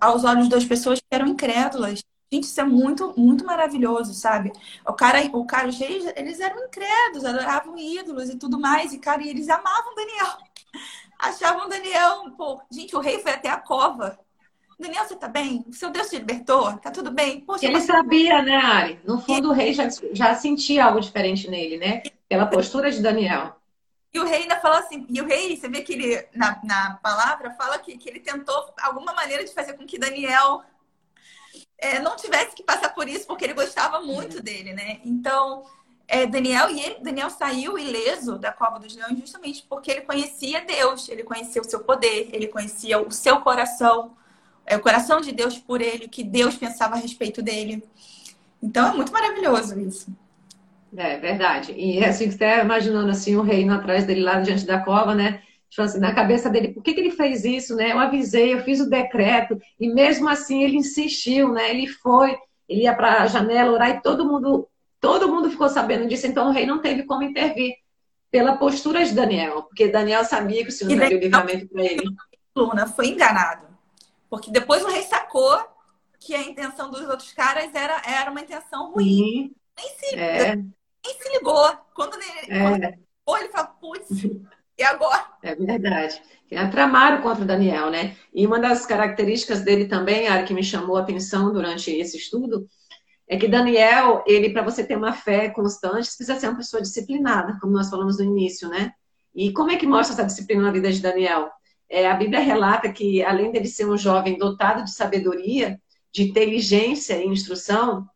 aos 0.00 0.24
olhos 0.24 0.48
das 0.48 0.64
pessoas 0.64 1.00
que 1.00 1.06
eram 1.10 1.28
incrédulas. 1.28 2.02
Gente, 2.30 2.44
isso 2.44 2.60
é 2.60 2.64
muito, 2.64 3.14
muito 3.16 3.44
maravilhoso, 3.44 4.12
sabe? 4.12 4.52
O 4.86 4.92
cara, 4.92 5.18
o 5.32 5.46
cara, 5.46 5.70
reis, 5.70 6.04
eles 6.14 6.40
eram 6.40 6.66
incrédulos, 6.66 7.24
adoravam 7.24 7.78
ídolos 7.78 8.28
e 8.28 8.36
tudo 8.36 8.60
mais. 8.60 8.92
E, 8.92 8.98
cara, 8.98 9.26
eles 9.26 9.48
amavam 9.48 9.94
Daniel. 9.94 10.36
Achavam 11.18 11.68
Daniel, 11.68 12.30
pô, 12.36 12.60
gente, 12.70 12.94
o 12.94 13.00
rei 13.00 13.18
foi 13.18 13.32
até 13.32 13.48
a 13.48 13.56
cova. 13.56 14.18
Daniel, 14.78 15.04
você 15.04 15.16
tá 15.16 15.26
bem? 15.26 15.64
Seu 15.72 15.90
Deus 15.90 16.08
te 16.08 16.18
libertou? 16.18 16.76
Tá 16.78 16.90
tudo 16.92 17.10
bem? 17.10 17.40
Poxa, 17.40 17.66
ele 17.66 17.80
sabia, 17.80 18.40
né, 18.42 18.56
Ari? 18.56 19.00
No 19.04 19.20
fundo, 19.20 19.48
o 19.48 19.52
rei 19.52 19.74
já, 19.74 19.88
já 20.12 20.36
sentia 20.36 20.84
algo 20.84 21.00
diferente 21.00 21.50
nele, 21.50 21.78
né? 21.78 22.02
Pela 22.28 22.46
postura 22.46 22.88
de 22.88 23.02
Daniel. 23.02 23.57
E 24.12 24.18
o 24.18 24.24
rei 24.24 24.42
ainda 24.42 24.58
fala 24.60 24.78
assim, 24.78 25.06
e 25.08 25.20
o 25.20 25.26
rei, 25.26 25.56
você 25.56 25.68
vê 25.68 25.82
que 25.82 25.92
ele, 25.92 26.26
na, 26.34 26.58
na 26.64 26.94
palavra, 27.02 27.50
fala 27.54 27.78
que, 27.78 27.96
que 27.98 28.08
ele 28.08 28.20
tentou 28.20 28.72
alguma 28.80 29.12
maneira 29.12 29.44
de 29.44 29.52
fazer 29.52 29.74
com 29.74 29.86
que 29.86 29.98
Daniel 29.98 30.62
é, 31.76 32.00
não 32.00 32.16
tivesse 32.16 32.56
que 32.56 32.62
passar 32.62 32.94
por 32.94 33.08
isso, 33.08 33.26
porque 33.26 33.44
ele 33.44 33.52
gostava 33.54 34.00
muito 34.00 34.42
dele, 34.42 34.72
né? 34.72 35.00
Então, 35.04 35.64
é, 36.06 36.26
Daniel 36.26 36.70
e 36.70 36.80
ele, 36.80 37.00
Daniel 37.00 37.28
saiu 37.28 37.78
ileso 37.78 38.38
da 38.38 38.50
cova 38.50 38.78
dos 38.78 38.96
leões 38.96 39.18
justamente 39.18 39.64
porque 39.68 39.90
ele 39.90 40.00
conhecia 40.00 40.64
Deus, 40.64 41.06
ele 41.08 41.22
conhecia 41.22 41.60
o 41.60 41.64
seu 41.64 41.80
poder, 41.80 42.30
ele 42.32 42.48
conhecia 42.48 42.98
o 42.98 43.10
seu 43.12 43.40
coração, 43.42 44.16
é, 44.64 44.76
o 44.76 44.80
coração 44.80 45.20
de 45.20 45.32
Deus 45.32 45.58
por 45.58 45.82
ele, 45.82 46.06
o 46.06 46.08
que 46.08 46.24
Deus 46.24 46.56
pensava 46.56 46.94
a 46.94 46.98
respeito 46.98 47.42
dele. 47.42 47.86
Então, 48.62 48.88
é 48.88 48.92
muito 48.94 49.12
maravilhoso 49.12 49.78
isso. 49.78 50.10
É 50.96 51.18
verdade. 51.18 51.72
E 51.72 51.98
é 51.98 52.08
assim, 52.08 52.30
você 52.30 52.60
imaginando 52.60 53.10
assim, 53.10 53.36
o 53.36 53.42
reino 53.42 53.74
atrás 53.74 54.04
dele 54.04 54.22
lá 54.22 54.40
diante 54.40 54.64
da 54.64 54.82
cova, 54.82 55.14
né? 55.14 55.42
Tipo 55.68 55.82
assim, 55.82 55.98
na 55.98 56.14
cabeça 56.14 56.48
dele, 56.48 56.68
por 56.68 56.82
que, 56.82 56.94
que 56.94 57.00
ele 57.00 57.10
fez 57.10 57.44
isso, 57.44 57.76
né? 57.76 57.92
Eu 57.92 57.98
avisei, 57.98 58.54
eu 58.54 58.62
fiz 58.62 58.80
o 58.80 58.88
decreto, 58.88 59.58
e 59.78 59.92
mesmo 59.92 60.28
assim 60.28 60.62
ele 60.62 60.76
insistiu, 60.76 61.52
né? 61.52 61.70
Ele 61.70 61.86
foi, 61.86 62.36
ele 62.68 62.82
ia 62.82 62.94
para 62.94 63.22
a 63.22 63.26
janela 63.26 63.72
orar 63.72 63.90
e 63.90 64.00
todo 64.00 64.24
mundo, 64.24 64.66
todo 64.98 65.28
mundo 65.28 65.50
ficou 65.50 65.68
sabendo 65.68 66.08
disso, 66.08 66.26
então 66.26 66.48
o 66.48 66.52
rei 66.52 66.64
não 66.64 66.80
teve 66.80 67.02
como 67.02 67.22
intervir 67.22 67.74
pela 68.30 68.56
postura 68.56 69.04
de 69.04 69.12
Daniel, 69.12 69.62
porque 69.62 69.88
Daniel 69.88 70.24
sabia 70.24 70.62
que 70.62 70.70
o 70.70 70.72
Senhor 70.72 70.98
daria 70.98 71.18
o 71.18 71.20
livramento 71.20 71.68
para 71.68 71.82
ele. 71.82 72.02
Luna 72.56 72.86
foi 72.86 73.08
enganado, 73.08 73.66
porque 74.30 74.50
depois 74.50 74.82
o 74.82 74.88
rei 74.88 75.02
sacou 75.02 75.58
que 76.18 76.34
a 76.34 76.42
intenção 76.42 76.90
dos 76.90 77.02
outros 77.02 77.32
caras 77.32 77.74
era, 77.74 78.02
era 78.06 78.30
uma 78.30 78.40
intenção 78.40 78.90
ruim. 78.92 79.04
Sim. 79.06 79.54
Nem 79.76 79.88
se, 79.96 80.16
é 80.16 80.58
nem 81.04 81.14
se 81.20 81.28
ligou. 81.32 81.68
Quando 81.94 82.14
ele, 82.14 82.52
é. 82.52 82.62
quando 82.62 82.84
ele, 82.84 82.98
ele 83.44 83.52
fala, 83.52 83.66
putz, 83.66 84.08
e 84.78 84.82
agora? 84.82 85.26
É 85.42 85.54
verdade. 85.54 86.22
Tramaram 86.70 87.20
contra 87.20 87.42
o 87.42 87.46
Daniel, 87.46 87.90
né? 87.90 88.16
E 88.32 88.46
uma 88.46 88.58
das 88.58 88.86
características 88.86 89.62
dele 89.62 89.86
também, 89.86 90.28
Ari, 90.28 90.44
que 90.44 90.54
me 90.54 90.62
chamou 90.62 90.96
a 90.96 91.00
atenção 91.00 91.52
durante 91.52 91.90
esse 91.90 92.16
estudo, 92.16 92.66
é 93.26 93.36
que 93.36 93.48
Daniel, 93.48 94.24
ele, 94.26 94.50
para 94.50 94.62
você 94.62 94.82
ter 94.82 94.96
uma 94.96 95.12
fé 95.12 95.50
constante, 95.50 96.06
precisa 96.06 96.38
ser 96.38 96.48
uma 96.48 96.56
pessoa 96.56 96.80
disciplinada, 96.80 97.58
como 97.60 97.74
nós 97.74 97.90
falamos 97.90 98.18
no 98.18 98.24
início, 98.24 98.68
né? 98.68 98.92
E 99.34 99.52
como 99.52 99.70
é 99.70 99.76
que 99.76 99.86
mostra 99.86 100.14
essa 100.14 100.24
disciplina 100.24 100.62
na 100.62 100.70
vida 100.70 100.90
de 100.90 101.00
Daniel? 101.00 101.50
É, 101.90 102.08
a 102.08 102.14
Bíblia 102.14 102.40
relata 102.40 102.90
que, 102.90 103.22
além 103.22 103.50
dele 103.50 103.66
ser 103.66 103.86
um 103.86 103.98
jovem 103.98 104.38
dotado 104.38 104.84
de 104.84 104.94
sabedoria, 104.94 105.78
de 106.12 106.22
inteligência 106.22 107.22
e 107.22 107.26
instrução, 107.26 108.06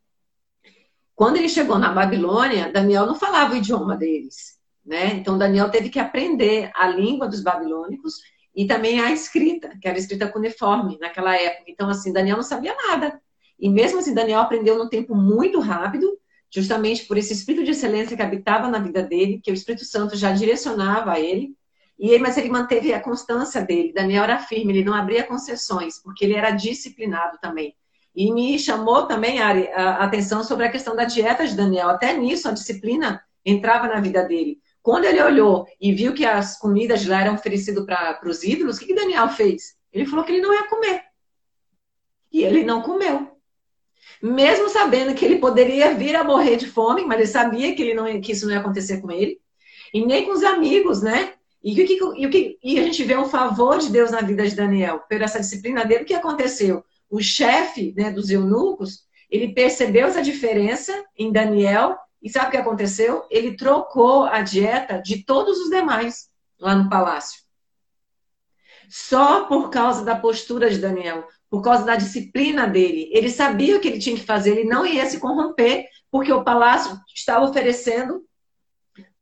quando 1.15 1.37
ele 1.37 1.49
chegou 1.49 1.77
na 1.77 1.91
Babilônia, 1.91 2.71
Daniel 2.71 3.05
não 3.05 3.15
falava 3.15 3.53
o 3.53 3.57
idioma 3.57 3.95
deles, 3.95 4.57
né? 4.85 5.13
Então 5.13 5.37
Daniel 5.37 5.69
teve 5.69 5.89
que 5.89 5.99
aprender 5.99 6.71
a 6.73 6.87
língua 6.87 7.27
dos 7.27 7.41
babilônicos 7.41 8.15
e 8.55 8.65
também 8.65 8.99
a 8.99 9.11
escrita, 9.11 9.77
que 9.81 9.87
era 9.87 9.97
escrita 9.97 10.27
cuneiforme 10.27 10.97
naquela 10.99 11.35
época. 11.35 11.65
Então 11.67 11.89
assim, 11.89 12.11
Daniel 12.11 12.37
não 12.37 12.43
sabia 12.43 12.75
nada. 12.87 13.21
E 13.59 13.69
mesmo 13.69 13.99
assim 13.99 14.13
Daniel 14.13 14.41
aprendeu 14.41 14.77
num 14.77 14.89
tempo 14.89 15.15
muito 15.15 15.59
rápido, 15.59 16.17
justamente 16.49 17.05
por 17.05 17.17
esse 17.17 17.33
espírito 17.33 17.65
de 17.65 17.71
excelência 17.71 18.15
que 18.15 18.21
habitava 18.21 18.67
na 18.67 18.79
vida 18.79 19.01
dele, 19.01 19.39
que 19.43 19.51
o 19.51 19.53
Espírito 19.53 19.85
Santo 19.85 20.15
já 20.15 20.31
direcionava 20.31 21.13
a 21.13 21.19
ele. 21.19 21.55
E 21.97 22.09
ele, 22.09 22.23
mas 22.23 22.37
ele 22.37 22.49
manteve 22.49 22.93
a 22.93 22.99
constância 22.99 23.61
dele. 23.61 23.93
Daniel 23.93 24.23
era 24.23 24.39
firme, 24.39 24.73
ele 24.73 24.83
não 24.83 24.93
abria 24.93 25.23
concessões, 25.23 26.01
porque 26.01 26.25
ele 26.25 26.35
era 26.35 26.51
disciplinado 26.51 27.37
também. 27.41 27.75
E 28.15 28.31
me 28.31 28.59
chamou 28.59 29.07
também, 29.07 29.39
a 29.39 30.03
atenção 30.03 30.43
sobre 30.43 30.65
a 30.65 30.71
questão 30.71 30.95
da 30.95 31.03
dieta 31.03 31.47
de 31.47 31.55
Daniel. 31.55 31.89
Até 31.89 32.15
nisso, 32.15 32.47
a 32.47 32.51
disciplina 32.51 33.23
entrava 33.43 33.87
na 33.87 33.99
vida 33.99 34.23
dele. 34.23 34.59
Quando 34.81 35.05
ele 35.05 35.21
olhou 35.21 35.65
e 35.79 35.93
viu 35.93 36.13
que 36.13 36.25
as 36.25 36.59
comidas 36.59 37.01
de 37.01 37.09
lá 37.09 37.21
eram 37.21 37.35
oferecidas 37.35 37.85
para 37.85 38.19
os 38.25 38.43
ídolos, 38.43 38.77
o 38.77 38.79
que, 38.79 38.87
que 38.87 38.95
Daniel 38.95 39.29
fez? 39.29 39.75
Ele 39.91 40.05
falou 40.05 40.25
que 40.25 40.31
ele 40.31 40.41
não 40.41 40.53
ia 40.53 40.67
comer. 40.67 41.01
E 42.31 42.43
ele 42.43 42.63
não 42.63 42.81
comeu. 42.81 43.31
Mesmo 44.21 44.69
sabendo 44.69 45.15
que 45.15 45.23
ele 45.23 45.37
poderia 45.37 45.93
vir 45.93 46.15
a 46.15 46.23
morrer 46.23 46.57
de 46.57 46.67
fome, 46.67 47.05
mas 47.05 47.17
ele 47.19 47.27
sabia 47.27 47.75
que, 47.75 47.81
ele 47.81 47.93
não, 47.93 48.21
que 48.21 48.31
isso 48.31 48.45
não 48.45 48.53
ia 48.53 48.59
acontecer 48.59 49.01
com 49.01 49.11
ele. 49.11 49.39
E 49.93 50.05
nem 50.05 50.25
com 50.25 50.31
os 50.31 50.43
amigos, 50.43 51.01
né? 51.01 51.33
E, 51.63 51.81
o 51.81 51.85
que, 51.85 51.97
e, 52.17 52.59
e 52.63 52.79
a 52.79 52.83
gente 52.83 53.03
vê 53.03 53.15
o 53.15 53.25
favor 53.25 53.77
de 53.77 53.89
Deus 53.89 54.11
na 54.11 54.21
vida 54.21 54.45
de 54.47 54.55
Daniel, 54.55 54.99
por 55.09 55.21
essa 55.21 55.39
disciplina 55.39 55.85
dele. 55.85 56.03
O 56.03 56.05
que 56.05 56.13
aconteceu? 56.13 56.83
O 57.13 57.21
chefe 57.21 57.93
né, 57.95 58.09
dos 58.09 58.31
eunucos, 58.31 59.03
ele 59.29 59.53
percebeu 59.53 60.07
essa 60.07 60.19
diferença 60.19 60.91
em 61.15 61.31
Daniel 61.31 61.95
e 62.19 62.27
sabe 62.27 62.47
o 62.47 62.51
que 62.51 62.57
aconteceu? 62.57 63.23
Ele 63.29 63.55
trocou 63.55 64.23
a 64.23 64.41
dieta 64.41 64.99
de 64.99 65.23
todos 65.23 65.59
os 65.59 65.69
demais 65.69 66.31
lá 66.59 66.73
no 66.73 66.89
palácio. 66.89 67.43
Só 68.89 69.45
por 69.45 69.69
causa 69.69 70.03
da 70.03 70.15
postura 70.15 70.71
de 70.71 70.79
Daniel, 70.79 71.27
por 71.51 71.61
causa 71.61 71.85
da 71.85 71.95
disciplina 71.95 72.65
dele. 72.65 73.11
Ele 73.13 73.29
sabia 73.29 73.77
o 73.77 73.79
que 73.79 73.89
ele 73.89 73.99
tinha 73.99 74.15
que 74.15 74.25
fazer, 74.25 74.57
ele 74.57 74.67
não 74.67 74.83
ia 74.83 75.05
se 75.05 75.19
corromper, 75.19 75.85
porque 76.09 76.33
o 76.33 76.43
palácio 76.43 76.99
estava 77.15 77.45
oferecendo 77.45 78.25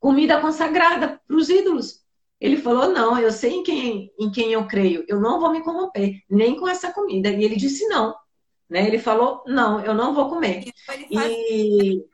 comida 0.00 0.40
consagrada 0.40 1.20
para 1.26 1.36
os 1.36 1.50
ídolos. 1.50 2.01
Ele 2.42 2.56
falou: 2.56 2.88
Não, 2.88 3.16
eu 3.16 3.30
sei 3.30 3.52
em 3.52 3.62
quem, 3.62 4.12
em 4.18 4.32
quem 4.32 4.52
eu 4.52 4.66
creio, 4.66 5.04
eu 5.06 5.20
não 5.20 5.38
vou 5.38 5.52
me 5.52 5.62
corromper, 5.62 6.20
nem 6.28 6.58
com 6.58 6.66
essa 6.66 6.92
comida. 6.92 7.28
E 7.28 7.44
ele 7.44 7.54
disse: 7.54 7.86
Não. 7.86 8.16
Né? 8.68 8.84
Ele 8.84 8.98
falou: 8.98 9.44
Não, 9.46 9.80
eu 9.80 9.94
não 9.94 10.12
vou 10.12 10.28
comer. 10.28 10.64
E. 11.08 12.04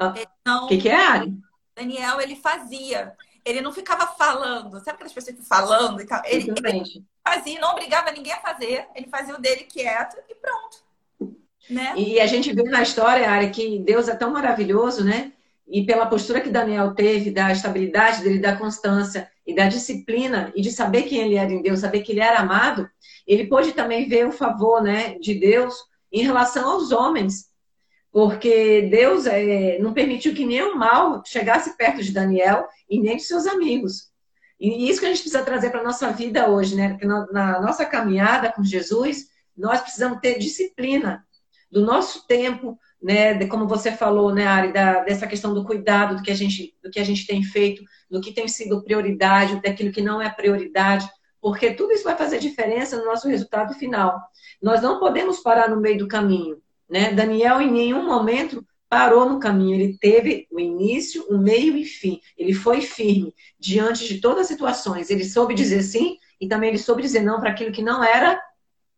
O 0.00 0.04
ah, 0.04 0.66
que, 0.68 0.78
que 0.78 0.88
é, 0.88 0.94
Ari? 0.94 1.34
Daniel, 1.74 2.20
ele 2.20 2.36
fazia. 2.36 3.12
Ele 3.44 3.60
não 3.60 3.72
ficava 3.72 4.06
falando, 4.06 4.78
sabe 4.78 4.92
aquelas 4.92 5.12
pessoas 5.12 5.36
que 5.36 5.44
falando 5.44 6.00
e 6.00 6.06
tal? 6.06 6.22
Ele, 6.26 6.48
ele 6.48 7.04
fazia, 7.24 7.60
não 7.60 7.72
obrigava 7.72 8.12
ninguém 8.12 8.32
a 8.32 8.40
fazer, 8.40 8.86
ele 8.94 9.08
fazia 9.08 9.34
o 9.34 9.40
dele 9.40 9.64
quieto 9.64 10.16
e 10.28 10.34
pronto. 10.36 11.34
Né? 11.68 11.92
E 11.96 12.20
a 12.20 12.26
gente 12.26 12.52
vê 12.52 12.62
na 12.62 12.82
história, 12.82 13.28
Ari, 13.28 13.50
que 13.50 13.80
Deus 13.80 14.06
é 14.06 14.14
tão 14.14 14.30
maravilhoso, 14.30 15.04
né? 15.04 15.32
E 15.66 15.84
pela 15.84 16.06
postura 16.06 16.40
que 16.40 16.50
Daniel 16.50 16.94
teve, 16.94 17.32
da 17.32 17.50
estabilidade 17.50 18.22
dele, 18.22 18.38
da 18.38 18.56
constância 18.56 19.31
e 19.46 19.54
da 19.54 19.66
disciplina, 19.66 20.52
e 20.54 20.62
de 20.62 20.70
saber 20.70 21.02
quem 21.02 21.20
ele 21.20 21.34
era 21.36 21.52
em 21.52 21.62
Deus, 21.62 21.80
saber 21.80 22.02
que 22.02 22.12
ele 22.12 22.20
era 22.20 22.38
amado, 22.38 22.88
ele 23.26 23.46
pôde 23.46 23.72
também 23.72 24.08
ver 24.08 24.26
o 24.26 24.32
favor 24.32 24.82
né, 24.82 25.18
de 25.18 25.34
Deus 25.34 25.74
em 26.12 26.22
relação 26.22 26.70
aos 26.70 26.92
homens. 26.92 27.50
Porque 28.12 28.82
Deus 28.90 29.26
é, 29.26 29.78
não 29.78 29.94
permitiu 29.94 30.34
que 30.34 30.44
nenhum 30.44 30.76
mal 30.76 31.22
chegasse 31.24 31.76
perto 31.76 32.02
de 32.02 32.12
Daniel 32.12 32.66
e 32.88 33.00
nem 33.00 33.16
de 33.16 33.22
seus 33.22 33.46
amigos. 33.46 34.12
E 34.60 34.88
isso 34.88 35.00
que 35.00 35.06
a 35.06 35.08
gente 35.08 35.22
precisa 35.22 35.42
trazer 35.42 35.70
para 35.70 35.80
a 35.80 35.84
nossa 35.84 36.12
vida 36.12 36.48
hoje, 36.48 36.76
né? 36.76 36.90
Porque 36.90 37.06
na, 37.06 37.26
na 37.32 37.60
nossa 37.60 37.84
caminhada 37.84 38.52
com 38.52 38.62
Jesus, 38.62 39.28
nós 39.56 39.80
precisamos 39.80 40.20
ter 40.20 40.38
disciplina 40.38 41.26
do 41.70 41.80
nosso 41.80 42.26
tempo, 42.26 42.78
né, 43.02 43.34
de, 43.34 43.46
como 43.46 43.66
você 43.66 43.90
falou, 43.90 44.32
né, 44.32 44.46
Ari, 44.46 44.72
da, 44.72 45.00
dessa 45.00 45.26
questão 45.26 45.54
do 45.54 45.64
cuidado 45.64 46.16
do 46.16 46.22
que 46.22 46.30
a 46.30 46.34
gente 46.34 46.74
do 46.82 46.90
que 46.90 47.00
a 47.00 47.04
gente 47.04 47.26
tem 47.26 47.42
feito, 47.42 47.82
do 48.12 48.20
que 48.20 48.30
tem 48.30 48.46
sido 48.46 48.84
prioridade, 48.84 49.62
daquilo 49.62 49.90
que 49.90 50.02
não 50.02 50.20
é 50.20 50.28
prioridade, 50.28 51.08
porque 51.40 51.72
tudo 51.72 51.92
isso 51.94 52.04
vai 52.04 52.14
fazer 52.14 52.38
diferença 52.38 52.98
no 52.98 53.06
nosso 53.06 53.26
resultado 53.26 53.72
final. 53.72 54.20
Nós 54.60 54.82
não 54.82 55.00
podemos 55.00 55.40
parar 55.40 55.70
no 55.70 55.80
meio 55.80 55.96
do 55.96 56.06
caminho, 56.06 56.58
né? 56.88 57.10
Daniel 57.14 57.62
em 57.62 57.72
nenhum 57.72 58.04
momento 58.04 58.62
parou 58.86 59.26
no 59.26 59.40
caminho, 59.40 59.74
ele 59.74 59.96
teve 59.96 60.46
o 60.50 60.60
início, 60.60 61.24
o 61.30 61.38
meio 61.38 61.74
e 61.74 61.86
fim. 61.86 62.20
Ele 62.36 62.52
foi 62.52 62.82
firme 62.82 63.34
diante 63.58 64.06
de 64.06 64.20
todas 64.20 64.42
as 64.42 64.48
situações. 64.48 65.08
Ele 65.08 65.24
soube 65.24 65.54
dizer 65.54 65.82
sim 65.82 66.18
e 66.38 66.46
também 66.46 66.68
ele 66.68 66.78
soube 66.78 67.00
dizer 67.00 67.22
não 67.22 67.40
para 67.40 67.48
aquilo 67.48 67.72
que 67.72 67.80
não 67.80 68.04
era 68.04 68.38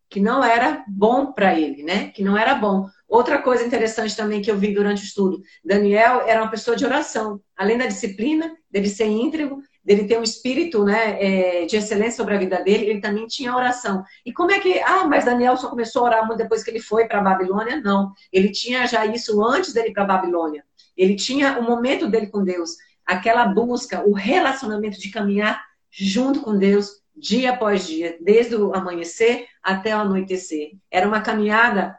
que 0.09 0.19
não 0.19 0.43
era 0.43 0.83
bom 0.87 1.31
para 1.31 1.57
ele, 1.57 1.83
né? 1.83 2.09
Que 2.09 2.23
não 2.23 2.37
era 2.37 2.53
bom. 2.53 2.87
Outra 3.07 3.41
coisa 3.41 3.63
interessante 3.63 4.15
também 4.15 4.41
que 4.41 4.49
eu 4.49 4.57
vi 4.57 4.73
durante 4.73 5.03
o 5.03 5.05
estudo, 5.05 5.41
Daniel 5.63 6.21
era 6.21 6.41
uma 6.41 6.49
pessoa 6.49 6.75
de 6.75 6.85
oração. 6.85 7.39
Além 7.55 7.77
da 7.77 7.85
disciplina, 7.85 8.55
dele 8.69 8.89
ser 8.89 9.05
íntegro, 9.05 9.59
dele 9.83 10.05
ter 10.05 10.17
um 10.17 10.23
espírito 10.23 10.83
né, 10.83 11.17
é, 11.21 11.65
de 11.65 11.77
excelência 11.77 12.17
sobre 12.17 12.33
a 12.33 12.39
vida 12.39 12.63
dele, 12.63 12.89
ele 12.89 12.99
também 12.99 13.27
tinha 13.27 13.55
oração. 13.55 14.03
E 14.25 14.33
como 14.33 14.51
é 14.51 14.59
que. 14.59 14.79
Ah, 14.79 15.05
mas 15.05 15.25
Daniel 15.25 15.55
só 15.55 15.69
começou 15.69 16.01
a 16.01 16.05
orar 16.05 16.25
muito 16.25 16.39
depois 16.39 16.63
que 16.63 16.71
ele 16.71 16.79
foi 16.79 17.07
para 17.07 17.19
a 17.19 17.23
Babilônia? 17.23 17.79
Não. 17.79 18.11
Ele 18.33 18.49
tinha 18.49 18.87
já 18.87 19.05
isso 19.05 19.43
antes 19.45 19.71
dele 19.71 19.89
ir 19.89 19.93
para 19.93 20.03
a 20.03 20.07
Babilônia. 20.07 20.63
Ele 20.97 21.15
tinha 21.15 21.59
o 21.59 21.63
momento 21.63 22.07
dele 22.07 22.27
com 22.27 22.43
Deus, 22.43 22.71
aquela 23.05 23.45
busca, 23.45 24.03
o 24.07 24.13
relacionamento 24.13 24.99
de 24.99 25.11
caminhar 25.11 25.63
junto 25.91 26.41
com 26.41 26.57
Deus, 26.57 27.01
dia 27.15 27.51
após 27.51 27.85
dia, 27.85 28.17
desde 28.19 28.55
o 28.55 28.73
amanhecer 28.73 29.45
até 29.61 29.95
o 29.95 29.99
anoitecer. 29.99 30.71
Era 30.89 31.07
uma 31.07 31.21
caminhada 31.21 31.97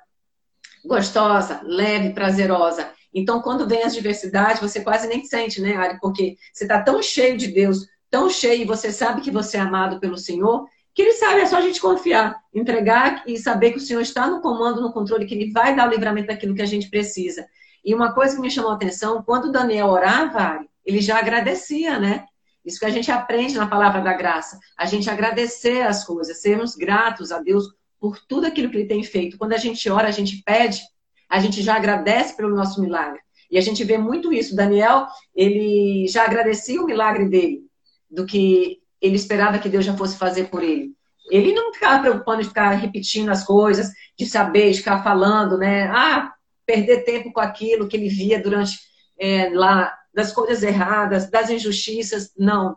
gostosa, 0.86 1.60
leve, 1.64 2.10
prazerosa. 2.10 2.88
Então, 3.12 3.40
quando 3.40 3.66
vem 3.66 3.82
as 3.82 3.94
diversidades, 3.94 4.60
você 4.60 4.80
quase 4.80 5.06
nem 5.08 5.24
sente, 5.24 5.60
né, 5.60 5.76
Ari? 5.76 5.98
Porque 6.00 6.36
você 6.52 6.64
está 6.64 6.82
tão 6.82 7.02
cheio 7.02 7.36
de 7.36 7.48
Deus, 7.48 7.86
tão 8.10 8.28
cheio, 8.28 8.62
e 8.62 8.66
você 8.66 8.92
sabe 8.92 9.20
que 9.20 9.30
você 9.30 9.56
é 9.56 9.60
amado 9.60 9.98
pelo 9.98 10.18
Senhor, 10.18 10.66
que 10.94 11.02
Ele 11.02 11.12
sabe, 11.12 11.40
é 11.40 11.46
só 11.46 11.58
a 11.58 11.60
gente 11.60 11.80
confiar, 11.80 12.36
entregar 12.54 13.22
e 13.26 13.36
saber 13.36 13.72
que 13.72 13.78
o 13.78 13.80
Senhor 13.80 14.00
está 14.00 14.26
no 14.26 14.40
comando, 14.40 14.80
no 14.80 14.92
controle, 14.92 15.26
que 15.26 15.34
Ele 15.34 15.52
vai 15.52 15.74
dar 15.74 15.88
o 15.88 15.90
livramento 15.90 16.28
daquilo 16.28 16.54
que 16.54 16.62
a 16.62 16.66
gente 16.66 16.88
precisa. 16.88 17.46
E 17.84 17.94
uma 17.94 18.12
coisa 18.12 18.34
que 18.34 18.40
me 18.40 18.50
chamou 18.50 18.70
a 18.70 18.74
atenção, 18.74 19.22
quando 19.22 19.52
Daniel 19.52 19.88
orava, 19.88 20.38
Ari, 20.40 20.68
ele 20.84 21.00
já 21.00 21.18
agradecia, 21.18 21.98
né? 21.98 22.24
Isso 22.64 22.80
que 22.80 22.86
a 22.86 22.90
gente 22.90 23.10
aprende 23.12 23.56
na 23.56 23.66
palavra 23.66 24.00
da 24.00 24.12
graça. 24.12 24.58
A 24.76 24.86
gente 24.86 25.08
agradecer 25.08 25.82
as 25.82 26.04
coisas, 26.04 26.40
sermos 26.40 26.74
gratos 26.74 27.30
a 27.30 27.38
Deus 27.38 27.64
por 28.00 28.18
tudo 28.26 28.46
aquilo 28.46 28.70
que 28.70 28.76
ele 28.76 28.88
tem 28.88 29.02
feito. 29.02 29.38
Quando 29.38 29.52
a 29.52 29.58
gente 29.58 29.88
ora, 29.88 30.08
a 30.08 30.12
gente 30.12 30.42
pede, 30.44 30.80
a 31.28 31.40
gente 31.40 31.62
já 31.62 31.76
agradece 31.76 32.36
pelo 32.36 32.54
nosso 32.54 32.80
milagre. 32.80 33.20
E 33.50 33.58
a 33.58 33.60
gente 33.60 33.84
vê 33.84 33.96
muito 33.96 34.32
isso. 34.32 34.56
Daniel, 34.56 35.06
ele 35.34 36.06
já 36.08 36.24
agradecia 36.24 36.80
o 36.80 36.86
milagre 36.86 37.28
dele, 37.28 37.62
do 38.10 38.26
que 38.26 38.80
ele 39.00 39.16
esperava 39.16 39.58
que 39.58 39.68
Deus 39.68 39.84
já 39.84 39.96
fosse 39.96 40.16
fazer 40.16 40.48
por 40.48 40.62
ele. 40.62 40.94
Ele 41.30 41.52
não 41.52 41.72
ficava 41.72 42.00
preocupando 42.00 42.42
de 42.42 42.48
ficar 42.48 42.70
repetindo 42.70 43.30
as 43.30 43.44
coisas, 43.44 43.90
de 44.16 44.26
saber, 44.26 44.70
de 44.70 44.78
ficar 44.78 45.02
falando, 45.02 45.58
né? 45.58 45.88
Ah, 45.88 46.32
perder 46.64 47.04
tempo 47.04 47.32
com 47.32 47.40
aquilo 47.40 47.88
que 47.88 47.96
ele 47.96 48.08
via 48.08 48.40
durante 48.40 48.78
é, 49.18 49.50
lá, 49.50 49.96
das 50.14 50.32
coisas 50.32 50.62
erradas, 50.62 51.30
das 51.30 51.50
injustiças. 51.50 52.32
Não. 52.36 52.76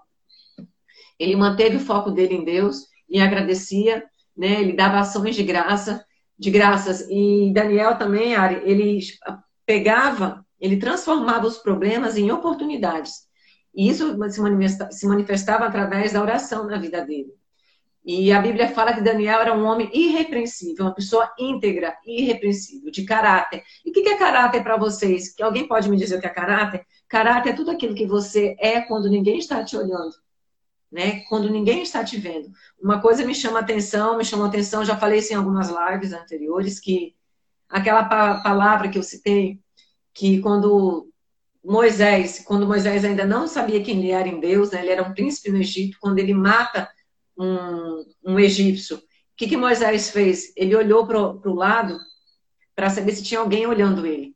Ele 1.20 1.36
manteve 1.36 1.78
o 1.78 1.82
foco 1.82 2.11
dele 2.11 2.36
em 2.36 2.43
Deus 2.43 2.88
e 3.09 3.20
agradecia 3.20 4.03
né? 4.40 4.62
Ele 4.62 4.72
dava 4.72 5.00
ações 5.00 5.36
de 5.36 5.44
graça, 5.44 6.04
de 6.38 6.50
graças. 6.50 7.06
E 7.10 7.52
Daniel 7.54 7.98
também, 7.98 8.36
Ari, 8.36 8.62
ele 8.64 9.02
pegava, 9.66 10.46
ele 10.60 10.78
transformava 10.78 11.46
os 11.46 11.58
problemas 11.58 12.16
em 12.16 12.32
oportunidades. 12.32 13.28
E 13.76 13.90
isso 13.90 14.18
se 14.92 15.08
manifestava 15.08 15.66
através 15.66 16.14
da 16.14 16.22
oração 16.22 16.66
na 16.66 16.78
vida 16.78 17.06
dele. 17.06 17.34
E 18.06 18.32
a 18.32 18.42
Bíblia 18.42 18.70
fala 18.70 18.94
que 18.94 19.02
Daniel 19.02 19.42
era 19.42 19.54
um 19.56 19.66
homem 19.66 19.92
irrepreensível, 19.94 20.86
uma 20.86 20.96
pessoa 20.96 21.30
íntegra, 21.38 21.96
irrepreensível, 22.06 22.90
de 22.90 23.04
caráter. 23.04 23.62
E 23.86 23.90
o 23.90 23.94
que 23.94 24.08
é 24.08 24.18
caráter 24.18 24.64
para 24.64 24.78
vocês? 24.78 25.36
Que 25.36 25.44
alguém 25.44 25.68
pode 25.68 25.90
me 25.90 25.98
dizer 25.98 26.18
o 26.18 26.22
que 26.22 26.26
é 26.26 26.30
caráter? 26.30 26.86
Caráter 27.10 27.50
é 27.50 27.54
tudo 27.54 27.72
aquilo 27.72 27.94
que 27.94 28.08
você 28.08 28.56
é 28.58 28.80
quando 28.80 29.10
ninguém 29.10 29.38
está 29.38 29.64
te 29.66 29.76
olhando 29.76 30.14
né? 30.92 31.22
Quando 31.22 31.50
ninguém 31.50 31.84
está 31.84 32.04
te 32.04 32.18
vendo. 32.18 32.52
Uma 32.82 33.02
coisa 33.02 33.26
me 33.26 33.36
chama 33.36 33.60
atenção, 33.60 34.18
me 34.18 34.26
chamou 34.26 34.48
atenção, 34.48 34.84
já 34.84 34.98
falei 34.98 35.20
isso 35.20 35.34
em 35.34 35.36
algumas 35.36 35.70
lives 35.70 36.14
anteriores, 36.14 36.80
que 36.80 37.16
aquela 37.70 38.04
pa 38.04 38.42
palavra 38.42 38.90
que 38.90 38.98
eu 38.98 39.04
citei, 39.04 39.60
que 40.14 40.42
quando 40.42 41.10
Moisés, 41.64 42.44
quando 42.46 42.66
Moisés 42.66 43.06
ainda 43.06 43.26
não 43.26 43.48
sabia 43.48 43.84
quem 43.84 44.00
ele 44.00 44.12
era 44.12 44.28
em 44.28 44.40
Deus, 44.40 44.72
né? 44.72 44.82
ele 44.82 44.92
era 44.92 45.04
um 45.04 45.14
príncipe 45.14 45.52
no 45.52 45.58
Egito, 45.58 45.98
quando 46.02 46.20
ele 46.20 46.34
mata 46.34 46.90
um, 47.38 48.06
um 48.26 48.40
egípcio, 48.40 48.98
o 48.98 49.02
que, 49.38 49.48
que 49.48 49.58
Moisés 49.58 50.10
fez? 50.10 50.52
Ele 50.58 50.76
olhou 50.76 51.06
para 51.06 51.20
o 51.20 51.54
lado 51.54 51.98
para 52.76 52.90
saber 52.90 53.14
se 53.14 53.24
tinha 53.24 53.40
alguém 53.40 53.66
olhando 53.66 54.06
ele. 54.06 54.36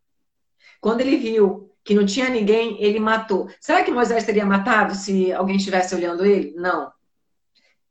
Quando 0.79 1.01
ele 1.01 1.17
viu 1.17 1.72
que 1.83 1.93
não 1.93 2.05
tinha 2.05 2.29
ninguém, 2.29 2.81
ele 2.81 2.99
matou. 2.99 3.49
Será 3.59 3.83
que 3.83 3.91
Moisés 3.91 4.23
teria 4.23 4.45
matado 4.45 4.95
se 4.95 5.31
alguém 5.33 5.57
estivesse 5.57 5.93
olhando 5.93 6.25
ele? 6.25 6.53
Não. 6.55 6.91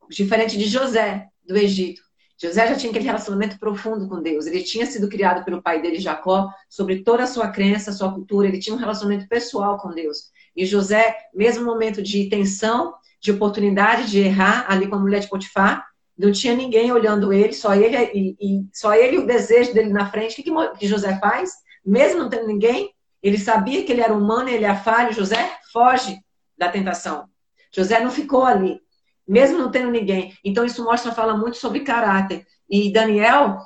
Diferente 0.09 0.57
de 0.57 0.65
José, 0.65 1.29
do 1.47 1.57
Egito. 1.57 2.03
José 2.41 2.67
já 2.67 2.75
tinha 2.75 2.91
aquele 2.91 3.05
relacionamento 3.05 3.59
profundo 3.59 4.09
com 4.09 4.21
Deus. 4.21 4.47
Ele 4.47 4.63
tinha 4.63 4.85
sido 4.85 5.09
criado 5.09 5.45
pelo 5.45 5.63
pai 5.63 5.81
dele, 5.81 6.01
Jacó, 6.01 6.51
sobre 6.69 7.05
toda 7.05 7.23
a 7.23 7.27
sua 7.27 7.49
crença, 7.49 7.93
sua 7.93 8.13
cultura. 8.13 8.49
Ele 8.49 8.59
tinha 8.59 8.75
um 8.75 8.79
relacionamento 8.79 9.29
pessoal 9.29 9.79
com 9.79 9.91
Deus. 9.91 10.33
E 10.57 10.67
José, 10.67 11.17
mesmo 11.33 11.65
momento 11.65 12.03
de 12.03 12.29
tensão, 12.29 12.95
de 13.21 13.31
oportunidade 13.31 14.11
de 14.11 14.19
errar 14.19 14.67
ali 14.69 14.89
com 14.89 14.97
a 14.97 14.99
mulher 14.99 15.21
de 15.21 15.29
Potifar, 15.29 15.87
não 16.19 16.33
tinha 16.33 16.55
ninguém 16.55 16.91
olhando 16.91 17.33
ele, 17.33 17.53
só 17.53 17.75
ele 17.75 17.97
e, 18.13 18.37
e 18.41 18.67
só 18.73 18.95
ele 18.95 19.19
o 19.19 19.27
desejo 19.27 19.73
dele 19.73 19.93
na 19.93 20.11
frente. 20.11 20.41
O 20.41 20.45
que, 20.45 20.79
que 20.79 20.89
José 20.89 21.19
faz? 21.21 21.53
Mesmo 21.85 22.21
não 22.21 22.29
tendo 22.29 22.47
ninguém, 22.47 22.93
ele 23.23 23.39
sabia 23.39 23.85
que 23.85 23.93
ele 23.93 24.01
era 24.01 24.13
humano, 24.13 24.49
ele 24.49 24.65
é 24.65 24.75
falho. 24.75 25.13
José 25.13 25.59
foge 25.73 26.19
da 26.59 26.69
tentação. 26.69 27.29
José 27.75 28.01
não 28.01 28.11
ficou 28.11 28.45
ali, 28.45 28.81
mesmo 29.27 29.59
não 29.59 29.71
tendo 29.71 29.91
ninguém. 29.91 30.37
Então 30.45 30.65
isso 30.65 30.85
mostra, 30.85 31.13
fala 31.13 31.37
muito 31.37 31.57
sobre 31.57 31.81
caráter. 31.81 32.47
E 32.69 32.93
Daniel, 32.93 33.59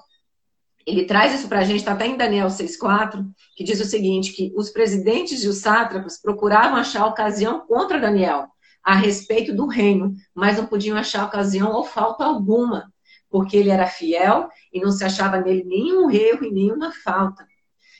ele 0.87 1.05
traz 1.05 1.35
isso 1.35 1.49
para 1.49 1.61
a 1.61 1.65
gente, 1.65 1.79
está 1.79 1.93
até 1.93 2.07
em 2.07 2.17
Daniel 2.17 2.49
6,4, 2.49 3.25
que 3.57 3.65
diz 3.65 3.81
o 3.81 3.85
seguinte: 3.85 4.33
que 4.33 4.53
os 4.57 4.71
presidentes 4.71 5.43
e 5.43 5.49
os 5.49 5.59
sátrapas 5.59 6.21
procuravam 6.21 6.77
achar 6.77 7.07
ocasião 7.07 7.67
contra 7.67 7.99
Daniel 7.99 8.47
a 8.85 8.95
respeito 8.95 9.53
do 9.53 9.67
reino, 9.67 10.15
mas 10.33 10.59
não 10.59 10.67
podiam 10.67 10.97
achar 10.97 11.25
ocasião 11.25 11.73
ou 11.73 11.83
falta 11.83 12.25
alguma, 12.25 12.93
porque 13.29 13.57
ele 13.57 13.71
era 13.71 13.89
fiel 13.89 14.49
e 14.73 14.81
não 14.81 14.93
se 14.93 15.05
achava 15.05 15.41
nele 15.41 15.65
nenhum 15.65 16.09
erro 16.09 16.45
e 16.45 16.53
nenhuma 16.53 16.93
falta. 17.03 17.45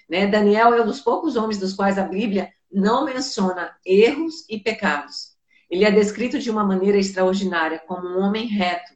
Né? 0.09 0.27
Daniel 0.27 0.75
é 0.75 0.83
um 0.83 0.87
dos 0.87 1.01
poucos 1.01 1.37
homens 1.37 1.59
dos 1.59 1.75
quais 1.75 1.99
a 1.99 2.05
Bíblia 2.05 2.51
não 2.71 3.05
menciona 3.05 3.75
erros 3.85 4.45
e 4.49 4.59
pecados. 4.59 5.37
Ele 5.71 5.85
é 5.85 5.91
descrito 5.91 6.39
de 6.39 6.51
uma 6.51 6.65
maneira 6.65 6.99
extraordinária, 6.99 7.83
como 7.87 8.07
um 8.07 8.21
homem 8.21 8.47
reto. 8.47 8.95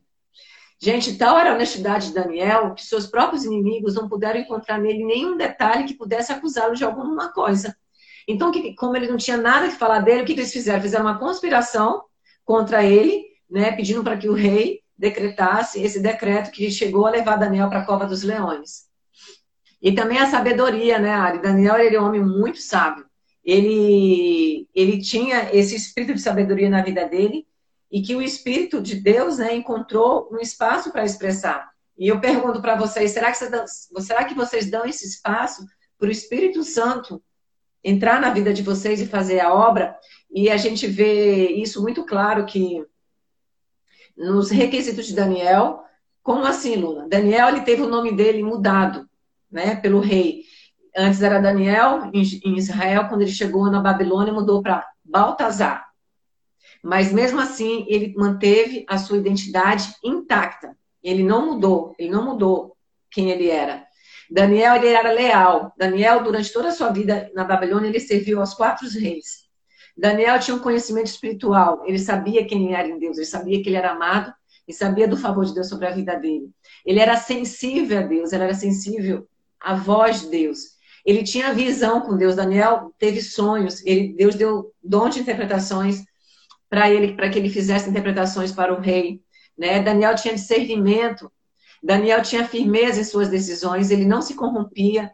Gente, 0.83 1.19
tal 1.19 1.39
era 1.39 1.51
a 1.51 1.55
honestidade 1.55 2.09
de 2.09 2.15
Daniel 2.15 2.75
que 2.75 2.87
seus 2.87 3.07
próprios 3.07 3.45
inimigos 3.45 3.95
não 3.95 4.09
puderam 4.09 4.41
encontrar 4.41 4.79
nele 4.79 5.05
nenhum 5.05 5.37
detalhe 5.37 5.85
que 5.85 5.95
pudesse 5.95 6.33
acusá-lo 6.33 6.75
de 6.75 6.85
alguma 6.85 7.33
coisa. 7.33 7.77
Então, 8.27 8.51
como 8.79 8.97
ele 8.97 9.09
não 9.09 9.17
tinha 9.17 9.37
nada 9.37 9.69
que 9.69 9.75
falar 9.77 10.01
dele, 10.01 10.23
o 10.23 10.25
que 10.25 10.33
eles 10.33 10.53
fizeram? 10.53 10.81
Fizeram 10.81 11.05
uma 11.05 11.19
conspiração 11.19 12.05
contra 12.45 12.85
ele, 12.85 13.25
né, 13.51 13.73
pedindo 13.73 14.03
para 14.03 14.17
que 14.17 14.29
o 14.29 14.35
rei 14.35 14.81
decretasse 14.97 15.83
esse 15.83 16.01
decreto 16.01 16.51
que 16.51 16.71
chegou 16.71 17.07
a 17.07 17.11
levar 17.11 17.37
Daniel 17.37 17.69
para 17.69 17.81
a 17.81 17.87
cova 17.87 18.07
dos 18.07 18.23
leões. 18.23 18.90
E 19.81 19.93
também 19.93 20.19
a 20.19 20.27
sabedoria, 20.27 20.99
né, 20.99 21.11
Ari? 21.11 21.41
Daniel 21.41 21.77
era 21.77 22.03
um 22.03 22.07
homem 22.07 22.23
muito 22.23 22.59
sábio. 22.61 23.07
Ele, 23.45 24.69
ele 24.75 25.01
tinha 25.01 25.55
esse 25.55 25.75
espírito 25.75 26.15
de 26.15 26.21
sabedoria 26.21 26.69
na 26.69 26.83
vida 26.83 27.09
dele 27.09 27.47
e 27.91 28.01
que 28.03 28.15
o 28.15 28.23
Espírito 28.23 28.81
de 28.81 28.95
Deus 28.95 29.39
né, 29.39 29.55
encontrou 29.55 30.29
um 30.33 30.39
espaço 30.39 30.93
para 30.93 31.05
expressar. 31.05 31.71
E 31.99 32.09
eu 32.09 32.21
pergunto 32.21 32.63
para 32.63 32.77
vocês, 32.77 33.11
será 33.11 33.33
que, 33.33 33.39
vocês, 33.39 34.07
será 34.07 34.25
que 34.25 34.35
vocês 34.35 34.71
dão 34.71 34.87
esse 34.87 35.07
espaço 35.07 35.67
para 35.99 36.09
o 36.09 36.13
Espírito 36.13 36.63
Santo 36.63 37.23
entrar 37.83 38.21
na 38.21 38.31
vida 38.31 38.55
de 38.55 38.63
vocês 38.63 39.01
e 39.01 39.07
fazer 39.07 39.41
a 39.41 39.53
obra? 39.53 39.97
E 40.31 40.49
a 40.49 40.57
gente 40.57 40.87
vê 40.87 41.49
isso 41.49 41.83
muito 41.83 42.07
claro 42.07 42.47
que 42.47 42.87
nos 44.17 44.51
requisitos 44.51 45.07
de 45.07 45.15
Daniel, 45.15 45.83
como 46.23 46.45
assim, 46.45 46.77
Luna? 46.77 47.09
Daniel 47.09 47.49
ele 47.49 47.63
teve 47.63 47.83
o 47.83 47.89
nome 47.89 48.13
dele 48.13 48.43
mudado, 48.43 49.10
né, 49.51 49.77
pelo 49.77 50.01
rei. 50.01 50.45
Antes 50.97 51.23
era 51.23 51.41
Daniel 51.41 52.11
em 52.13 52.57
Israel, 52.57 53.09
quando 53.09 53.23
ele 53.23 53.31
chegou 53.31 53.71
na 53.71 53.81
Babilônia, 53.81 54.33
mudou 54.33 54.63
para 54.63 54.87
Baltazar. 55.05 55.91
Mas 56.83 57.13
mesmo 57.13 57.41
assim, 57.41 57.85
ele 57.89 58.15
manteve 58.17 58.85
a 58.89 58.99
sua 58.99 59.19
identidade 59.19 59.95
intacta. 60.03 60.77
Ele 61.03 61.23
não 61.23 61.47
mudou, 61.47 61.95
ele 61.99 62.11
não 62.11 62.25
mudou 62.25 62.77
quem 63.11 63.31
ele 63.31 63.49
era. 63.49 63.87
Daniel 64.31 64.77
ele 64.77 64.89
era 64.89 65.11
leal. 65.11 65.73
Daniel, 65.77 66.23
durante 66.23 66.53
toda 66.53 66.69
a 66.69 66.73
sua 66.73 66.91
vida 66.91 67.31
na 67.35 67.45
Babilônia, 67.45 67.89
ele 67.89 68.01
serviu 68.01 68.41
aos 68.41 68.55
quatro 68.55 68.89
reis. 68.89 69.49
Daniel 69.97 70.39
tinha 70.39 70.57
um 70.57 70.61
conhecimento 70.61 71.09
espiritual. 71.09 71.83
Ele 71.87 71.99
sabia 71.99 72.47
quem 72.47 72.75
era 72.75 72.89
em 72.89 72.99
Deus, 72.99 73.17
ele 73.19 73.27
sabia 73.27 73.63
que 73.63 73.69
ele 73.69 73.77
era 73.77 73.91
amado 73.91 74.33
e 74.67 74.73
sabia 74.73 75.09
do 75.09 75.17
favor 75.17 75.45
de 75.45 75.53
Deus 75.53 75.69
sobre 75.69 75.87
a 75.87 75.91
vida 75.91 76.17
dele. 76.17 76.49
Ele 76.87 77.01
era 77.01 77.17
sensível 77.17 77.99
a 77.99 78.03
Deus, 78.03 78.33
ele 78.33 78.45
era 78.45 78.55
sensível 78.55 79.29
à 79.61 79.75
voz 79.75 80.23
de 80.23 80.29
Deus. 80.29 80.81
Ele 81.05 81.23
tinha 81.23 81.55
visão 81.55 82.01
com 82.01 82.17
Deus. 82.17 82.37
Daniel 82.37 82.95
teve 82.99 83.21
sonhos. 83.23 83.85
Ele, 83.85 84.13
Deus 84.15 84.35
deu 84.35 84.73
dom 84.83 85.09
de 85.09 85.21
interpretações 85.21 86.05
para 86.69 86.91
ele, 86.91 87.15
para 87.15 87.29
que 87.29 87.39
ele 87.39 87.51
fizesse 87.51 87.91
interpretações 87.91 88.53
para 88.53 88.73
o 88.73 88.81
rei. 88.81 89.21
Né? 89.59 89.83
Daniel 89.83 90.15
tinha 90.15 90.35
discernimento, 90.35 91.31
Daniel 91.83 92.23
tinha 92.23 92.47
firmeza 92.47 93.01
em 93.01 93.05
suas 93.05 93.29
decisões, 93.29 93.91
ele 93.91 94.05
não 94.05 94.23
se 94.23 94.35
corrompia. 94.35 95.11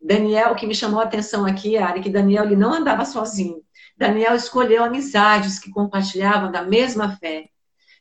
Daniel, 0.00 0.52
o 0.52 0.54
que 0.54 0.66
me 0.66 0.74
chamou 0.74 1.00
a 1.00 1.04
atenção 1.04 1.46
aqui, 1.46 1.76
Ari, 1.76 2.00
que 2.00 2.10
Daniel 2.10 2.44
ele 2.44 2.56
não 2.56 2.72
andava 2.72 3.04
sozinho. 3.04 3.62
Daniel 3.96 4.34
escolheu 4.34 4.82
amizades 4.82 5.58
que 5.58 5.70
compartilhavam 5.70 6.50
da 6.50 6.62
mesma 6.62 7.16
fé. 7.16 7.48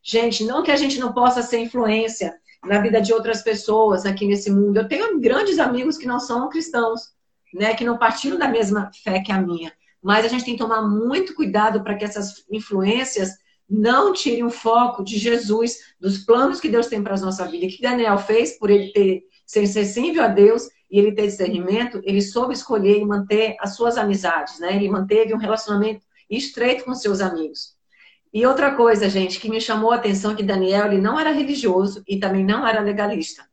Gente, 0.04 0.44
não 0.44 0.64
que 0.64 0.72
a 0.72 0.76
gente 0.76 1.00
não 1.00 1.14
possa 1.14 1.42
ser 1.42 1.60
influência 1.60 2.34
na 2.66 2.80
vida 2.80 3.02
de 3.02 3.14
outras 3.14 3.42
pessoas 3.42 4.06
aqui 4.06 4.26
nesse 4.26 4.52
mundo. 4.52 4.78
Eu 4.78 4.88
tenho 4.88 5.20
grandes 5.20 5.60
amigos 5.60 5.98
que 5.98 6.08
não 6.08 6.20
são 6.20 6.50
cristãos, 6.50 7.14
né, 7.54 7.74
que 7.76 7.84
não 7.84 7.98
partilham 7.98 8.38
da 8.38 8.48
mesma 8.48 8.90
fé 9.04 9.22
que 9.22 9.32
a 9.32 9.42
minha 9.42 9.72
mas 10.04 10.26
a 10.26 10.28
gente 10.28 10.44
tem 10.44 10.56
que 10.56 10.62
tomar 10.62 10.82
muito 10.82 11.34
cuidado 11.34 11.82
para 11.82 11.96
que 11.96 12.04
essas 12.04 12.44
influências 12.52 13.32
não 13.70 14.12
tirem 14.12 14.44
o 14.44 14.50
foco 14.50 15.02
de 15.02 15.18
Jesus, 15.18 15.78
dos 16.00 16.18
planos 16.18 16.60
que 16.60 16.68
Deus 16.68 16.88
tem 16.88 17.02
para 17.02 17.16
a 17.16 17.20
nossa 17.20 17.48
vida. 17.48 17.66
Que 17.68 17.82
Daniel 17.82 18.18
fez 18.18 18.60
por 18.60 18.70
ele 18.70 18.92
ter 18.92 19.24
ser 19.48 19.66
sensível 19.66 20.24
a 20.24 20.28
Deus 20.28 20.68
e 20.92 21.00
ele 21.00 21.14
ter 21.14 21.28
discernimento, 21.28 22.02
ele 22.04 22.22
soube 22.22 22.54
escolher 22.54 23.00
e 23.00 23.06
manter 23.06 23.56
as 23.60 23.76
suas 23.76 23.98
amizades, 23.98 24.60
né? 24.60 24.76
Ele 24.76 24.90
manteve 24.90 25.34
um 25.34 25.38
relacionamento 25.38 26.04
estreito 26.30 26.84
com 26.84 26.94
seus 26.94 27.22
amigos. 27.22 27.73
E 28.34 28.46
outra 28.48 28.74
coisa, 28.74 29.08
gente, 29.08 29.40
que 29.40 29.48
me 29.48 29.62
chamou 29.62 29.92
a 29.92 29.96
atenção 29.96 30.36
que 30.36 30.42
Daniel 30.42 30.88
ele 30.88 31.00
não 31.00 31.20
era 31.20 31.32
religioso 31.32 32.04
e 32.08 32.20
também 32.20 32.44
não 32.44 32.66
era 32.66 32.82
legalista. 32.82 33.48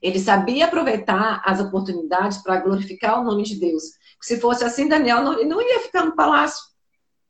Ele 0.00 0.20
sabia 0.20 0.66
aproveitar 0.66 1.42
as 1.44 1.58
oportunidades 1.58 2.38
para 2.38 2.60
glorificar 2.60 3.20
o 3.20 3.24
nome 3.24 3.42
de 3.42 3.58
Deus. 3.58 3.82
Se 4.20 4.38
fosse 4.38 4.62
assim, 4.62 4.88
Daniel 4.88 5.22
não, 5.22 5.44
não 5.44 5.60
ia 5.60 5.80
ficar 5.80 6.04
no 6.04 6.14
palácio. 6.14 6.64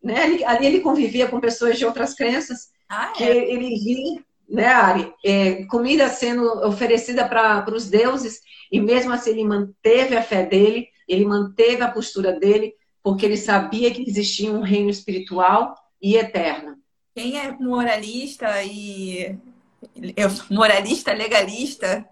Né? 0.03 0.23
Ali, 0.23 0.45
ali 0.45 0.67
ele 0.67 0.81
convivia 0.81 1.27
com 1.27 1.41
pessoas 1.41 1.79
de 1.79 1.87
outras 1.87 2.13
crenças, 2.15 2.69
ah, 2.87 3.13
é? 3.13 3.13
que 3.13 3.25
ele 3.25 3.75
via, 3.79 4.25
né, 4.49 4.67
Ari, 4.67 5.15
é, 5.25 5.65
comida 5.65 6.09
sendo 6.11 6.45
oferecida 6.67 7.27
para 7.27 7.65
os 7.75 7.89
deuses, 7.89 8.41
e 8.71 8.79
mesmo 8.79 9.13
assim 9.13 9.31
ele 9.31 9.45
manteve 9.45 10.15
a 10.15 10.23
fé 10.23 10.45
dele, 10.45 10.89
ele 11.09 11.25
manteve 11.25 11.83
a 11.83 11.91
postura 11.91 12.33
dele, 12.39 12.75
porque 13.03 13.25
ele 13.25 13.37
sabia 13.39 13.91
que 13.91 14.03
existia 14.03 14.53
um 14.53 14.61
reino 14.61 14.91
espiritual 14.91 15.75
e 16.07 16.17
eterno. 16.17 16.79
Quem 17.13 17.37
é 17.37 17.51
moralista 17.51 18.63
e 18.63 19.37
moralista, 20.49 21.13
legalista, 21.13 22.09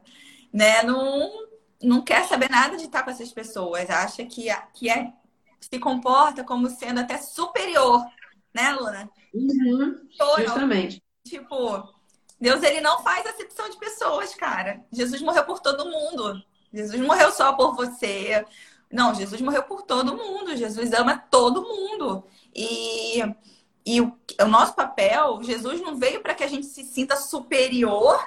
né, 0.53 0.83
não 0.83 1.45
não 1.81 2.03
quer 2.03 2.27
saber 2.27 2.51
nada 2.51 2.77
de 2.77 2.85
estar 2.85 3.03
com 3.03 3.11
essas 3.11 3.31
pessoas, 3.31 3.91
acha 3.91 4.25
que, 4.25 4.47
que 4.73 4.89
é, 4.89 5.13
se 5.61 5.79
comporta 5.79 6.43
como 6.43 6.71
sendo 6.71 7.01
até 7.01 7.19
superior, 7.19 8.03
né, 8.55 8.73
Luna? 8.73 9.11
Uhum, 9.35 10.01
justamente. 10.39 11.03
Tipo, 11.25 11.87
Deus 12.41 12.63
ele 12.63 12.81
não 12.81 13.03
faz 13.03 13.27
acepção 13.27 13.69
de 13.69 13.77
pessoas, 13.77 14.35
cara. 14.35 14.83
Jesus 14.91 15.21
morreu 15.21 15.45
por 15.45 15.61
todo 15.61 15.91
mundo. 15.91 16.43
Jesus 16.73 17.01
morreu 17.01 17.31
só 17.31 17.53
por 17.53 17.77
você. 17.77 18.45
Não, 18.91 19.15
Jesus 19.15 19.41
morreu 19.43 19.63
por 19.65 19.83
todo 19.83 20.17
mundo. 20.17 20.57
Jesus 20.57 20.93
ama 20.95 21.19
todo 21.31 21.63
mundo. 21.63 22.25
E, 22.55 23.23
e 23.87 24.01
o, 24.01 24.17
o 24.41 24.47
nosso 24.47 24.75
papel, 24.75 25.43
Jesus 25.43 25.81
não 25.81 25.97
veio 25.97 26.23
para 26.23 26.35
que 26.35 26.43
a 26.43 26.49
gente 26.49 26.67
se 26.67 26.85
sinta 26.85 27.17
superior 27.17 28.19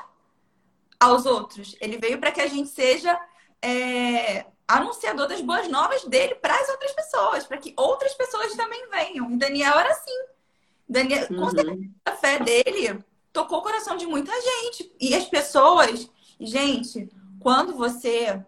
aos 0.99 1.25
outros. 1.25 1.75
Ele 1.81 1.97
veio 1.97 2.19
para 2.19 2.31
que 2.31 2.41
a 2.41 2.47
gente 2.47 2.69
seja 2.69 3.19
é, 3.61 4.45
anunciador 4.67 5.27
das 5.27 5.41
boas 5.41 5.67
novas 5.67 6.03
dele 6.03 6.35
para 6.35 6.55
as 6.55 6.69
outras 6.69 6.91
pessoas, 6.91 7.45
para 7.45 7.57
que 7.57 7.73
outras 7.75 8.13
pessoas 8.13 8.53
também 8.55 8.87
venham. 8.89 9.31
E 9.31 9.37
Daniel 9.37 9.79
era 9.79 9.91
assim. 9.91 10.25
Daniel, 10.87 11.27
uhum. 11.31 11.37
com 11.37 11.49
certeza, 11.49 11.89
a 12.05 12.11
fé 12.11 12.39
dele 12.39 13.03
tocou 13.33 13.59
o 13.59 13.63
coração 13.63 13.97
de 13.97 14.05
muita 14.05 14.31
gente. 14.31 14.93
E 14.99 15.15
as 15.15 15.25
pessoas, 15.25 16.09
gente, 16.39 17.09
quando 17.39 17.75
você 17.75 18.43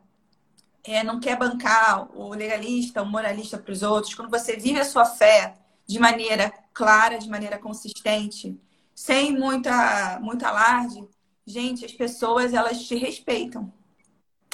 é, 0.84 1.04
não 1.04 1.20
quer 1.20 1.38
bancar 1.38 2.08
o 2.16 2.30
legalista, 2.30 3.02
o 3.02 3.06
moralista 3.06 3.58
para 3.58 3.72
os 3.72 3.82
outros, 3.82 4.14
quando 4.14 4.30
você 4.30 4.56
vive 4.56 4.80
a 4.80 4.86
sua 4.86 5.06
fé 5.06 5.59
de 5.90 5.98
maneira 5.98 6.54
clara, 6.72 7.18
de 7.18 7.28
maneira 7.28 7.58
consistente, 7.58 8.56
sem 8.94 9.36
muita, 9.36 10.20
muito 10.22 10.46
alarde, 10.46 11.04
gente, 11.44 11.84
as 11.84 11.92
pessoas 11.92 12.54
elas 12.54 12.84
te 12.84 12.96
respeitam. 12.96 13.74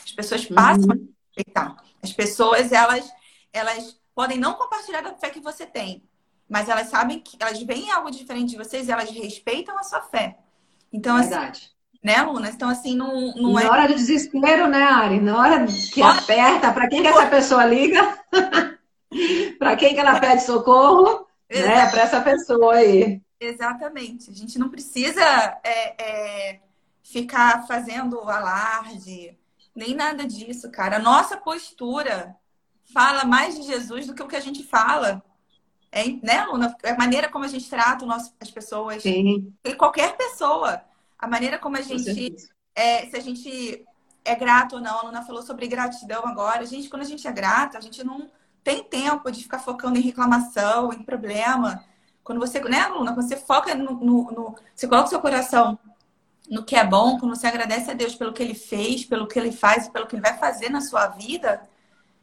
As 0.01 0.13
pessoas 0.13 0.45
passam 0.45 0.85
uhum. 0.85 0.93
a 0.93 1.27
respeitar. 1.27 1.75
As 2.01 2.13
pessoas, 2.13 2.71
elas, 2.71 3.11
elas 3.51 3.99
podem 4.15 4.37
não 4.37 4.53
compartilhar 4.53 5.01
da 5.01 5.13
fé 5.13 5.29
que 5.29 5.41
você 5.41 5.65
tem, 5.65 6.07
mas 6.47 6.69
elas 6.69 6.87
sabem 6.87 7.19
que 7.19 7.35
elas 7.37 7.61
veem 7.61 7.91
algo 7.91 8.09
diferente 8.09 8.51
de 8.51 8.57
vocês 8.57 8.87
e 8.87 8.91
elas 8.93 9.09
respeitam 9.09 9.77
a 9.77 9.83
sua 9.83 10.03
fé. 10.03 10.37
Então, 10.93 11.17
assim, 11.17 11.31
Verdade. 11.31 11.69
assim, 11.93 11.99
né, 12.01 12.21
Luna? 12.21 12.49
Então, 12.49 12.69
assim, 12.69 12.95
não, 12.95 13.33
não 13.35 13.51
Na 13.51 13.63
é... 13.63 13.69
hora 13.69 13.87
do 13.89 13.95
desespero, 13.95 14.69
né, 14.69 14.83
Ari? 14.83 15.19
Na 15.19 15.37
hora 15.37 15.65
que 15.65 16.01
aperta, 16.01 16.71
para 16.71 16.87
quem 16.87 17.01
que 17.01 17.09
essa 17.09 17.27
pessoa 17.27 17.65
liga? 17.65 18.17
para 19.59 19.75
quem 19.75 19.93
que 19.93 19.99
ela 19.99 20.17
pede 20.17 20.43
socorro? 20.43 21.24
Né? 21.49 21.89
Para 21.89 22.01
essa 22.01 22.21
pessoa 22.21 22.75
aí. 22.75 23.21
Exatamente. 23.39 24.29
A 24.29 24.33
gente 24.33 24.57
não 24.57 24.69
precisa 24.69 25.21
é, 25.63 26.03
é, 26.03 26.59
ficar 27.03 27.67
fazendo 27.67 28.19
alarde, 28.21 29.37
nem 29.75 29.93
nada 29.93 30.25
disso, 30.25 30.71
cara. 30.71 30.97
A 30.97 31.01
nossa 31.01 31.37
postura 31.37 32.35
fala 32.93 33.25
mais 33.25 33.55
de 33.55 33.63
Jesus 33.63 34.07
do 34.07 34.13
que 34.13 34.23
o 34.23 34.27
que 34.27 34.35
a 34.35 34.41
gente 34.41 34.63
fala. 34.63 35.23
É, 35.91 36.07
né, 36.07 36.45
Luna? 36.45 36.75
A 36.83 36.95
maneira 36.95 37.29
como 37.29 37.45
a 37.45 37.47
gente 37.47 37.69
trata 37.69 38.05
nosso, 38.05 38.33
as 38.39 38.51
pessoas. 38.51 39.03
Sim. 39.03 39.53
E 39.63 39.75
qualquer 39.75 40.15
pessoa. 40.17 40.81
A 41.17 41.27
maneira 41.27 41.57
como 41.57 41.77
a 41.77 41.81
gente. 41.81 42.35
É, 42.73 43.05
se 43.07 43.15
a 43.15 43.21
gente 43.21 43.85
é 44.23 44.35
grato 44.35 44.75
ou 44.75 44.81
não. 44.81 44.99
A 44.99 45.03
Luna 45.03 45.21
falou 45.21 45.41
sobre 45.41 45.67
gratidão 45.67 46.25
agora. 46.25 46.65
Gente, 46.65 46.89
quando 46.89 47.03
a 47.03 47.05
gente 47.05 47.27
é 47.27 47.31
grata, 47.31 47.77
a 47.77 47.81
gente 47.81 48.03
não 48.03 48.29
tem 48.65 48.83
tempo 48.83 49.31
de 49.31 49.43
ficar 49.43 49.59
focando 49.59 49.99
em 49.99 50.01
reclamação, 50.01 50.91
em 50.91 51.03
problema. 51.03 51.85
Quando 52.23 52.39
você, 52.39 52.59
né, 52.61 52.87
Luna? 52.87 53.13
Quando 53.13 53.27
você 53.27 53.37
foca 53.37 53.75
no, 53.75 53.91
no, 53.91 54.31
no 54.31 54.55
você 54.73 54.87
coloca 54.87 55.05
o 55.05 55.09
seu 55.09 55.21
coração 55.21 55.77
no 56.49 56.65
que 56.65 56.75
é 56.75 56.83
bom, 56.83 57.19
quando 57.19 57.35
você 57.35 57.45
agradece 57.45 57.91
a 57.91 57.93
Deus 57.93 58.15
pelo 58.15 58.33
que 58.33 58.41
ele 58.41 58.55
fez, 58.55 59.05
pelo 59.05 59.27
que 59.27 59.37
ele 59.37 59.51
faz, 59.51 59.87
pelo 59.87 60.07
que 60.07 60.15
ele 60.15 60.23
vai 60.23 60.35
fazer 60.39 60.69
na 60.69 60.81
sua 60.81 61.07
vida, 61.07 61.61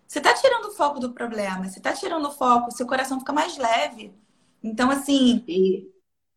você 0.07 0.19
está 0.19 0.35
tirando 0.35 0.67
o 0.67 0.73
foco 0.73 0.99
do 0.99 1.13
problema, 1.13 1.69
você 1.69 1.79
está 1.79 1.93
tirando 1.93 2.27
o 2.27 2.33
foco, 2.33 2.73
seu 2.73 2.89
coração 2.89 3.21
fica 3.21 3.33
mais 3.33 3.57
leve. 3.57 4.13
Então, 4.63 4.91
assim, 4.91 5.45
e... 5.47 5.89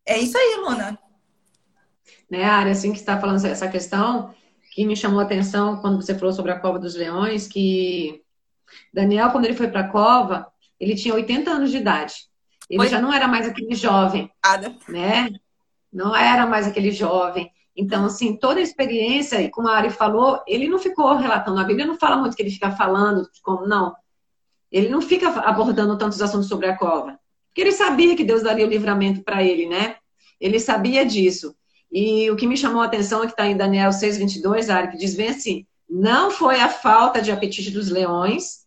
é 0.06 0.18
isso 0.18 0.38
aí, 0.38 0.60
Luna. 0.60 0.96
Né, 2.30 2.44
área 2.44 2.70
assim 2.70 2.92
que 2.92 2.98
está 2.98 3.20
falando 3.20 3.44
essa 3.44 3.68
questão, 3.68 4.32
que 4.72 4.86
me 4.86 4.96
chamou 4.96 5.18
a 5.18 5.24
atenção 5.24 5.80
quando 5.80 6.00
você 6.00 6.14
falou 6.14 6.32
sobre 6.32 6.52
a 6.52 6.60
cova 6.60 6.78
dos 6.78 6.94
leões, 6.94 7.48
que 7.48 8.24
Daniel, 8.92 9.30
quando 9.30 9.44
ele 9.44 9.54
foi 9.54 9.68
para 9.68 9.80
a 9.80 9.88
cova, 9.88 10.46
ele 10.78 10.94
tinha 10.94 11.14
80 11.14 11.50
anos 11.50 11.70
de 11.70 11.78
idade. 11.78 12.14
Ele 12.68 12.86
já 12.88 13.00
não 13.00 13.12
era 13.12 13.28
mais 13.28 13.46
aquele 13.46 13.74
jovem, 13.74 14.30
né? 14.88 15.30
Não 15.92 16.14
era 16.14 16.46
mais 16.46 16.66
aquele 16.66 16.90
jovem. 16.90 17.50
Então, 17.76 18.06
assim, 18.06 18.36
toda 18.36 18.58
a 18.58 18.62
experiência, 18.62 19.40
e 19.40 19.50
como 19.50 19.68
a 19.68 19.76
Ari 19.76 19.90
falou, 19.90 20.42
ele 20.46 20.66
não 20.66 20.78
ficou 20.78 21.14
relatando. 21.16 21.60
A 21.60 21.64
Bíblia 21.64 21.86
não 21.86 21.98
fala 21.98 22.16
muito 22.16 22.34
que 22.34 22.42
ele 22.42 22.50
fica 22.50 22.70
falando, 22.70 23.28
como, 23.42 23.66
não. 23.66 23.94
Ele 24.72 24.88
não 24.88 25.00
fica 25.00 25.28
abordando 25.28 25.96
tantos 25.98 26.20
assuntos 26.20 26.48
sobre 26.48 26.66
a 26.66 26.76
cova. 26.76 27.18
Porque 27.48 27.60
ele 27.60 27.72
sabia 27.72 28.16
que 28.16 28.24
Deus 28.24 28.42
daria 28.42 28.66
o 28.66 28.68
livramento 28.68 29.22
para 29.22 29.42
ele, 29.42 29.66
né? 29.66 29.96
Ele 30.40 30.58
sabia 30.58 31.04
disso. 31.04 31.54
E 31.92 32.30
o 32.30 32.36
que 32.36 32.46
me 32.46 32.56
chamou 32.56 32.82
a 32.82 32.86
atenção 32.86 33.22
é 33.22 33.26
que 33.26 33.32
está 33.32 33.46
em 33.46 33.56
Daniel 33.56 33.90
6,22, 33.90 34.74
Ari, 34.74 34.90
que 34.90 34.98
diz 34.98 35.14
bem 35.14 35.28
assim: 35.28 35.66
não 35.88 36.30
foi 36.30 36.60
a 36.60 36.68
falta 36.68 37.22
de 37.22 37.30
apetite 37.30 37.70
dos 37.70 37.88
leões 37.88 38.66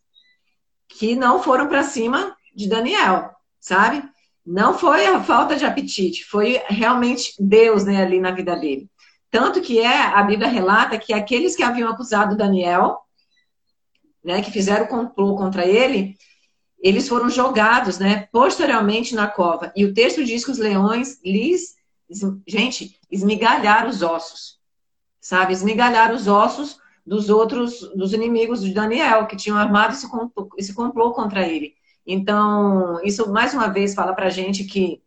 que 0.88 1.16
não 1.16 1.42
foram 1.42 1.68
para 1.68 1.84
cima 1.84 2.36
de 2.56 2.68
Daniel, 2.68 3.32
sabe? 3.60 4.04
Não 4.46 4.78
foi 4.78 5.06
a 5.06 5.24
falta 5.24 5.56
de 5.56 5.66
apetite, 5.66 6.26
foi 6.26 6.62
realmente 6.68 7.34
Deus 7.40 7.84
né, 7.84 8.02
ali 8.02 8.20
na 8.20 8.32
vida 8.32 8.56
dele. 8.56 8.90
Tanto 9.30 9.62
que 9.62 9.80
é, 9.80 10.02
a 10.02 10.24
Bíblia 10.24 10.50
relata 10.50 10.98
que 10.98 11.14
aqueles 11.14 11.56
que 11.56 11.62
haviam 11.62 11.90
acusado 11.90 12.36
Daniel, 12.36 12.98
né, 14.24 14.42
que 14.42 14.52
fizeram 14.52 14.88
complô 14.88 15.36
contra 15.36 15.66
ele, 15.66 16.18
eles 16.82 17.08
foram 17.08 17.30
jogados, 17.30 18.00
né, 18.00 18.28
posteriormente 18.32 19.14
na 19.14 19.28
cova. 19.28 19.72
E 19.76 19.86
o 19.86 19.94
texto 19.94 20.24
diz 20.24 20.44
que 20.44 20.52
os 20.52 20.58
leões 20.58 21.20
lhes, 21.24 21.76
gente, 22.48 23.00
esmigalharam 23.12 23.90
os 23.90 24.02
ossos, 24.02 24.58
sabe? 25.20 25.54
Esmigalharam 25.54 26.16
os 26.16 26.28
ossos 26.28 26.80
dos 27.06 27.30
outros, 27.30 27.82
dos 27.96 28.14
inimigos 28.14 28.62
de 28.62 28.74
Daniel, 28.74 29.28
que 29.28 29.36
tinham 29.36 29.58
armado 29.58 29.94
esse 29.94 30.10
complô, 30.10 30.50
esse 30.58 30.74
complô 30.74 31.12
contra 31.12 31.48
ele. 31.48 31.74
Então, 32.06 33.00
isso 33.04 33.32
mais 33.32 33.54
uma 33.54 33.68
vez 33.68 33.94
fala 33.94 34.14
pra 34.14 34.30
gente 34.30 34.64
que, 34.64 35.02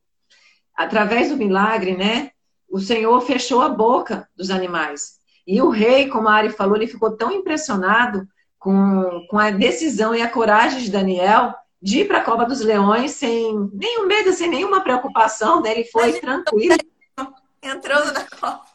através 0.77 1.31
do 1.31 1.37
milagre, 1.37 1.97
né, 1.97 2.31
o 2.71 2.79
Senhor 2.79 3.21
fechou 3.21 3.61
a 3.61 3.69
boca 3.69 4.29
dos 4.37 4.51
animais. 4.51 5.21
E 5.47 5.61
o 5.61 5.69
rei, 5.69 6.09
como 6.09 6.29
a 6.29 6.35
Ari 6.35 6.51
falou, 6.51 6.77
ele 6.77 6.87
ficou 6.87 7.17
tão 7.17 7.31
impressionado 7.33 8.27
com, 8.59 9.27
com 9.29 9.39
a 9.39 9.51
decisão 9.51 10.15
e 10.15 10.23
a 10.23 10.31
coragem 10.31 10.81
de 10.81 10.91
Daniel 10.91 11.55
de 11.83 12.01
ir 12.01 12.09
para 12.09 12.19
a 12.19 12.25
cova 12.25 12.47
dos 12.47 12.61
leões 12.61 13.11
sem 13.11 13.69
nenhum 13.73 14.07
medo, 14.07 14.33
sem 14.33 14.49
nenhuma 14.49 14.83
preocupação, 14.83 15.61
né? 15.61 15.73
Ele 15.73 15.85
foi 15.85 16.13
tranquilo. 16.21 16.77
Entrando 17.61 18.13
na 18.13 18.25
cova. 18.25 18.72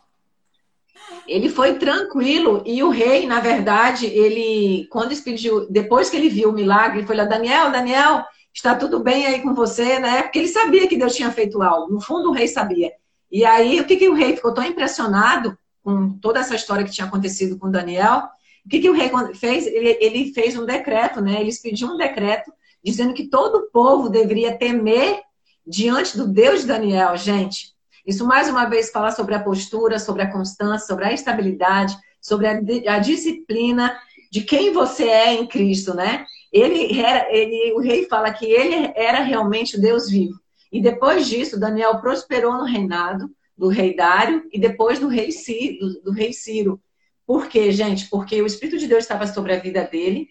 Ele 1.27 1.49
foi 1.49 1.75
tranquilo 1.75 2.63
e 2.65 2.81
o 2.83 2.89
rei, 2.89 3.25
na 3.25 3.39
verdade, 3.39 4.05
ele, 4.05 4.87
quando 4.89 5.11
expediu, 5.11 5.69
depois 5.69 6.09
que 6.09 6.15
ele 6.15 6.29
viu 6.29 6.49
o 6.49 6.53
milagre, 6.53 6.99
ele 6.99 7.07
foi 7.07 7.15
lá, 7.15 7.25
Daniel, 7.25 7.71
Daniel, 7.71 8.23
está 8.53 8.75
tudo 8.75 9.01
bem 9.01 9.25
aí 9.25 9.41
com 9.41 9.53
você, 9.53 9.99
né? 9.99 10.23
Porque 10.23 10.39
ele 10.39 10.47
sabia 10.47 10.87
que 10.87 10.97
Deus 10.97 11.15
tinha 11.15 11.31
feito 11.31 11.61
algo. 11.61 11.93
No 11.93 12.01
fundo, 12.01 12.29
o 12.29 12.33
rei 12.33 12.47
sabia. 12.47 12.91
E 13.31 13.45
aí, 13.45 13.79
o 13.79 13.85
que, 13.85 13.97
que 13.97 14.09
o 14.09 14.13
rei 14.13 14.35
ficou 14.35 14.53
tão 14.53 14.63
impressionado 14.63 15.57
com 15.83 16.17
toda 16.19 16.39
essa 16.39 16.55
história 16.55 16.83
que 16.83 16.91
tinha 16.91 17.07
acontecido 17.07 17.57
com 17.57 17.69
Daniel? 17.69 18.23
O 18.65 18.69
que, 18.69 18.79
que 18.79 18.89
o 18.89 18.93
rei 18.93 19.09
fez? 19.35 19.67
Ele, 19.67 19.97
ele 20.01 20.33
fez 20.33 20.57
um 20.57 20.65
decreto, 20.65 21.21
né? 21.21 21.39
Ele 21.39 21.49
expediu 21.49 21.89
um 21.89 21.97
decreto 21.97 22.51
dizendo 22.83 23.13
que 23.13 23.27
todo 23.27 23.57
o 23.57 23.71
povo 23.71 24.09
deveria 24.09 24.57
temer 24.57 25.21
diante 25.65 26.17
do 26.17 26.27
Deus 26.27 26.61
de 26.61 26.67
Daniel, 26.67 27.15
gente. 27.15 27.76
Isso 28.07 28.25
mais 28.25 28.47
uma 28.47 28.63
vez 28.65 28.89
fala 28.89 29.11
sobre 29.11 29.35
a 29.35 29.43
postura, 29.43 29.99
sobre 29.99 30.21
a 30.21 30.31
constância, 30.31 30.87
sobre 30.87 31.03
a 31.03 31.11
estabilidade, 31.11 31.93
sobre 32.21 32.47
a, 32.47 32.53
a 32.95 32.99
disciplina 32.99 33.99
de 34.31 34.41
quem 34.41 34.71
você 34.71 35.03
é 35.03 35.33
em 35.33 35.45
Cristo, 35.45 35.93
né? 35.93 36.25
Ele 36.51 36.97
era, 36.99 37.27
ele, 37.29 37.73
o 37.73 37.79
rei 37.79 38.07
fala 38.07 38.31
que 38.31 38.45
ele 38.45 38.93
era 38.95 39.19
realmente 39.19 39.77
o 39.77 39.81
Deus 39.81 40.09
vivo. 40.09 40.39
E 40.71 40.81
depois 40.81 41.27
disso, 41.27 41.59
Daniel 41.59 41.99
prosperou 41.99 42.53
no 42.53 42.63
reinado 42.63 43.29
do 43.57 43.67
rei 43.67 43.93
Dário 43.95 44.47
e 44.53 44.59
depois 44.59 44.99
do 44.99 45.07
rei 45.07 45.31
Ciro. 45.31 45.77
Do, 45.79 46.01
do 46.03 46.11
rei 46.11 46.31
Ciro. 46.31 46.81
Por 47.25 47.47
quê, 47.47 47.71
gente? 47.73 48.09
Porque 48.09 48.41
o 48.41 48.45
Espírito 48.45 48.77
de 48.77 48.87
Deus 48.87 49.03
estava 49.03 49.27
sobre 49.27 49.53
a 49.53 49.59
vida 49.59 49.83
dele 49.83 50.29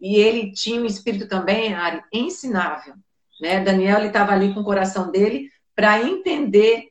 e 0.00 0.16
ele 0.16 0.52
tinha 0.52 0.80
um 0.80 0.86
espírito 0.86 1.28
também, 1.28 1.74
Ari, 1.74 2.02
ensinável. 2.12 2.94
Né? 3.40 3.60
Daniel 3.60 4.04
estava 4.06 4.32
ali 4.32 4.54
com 4.54 4.60
o 4.60 4.64
coração 4.64 5.10
dele 5.10 5.50
para 5.74 6.02
entender 6.02 6.88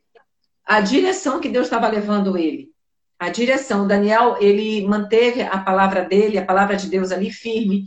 a 0.68 0.82
direção 0.82 1.40
que 1.40 1.48
Deus 1.48 1.68
estava 1.68 1.88
levando 1.88 2.38
ele. 2.38 2.70
A 3.18 3.30
direção. 3.30 3.88
Daniel, 3.88 4.36
ele 4.42 4.86
manteve 4.86 5.42
a 5.42 5.58
palavra 5.58 6.04
dele, 6.04 6.38
a 6.38 6.46
palavra 6.46 6.76
de 6.76 6.90
Deus 6.90 7.10
ali 7.12 7.32
firme. 7.32 7.86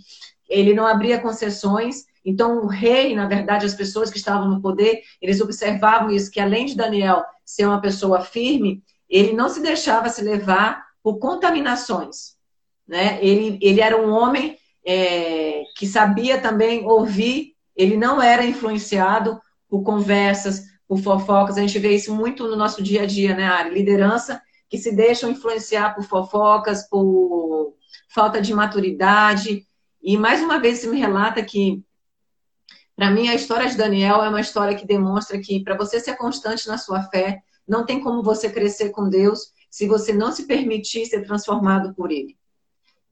Ele 0.48 0.72
não 0.72 0.86
abria 0.86 1.20
concessões. 1.20 2.06
Então, 2.24 2.64
o 2.64 2.66
rei, 2.66 3.14
na 3.14 3.26
verdade, 3.26 3.66
as 3.66 3.74
pessoas 3.74 4.10
que 4.10 4.16
estavam 4.16 4.48
no 4.48 4.62
poder, 4.62 5.02
eles 5.20 5.42
observavam 5.42 6.10
isso, 6.10 6.30
que 6.30 6.40
além 6.40 6.64
de 6.64 6.74
Daniel 6.74 7.22
ser 7.44 7.66
uma 7.66 7.80
pessoa 7.82 8.22
firme, 8.22 8.82
ele 9.08 9.34
não 9.34 9.50
se 9.50 9.60
deixava 9.60 10.08
se 10.08 10.22
levar 10.22 10.86
por 11.02 11.18
contaminações. 11.18 12.34
Né? 12.88 13.18
Ele, 13.22 13.58
ele 13.60 13.80
era 13.80 14.00
um 14.00 14.10
homem 14.10 14.56
é, 14.84 15.64
que 15.76 15.86
sabia 15.86 16.40
também 16.40 16.86
ouvir, 16.86 17.54
ele 17.76 17.96
não 17.96 18.22
era 18.22 18.44
influenciado 18.44 19.38
por 19.68 19.82
conversas, 19.82 20.69
por 20.90 20.98
fofocas. 20.98 21.56
A 21.56 21.60
gente 21.60 21.78
vê 21.78 21.94
isso 21.94 22.12
muito 22.12 22.48
no 22.48 22.56
nosso 22.56 22.82
dia 22.82 23.04
a 23.04 23.06
dia, 23.06 23.32
né, 23.32 23.44
Ari? 23.44 23.70
Liderança 23.70 24.42
que 24.68 24.76
se 24.76 24.90
deixam 24.90 25.30
influenciar 25.30 25.94
por 25.94 26.02
fofocas, 26.02 26.88
por 26.88 27.76
falta 28.12 28.42
de 28.42 28.52
maturidade. 28.52 29.64
E 30.02 30.16
mais 30.16 30.42
uma 30.42 30.58
vez 30.58 30.78
se 30.78 30.88
me 30.88 30.98
relata 30.98 31.44
que, 31.44 31.80
para 32.96 33.08
mim, 33.08 33.28
a 33.28 33.36
história 33.36 33.68
de 33.68 33.76
Daniel 33.76 34.20
é 34.20 34.28
uma 34.28 34.40
história 34.40 34.74
que 34.74 34.84
demonstra 34.84 35.38
que 35.38 35.62
para 35.62 35.76
você 35.76 36.00
ser 36.00 36.16
constante 36.16 36.66
na 36.66 36.76
sua 36.76 37.04
fé, 37.04 37.40
não 37.68 37.86
tem 37.86 38.00
como 38.00 38.20
você 38.20 38.50
crescer 38.50 38.90
com 38.90 39.08
Deus 39.08 39.52
se 39.70 39.86
você 39.86 40.12
não 40.12 40.32
se 40.32 40.44
permitir 40.44 41.06
ser 41.06 41.22
transformado 41.22 41.94
por 41.94 42.10
Ele. 42.10 42.36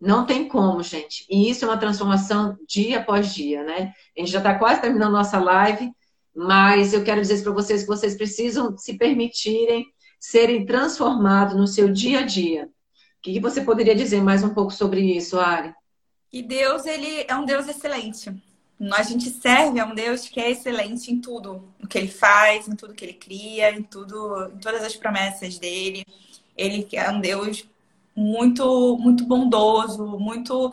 Não 0.00 0.26
tem 0.26 0.48
como, 0.48 0.82
gente. 0.82 1.24
E 1.30 1.48
isso 1.48 1.64
é 1.64 1.68
uma 1.68 1.78
transformação 1.78 2.58
dia 2.66 2.98
após 2.98 3.32
dia, 3.32 3.62
né? 3.62 3.92
A 4.16 4.20
gente 4.20 4.32
já 4.32 4.38
está 4.38 4.58
quase 4.58 4.80
terminando 4.80 5.12
nossa 5.12 5.38
live. 5.38 5.92
Mas 6.40 6.92
eu 6.92 7.02
quero 7.02 7.20
dizer 7.20 7.42
para 7.42 7.50
vocês 7.50 7.80
que 7.80 7.88
vocês 7.88 8.16
precisam 8.16 8.78
se 8.78 8.96
permitirem 8.96 9.84
serem 10.20 10.64
transformados 10.64 11.56
no 11.56 11.66
seu 11.66 11.92
dia 11.92 12.20
a 12.20 12.22
dia. 12.22 12.66
O 13.18 13.22
que 13.22 13.40
você 13.40 13.60
poderia 13.60 13.92
dizer 13.92 14.22
mais 14.22 14.44
um 14.44 14.54
pouco 14.54 14.72
sobre 14.72 15.00
isso, 15.00 15.36
Ari? 15.40 15.74
Que 16.30 16.40
Deus 16.40 16.86
ele 16.86 17.24
é 17.26 17.34
um 17.34 17.44
Deus 17.44 17.66
excelente. 17.66 18.30
A 18.92 19.02
gente 19.02 19.30
serve 19.30 19.80
a 19.80 19.84
um 19.86 19.96
Deus 19.96 20.28
que 20.28 20.38
é 20.38 20.52
excelente 20.52 21.12
em 21.12 21.20
tudo, 21.20 21.74
no 21.76 21.88
que 21.88 21.98
ele 21.98 22.06
faz, 22.06 22.68
em 22.68 22.76
tudo 22.76 22.94
que 22.94 23.04
ele 23.04 23.14
cria, 23.14 23.72
em 23.72 23.82
tudo, 23.82 24.52
em 24.54 24.58
todas 24.58 24.84
as 24.84 24.94
promessas 24.94 25.58
dele. 25.58 26.04
Ele 26.56 26.86
é 26.92 27.10
um 27.10 27.20
Deus 27.20 27.68
muito, 28.14 28.96
muito 28.96 29.24
bondoso, 29.24 30.06
muito 30.06 30.72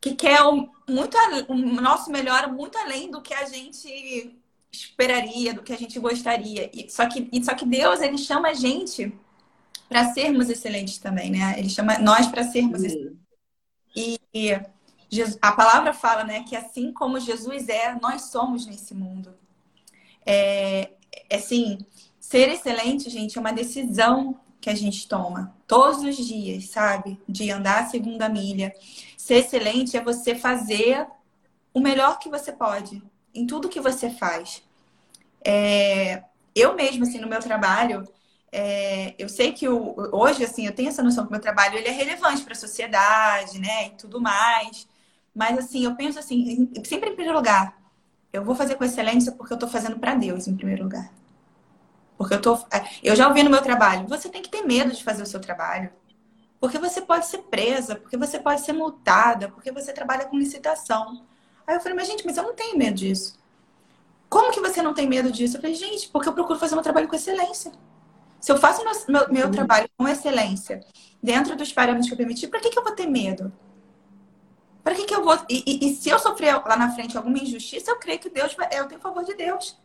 que 0.00 0.14
quer 0.14 0.40
muito 0.88 1.18
o 1.48 1.54
nosso 1.54 2.10
melhor 2.10 2.50
muito 2.50 2.78
além 2.78 3.10
do 3.10 3.20
que 3.20 3.34
a 3.34 3.44
gente 3.44 4.39
esperaria, 4.72 5.54
do 5.54 5.62
que 5.62 5.72
a 5.72 5.76
gente 5.76 5.98
gostaria. 5.98 6.70
E, 6.72 6.88
só, 6.90 7.06
que, 7.06 7.28
e, 7.32 7.44
só 7.44 7.54
que 7.54 7.66
Deus, 7.66 8.00
ele 8.00 8.18
chama 8.18 8.48
a 8.48 8.54
gente 8.54 9.12
para 9.88 10.12
sermos 10.12 10.48
excelentes 10.48 10.98
também, 10.98 11.30
né? 11.30 11.54
Ele 11.58 11.68
chama 11.68 11.98
nós 11.98 12.26
para 12.28 12.44
sermos 12.44 12.82
excelentes. 12.82 13.18
E, 13.94 14.20
e 14.32 14.60
Jesus, 15.08 15.36
a 15.42 15.50
palavra 15.50 15.92
fala, 15.92 16.22
né, 16.22 16.44
que 16.44 16.54
assim 16.54 16.92
como 16.92 17.18
Jesus 17.18 17.68
é, 17.68 17.98
nós 18.00 18.22
somos 18.30 18.66
nesse 18.66 18.94
mundo. 18.94 19.34
É, 20.24 20.92
é 21.28 21.36
assim, 21.36 21.78
ser 22.20 22.48
excelente, 22.48 23.10
gente, 23.10 23.36
é 23.36 23.40
uma 23.40 23.52
decisão 23.52 24.38
que 24.60 24.70
a 24.70 24.74
gente 24.74 25.08
toma 25.08 25.56
todos 25.66 26.02
os 26.02 26.16
dias, 26.16 26.68
sabe? 26.68 27.20
De 27.28 27.50
andar 27.50 27.82
a 27.82 27.86
segunda 27.86 28.28
milha. 28.28 28.72
Ser 29.16 29.36
excelente 29.36 29.96
é 29.96 30.00
você 30.00 30.34
fazer 30.34 31.06
o 31.74 31.80
melhor 31.80 32.18
que 32.18 32.28
você 32.28 32.52
pode 32.52 33.02
em 33.34 33.46
tudo 33.46 33.68
que 33.68 33.80
você 33.80 34.10
faz. 34.10 34.62
É, 35.44 36.22
eu 36.54 36.74
mesmo, 36.74 37.04
assim, 37.04 37.18
no 37.18 37.28
meu 37.28 37.40
trabalho, 37.40 38.06
é, 38.52 39.14
eu 39.18 39.28
sei 39.28 39.52
que 39.52 39.68
o, 39.68 39.94
hoje, 40.12 40.44
assim, 40.44 40.66
eu 40.66 40.74
tenho 40.74 40.88
essa 40.88 41.02
noção 41.02 41.24
que 41.24 41.30
o 41.30 41.32
meu 41.32 41.40
trabalho 41.40 41.76
ele 41.78 41.88
é 41.88 41.92
relevante 41.92 42.42
para 42.42 42.52
a 42.52 42.56
sociedade, 42.56 43.58
né, 43.58 43.88
e 43.88 43.90
tudo 43.90 44.20
mais. 44.20 44.88
Mas, 45.34 45.58
assim, 45.58 45.84
eu 45.84 45.94
penso 45.94 46.18
assim, 46.18 46.70
sempre 46.84 47.10
em 47.10 47.14
primeiro 47.14 47.36
lugar, 47.36 47.76
eu 48.32 48.44
vou 48.44 48.54
fazer 48.54 48.74
com 48.76 48.84
excelência 48.84 49.32
porque 49.32 49.52
eu 49.52 49.56
estou 49.56 49.68
fazendo 49.68 49.98
para 49.98 50.14
Deus, 50.14 50.46
em 50.48 50.56
primeiro 50.56 50.84
lugar. 50.84 51.10
Porque 52.18 52.34
eu 52.34 52.40
tô, 52.42 52.54
é, 52.70 52.84
eu 53.02 53.16
já 53.16 53.28
ouvi 53.28 53.42
no 53.42 53.50
meu 53.50 53.62
trabalho, 53.62 54.06
você 54.06 54.28
tem 54.28 54.42
que 54.42 54.50
ter 54.50 54.62
medo 54.62 54.92
de 54.92 55.02
fazer 55.02 55.22
o 55.22 55.26
seu 55.26 55.40
trabalho. 55.40 55.90
Porque 56.60 56.78
você 56.78 57.00
pode 57.00 57.26
ser 57.26 57.38
presa, 57.44 57.96
porque 57.96 58.16
você 58.16 58.38
pode 58.38 58.60
ser 58.60 58.74
multada, 58.74 59.48
porque 59.48 59.72
você 59.72 59.92
trabalha 59.92 60.26
com 60.26 60.38
licitação. 60.38 61.24
Aí 61.70 61.76
eu 61.76 61.80
falei, 61.80 61.94
mas 61.94 62.08
gente, 62.08 62.26
mas 62.26 62.36
eu 62.36 62.42
não 62.42 62.52
tenho 62.52 62.76
medo 62.76 62.96
disso. 62.96 63.38
Como 64.28 64.50
que 64.50 64.58
você 64.58 64.82
não 64.82 64.92
tem 64.92 65.06
medo 65.06 65.30
disso? 65.30 65.56
Eu 65.56 65.60
falei, 65.60 65.76
gente, 65.76 66.08
porque 66.08 66.28
eu 66.28 66.32
procuro 66.32 66.58
fazer 66.58 66.74
meu 66.74 66.82
trabalho 66.82 67.06
com 67.06 67.14
excelência. 67.14 67.70
Se 68.40 68.50
eu 68.50 68.58
faço 68.58 68.82
meu, 68.82 68.92
meu, 69.06 69.32
meu 69.32 69.50
trabalho 69.52 69.88
com 69.96 70.08
excelência, 70.08 70.84
dentro 71.22 71.54
dos 71.54 71.72
parâmetros 71.72 72.08
que 72.08 72.12
eu 72.12 72.16
permiti, 72.16 72.48
para 72.48 72.58
que, 72.58 72.70
que 72.70 72.78
eu 72.78 72.82
vou 72.82 72.92
ter 72.92 73.06
medo? 73.06 73.52
Para 74.82 74.96
que, 74.96 75.04
que 75.04 75.14
eu 75.14 75.22
vou. 75.22 75.38
E, 75.48 75.62
e, 75.64 75.86
e, 75.86 75.94
se 75.94 76.08
eu 76.08 76.18
sofrer 76.18 76.60
lá 76.66 76.76
na 76.76 76.90
frente 76.90 77.16
alguma 77.16 77.38
injustiça, 77.38 77.92
eu 77.92 78.00
creio 78.00 78.18
que 78.18 78.30
Deus 78.30 78.52
vai. 78.54 78.68
Eu 78.72 78.88
tenho 78.88 79.00
favor 79.00 79.22
de 79.22 79.34
Deus. 79.34 79.78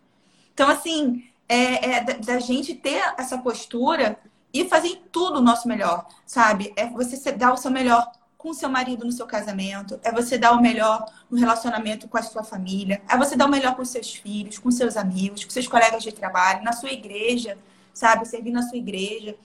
Então, 0.55 0.67
assim, 0.67 1.29
é, 1.47 1.97
é 1.97 2.03
da, 2.03 2.13
da, 2.13 2.39
gente 2.39 2.73
ter 2.73 3.13
essa 3.15 3.37
postura 3.37 4.17
e 4.51 4.65
fazer 4.65 5.03
tudo 5.11 5.37
o 5.37 5.43
nosso 5.43 5.67
melhor, 5.67 6.07
sabe? 6.25 6.73
É 6.75 6.87
você 6.87 7.31
dar 7.31 7.53
o 7.53 7.57
seu 7.57 7.69
melhor 7.69 8.11
com 8.45 8.53
seu 8.53 8.69
marido 8.69 9.03
no 9.03 9.11
seu 9.11 9.25
casamento, 9.25 9.99
é 10.03 10.11
você 10.11 10.37
dar 10.37 10.51
o 10.51 10.61
melhor 10.61 11.11
no 11.31 11.35
relacionamento 11.35 12.07
com 12.07 12.15
a 12.15 12.21
sua 12.21 12.43
família, 12.43 13.01
é 13.09 13.17
você 13.17 13.35
dar 13.35 13.47
o 13.47 13.49
melhor 13.49 13.75
com 13.75 13.83
seus 13.83 14.13
filhos, 14.13 14.59
com 14.59 14.69
seus 14.69 14.95
amigos, 14.95 15.43
com 15.43 15.49
seus 15.49 15.67
colegas 15.67 16.03
de 16.03 16.11
trabalho, 16.11 16.63
na 16.63 16.71
sua 16.71 16.91
igreja, 16.91 17.57
sabe? 17.91 18.27
Servir 18.27 18.51
na 18.51 18.61
sua 18.61 18.77
igreja. 18.77 19.35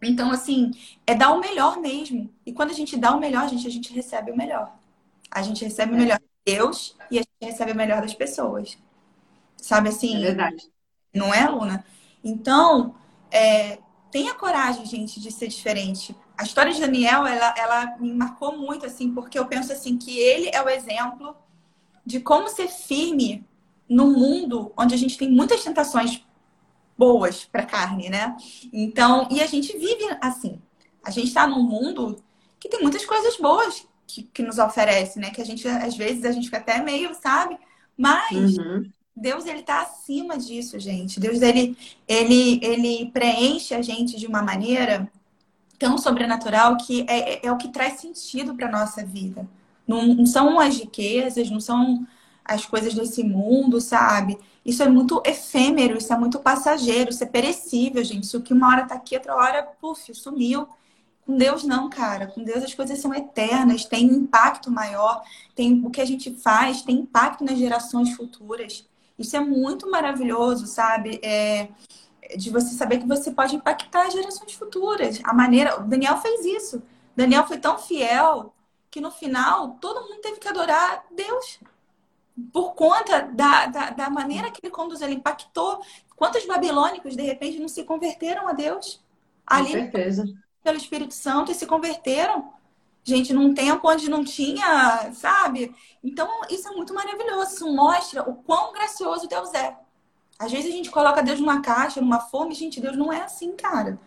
Então, 0.00 0.30
assim, 0.30 0.70
é 1.04 1.16
dar 1.16 1.32
o 1.32 1.40
melhor 1.40 1.78
mesmo. 1.78 2.32
E 2.46 2.52
quando 2.52 2.70
a 2.70 2.74
gente 2.74 2.96
dá 2.96 3.12
o 3.12 3.18
melhor, 3.18 3.48
gente, 3.48 3.66
a 3.66 3.70
gente 3.70 3.92
recebe 3.92 4.30
o 4.30 4.36
melhor. 4.36 4.72
A 5.28 5.42
gente 5.42 5.64
recebe 5.64 5.92
o 5.92 5.96
é. 5.96 5.98
melhor 5.98 6.20
de 6.20 6.54
Deus 6.54 6.94
e 7.10 7.18
a 7.18 7.22
gente 7.22 7.52
recebe 7.52 7.72
o 7.72 7.76
melhor 7.76 8.00
das 8.00 8.14
pessoas. 8.14 8.78
Sabe 9.56 9.88
assim? 9.88 10.16
É 10.16 10.26
verdade. 10.26 10.70
Não 11.12 11.34
é, 11.34 11.44
Luna? 11.48 11.84
Então, 12.22 12.94
é, 13.32 13.80
tenha 14.12 14.32
coragem, 14.32 14.86
gente, 14.86 15.18
de 15.18 15.32
ser 15.32 15.48
diferente. 15.48 16.14
A 16.38 16.44
história 16.44 16.72
de 16.72 16.80
Daniel, 16.80 17.26
ela, 17.26 17.52
ela 17.58 17.96
me 17.98 18.14
marcou 18.14 18.56
muito, 18.56 18.86
assim, 18.86 19.12
porque 19.12 19.36
eu 19.36 19.46
penso 19.46 19.72
assim 19.72 19.98
que 19.98 20.16
ele 20.16 20.48
é 20.52 20.62
o 20.62 20.68
exemplo 20.68 21.36
de 22.06 22.20
como 22.20 22.48
ser 22.48 22.68
firme 22.68 23.44
no 23.88 24.12
mundo 24.12 24.72
onde 24.76 24.94
a 24.94 24.96
gente 24.96 25.18
tem 25.18 25.28
muitas 25.28 25.64
tentações 25.64 26.24
boas 26.96 27.44
para 27.44 27.66
carne, 27.66 28.08
né? 28.08 28.36
Então, 28.72 29.26
e 29.32 29.40
a 29.40 29.46
gente 29.46 29.76
vive 29.76 30.04
assim. 30.20 30.62
A 31.02 31.10
gente 31.10 31.26
está 31.26 31.44
num 31.44 31.62
mundo 31.62 32.22
que 32.60 32.68
tem 32.68 32.80
muitas 32.80 33.04
coisas 33.04 33.36
boas 33.36 33.84
que, 34.06 34.22
que 34.22 34.42
nos 34.42 34.58
oferece, 34.58 35.18
né? 35.18 35.30
Que 35.30 35.42
a 35.42 35.44
gente, 35.44 35.66
às 35.66 35.96
vezes, 35.96 36.24
a 36.24 36.30
gente 36.30 36.44
fica 36.44 36.58
até 36.58 36.80
meio, 36.80 37.14
sabe? 37.14 37.58
Mas 37.96 38.56
uhum. 38.56 38.88
Deus 39.16 39.44
ele 39.44 39.60
está 39.60 39.82
acima 39.82 40.38
disso, 40.38 40.78
gente. 40.78 41.18
Deus 41.18 41.42
ele, 41.42 41.76
ele, 42.06 42.60
ele 42.62 43.10
preenche 43.10 43.74
a 43.74 43.82
gente 43.82 44.16
de 44.16 44.26
uma 44.28 44.42
maneira 44.42 45.10
tão 45.78 45.96
sobrenatural 45.96 46.76
que 46.76 47.06
é, 47.08 47.34
é, 47.34 47.46
é 47.46 47.52
o 47.52 47.56
que 47.56 47.68
traz 47.68 48.00
sentido 48.00 48.54
para 48.54 48.70
nossa 48.70 49.04
vida. 49.04 49.48
Não, 49.86 50.06
não, 50.14 50.26
são 50.26 50.58
as 50.58 50.76
riquezas, 50.76 51.50
não 51.50 51.60
são 51.60 52.06
as 52.44 52.66
coisas 52.66 52.94
desse 52.94 53.22
mundo, 53.22 53.80
sabe? 53.80 54.38
Isso 54.64 54.82
é 54.82 54.88
muito 54.88 55.22
efêmero, 55.24 55.96
isso 55.96 56.12
é 56.12 56.18
muito 56.18 56.38
passageiro, 56.40 57.10
isso 57.10 57.22
é 57.22 57.26
perecível, 57.26 58.02
gente. 58.04 58.24
Isso 58.24 58.42
que 58.42 58.52
uma 58.52 58.68
hora 58.68 58.86
tá 58.86 58.96
aqui, 58.96 59.16
outra 59.16 59.34
hora, 59.34 59.62
puf, 59.80 60.12
sumiu. 60.14 60.68
Com 61.24 61.36
Deus 61.36 61.62
não, 61.62 61.88
cara. 61.88 62.26
Com 62.26 62.42
Deus 62.42 62.64
as 62.64 62.74
coisas 62.74 62.98
são 62.98 63.14
eternas, 63.14 63.84
tem 63.84 64.04
impacto 64.04 64.70
maior, 64.70 65.22
tem 65.54 65.80
o 65.84 65.90
que 65.90 66.00
a 66.00 66.04
gente 66.04 66.34
faz 66.34 66.82
tem 66.82 66.96
impacto 66.96 67.44
nas 67.44 67.58
gerações 67.58 68.14
futuras. 68.14 68.86
Isso 69.18 69.36
é 69.36 69.40
muito 69.40 69.90
maravilhoso, 69.90 70.66
sabe? 70.66 71.20
É, 71.22 71.68
de 72.36 72.50
você 72.50 72.74
saber 72.74 72.98
que 72.98 73.06
você 73.06 73.30
pode 73.30 73.56
impactar 73.56 74.10
gerações 74.10 74.52
futuras. 74.52 75.20
A 75.24 75.32
maneira. 75.32 75.80
O 75.80 75.84
Daniel 75.84 76.16
fez 76.18 76.44
isso. 76.44 76.82
Daniel 77.16 77.46
foi 77.46 77.58
tão 77.58 77.78
fiel 77.78 78.52
que 78.90 79.00
no 79.00 79.10
final 79.10 79.76
todo 79.80 80.02
mundo 80.02 80.20
teve 80.20 80.38
que 80.38 80.48
adorar 80.48 81.04
Deus. 81.10 81.60
Por 82.52 82.74
conta 82.74 83.22
da, 83.22 83.66
da, 83.66 83.90
da 83.90 84.10
maneira 84.10 84.50
que 84.50 84.60
ele 84.62 84.72
conduziu, 84.72 85.06
ele 85.06 85.16
impactou. 85.16 85.80
Quantos 86.14 86.44
babilônicos, 86.46 87.16
de 87.16 87.22
repente, 87.22 87.58
não 87.58 87.68
se 87.68 87.82
converteram 87.84 88.46
a 88.48 88.52
Deus? 88.52 89.02
Ali, 89.46 89.66
Com 89.66 89.72
certeza. 89.72 90.24
Pelo 90.62 90.76
Espírito 90.76 91.14
Santo 91.14 91.50
e 91.50 91.54
se 91.54 91.66
converteram 91.66 92.52
gente, 93.08 93.32
num 93.32 93.54
tempo 93.54 93.88
onde 93.88 94.10
não 94.10 94.22
tinha, 94.22 95.10
sabe? 95.14 95.74
Então, 96.04 96.28
isso 96.50 96.68
é 96.68 96.72
muito 96.72 96.92
maravilhoso. 96.92 97.54
Isso 97.54 97.74
mostra 97.74 98.22
o 98.28 98.34
quão 98.36 98.72
gracioso 98.72 99.26
Deus 99.26 99.52
é. 99.54 99.76
Às 100.38 100.52
vezes 100.52 100.72
a 100.72 100.76
gente 100.76 100.90
coloca 100.90 101.22
Deus 101.22 101.40
numa 101.40 101.60
caixa, 101.60 102.00
numa 102.00 102.20
forma, 102.20 102.52
e, 102.52 102.54
gente, 102.54 102.80
Deus 102.80 102.96
não 102.96 103.12
é 103.12 103.22
assim, 103.22 103.56
cara. 103.56 103.98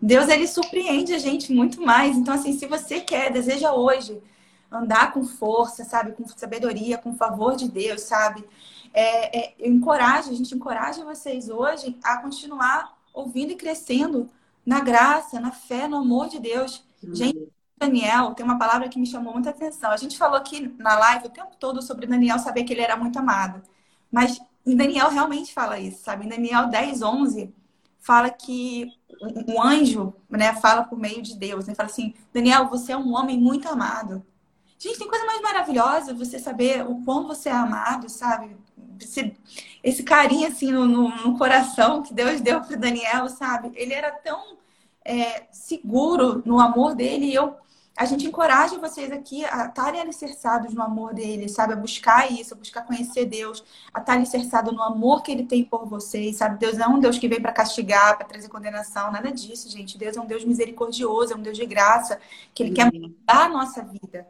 Deus, 0.00 0.28
ele 0.28 0.46
surpreende 0.46 1.12
a 1.14 1.18
gente 1.18 1.52
muito 1.52 1.80
mais. 1.80 2.16
Então, 2.16 2.34
assim, 2.34 2.52
se 2.52 2.66
você 2.66 3.00
quer, 3.00 3.32
deseja 3.32 3.72
hoje 3.72 4.20
andar 4.70 5.12
com 5.12 5.24
força, 5.24 5.84
sabe? 5.84 6.12
Com 6.12 6.26
sabedoria, 6.26 6.98
com 6.98 7.14
favor 7.14 7.56
de 7.56 7.68
Deus, 7.68 8.02
sabe? 8.02 8.44
É, 8.92 9.38
é, 9.38 9.54
eu 9.58 9.72
encorajo, 9.72 10.30
a 10.30 10.34
gente 10.34 10.54
encoraja 10.54 11.04
vocês 11.04 11.48
hoje 11.48 11.98
a 12.02 12.18
continuar 12.18 12.96
ouvindo 13.12 13.52
e 13.52 13.56
crescendo 13.56 14.30
na 14.64 14.80
graça, 14.80 15.40
na 15.40 15.50
fé, 15.50 15.88
no 15.88 15.96
amor 15.96 16.28
de 16.28 16.38
Deus. 16.38 16.84
Uhum. 17.02 17.14
Gente, 17.14 17.48
Daniel, 17.78 18.34
tem 18.34 18.44
uma 18.44 18.58
palavra 18.58 18.88
que 18.88 18.98
me 18.98 19.06
chamou 19.06 19.32
muita 19.32 19.50
atenção. 19.50 19.90
A 19.90 19.96
gente 19.96 20.18
falou 20.18 20.36
aqui 20.36 20.74
na 20.78 20.98
live 20.98 21.26
o 21.26 21.30
tempo 21.30 21.56
todo 21.58 21.80
sobre 21.80 22.06
Daniel 22.06 22.38
saber 22.38 22.64
que 22.64 22.72
ele 22.72 22.82
era 22.82 22.96
muito 22.96 23.18
amado. 23.18 23.62
Mas 24.10 24.38
em 24.72 24.76
Daniel 24.76 25.08
realmente 25.08 25.52
fala 25.52 25.78
isso, 25.78 26.02
sabe? 26.02 26.26
Em 26.26 26.28
Daniel 26.28 26.68
10, 26.68 27.02
11, 27.02 27.54
fala 27.98 28.30
que 28.30 28.90
um 29.46 29.62
anjo 29.62 30.14
né, 30.28 30.54
fala 30.54 30.84
por 30.84 30.98
meio 30.98 31.22
de 31.22 31.36
Deus. 31.36 31.66
Né? 31.66 31.74
Fala 31.74 31.88
assim, 31.88 32.14
Daniel, 32.32 32.68
você 32.68 32.92
é 32.92 32.96
um 32.96 33.14
homem 33.14 33.38
muito 33.38 33.68
amado. 33.68 34.24
Gente, 34.78 34.98
tem 34.98 35.08
coisa 35.08 35.24
mais 35.24 35.40
maravilhosa 35.40 36.14
você 36.14 36.38
saber 36.38 36.86
o 36.86 37.02
quão 37.04 37.26
você 37.26 37.48
é 37.48 37.52
amado, 37.52 38.08
sabe? 38.08 38.56
Esse, 39.00 39.36
esse 39.82 40.02
carinho 40.02 40.46
assim 40.46 40.70
no, 40.70 40.86
no, 40.86 41.08
no 41.08 41.38
coração 41.38 42.02
que 42.02 42.14
Deus 42.14 42.40
deu 42.40 42.60
para 42.60 42.76
Daniel, 42.76 43.28
sabe? 43.28 43.72
Ele 43.74 43.92
era 43.92 44.12
tão 44.12 44.58
é, 45.04 45.46
seguro 45.50 46.42
no 46.44 46.60
amor 46.60 46.94
dele 46.94 47.26
e 47.26 47.34
eu 47.34 47.56
a 47.98 48.04
gente 48.04 48.24
encoraja 48.24 48.78
vocês 48.78 49.10
aqui 49.10 49.44
a 49.44 49.66
estarem 49.66 50.00
alicerçados 50.00 50.72
no 50.72 50.80
amor 50.80 51.12
dele, 51.12 51.48
sabe? 51.48 51.72
A 51.72 51.76
buscar 51.76 52.30
isso, 52.30 52.54
a 52.54 52.56
buscar 52.56 52.82
conhecer 52.82 53.26
Deus, 53.26 53.64
a 53.92 53.98
estar 53.98 54.12
alicerçado 54.12 54.70
no 54.70 54.80
amor 54.80 55.20
que 55.20 55.32
ele 55.32 55.42
tem 55.42 55.64
por 55.64 55.84
vocês, 55.84 56.36
sabe? 56.36 56.60
Deus 56.60 56.78
não 56.78 56.86
é 56.86 56.88
um 56.90 57.00
Deus 57.00 57.18
que 57.18 57.26
vem 57.26 57.42
para 57.42 57.50
castigar, 57.50 58.16
para 58.16 58.24
trazer 58.24 58.48
condenação, 58.48 59.10
nada 59.10 59.32
disso, 59.32 59.68
gente. 59.68 59.98
Deus 59.98 60.16
é 60.16 60.20
um 60.20 60.26
Deus 60.26 60.44
misericordioso, 60.44 61.32
é 61.32 61.36
um 61.36 61.42
Deus 61.42 61.56
de 61.56 61.66
graça, 61.66 62.20
que 62.54 62.62
ele 62.62 62.70
quer 62.70 62.84
mudar 62.84 63.46
a 63.46 63.48
nossa 63.48 63.82
vida. 63.82 64.28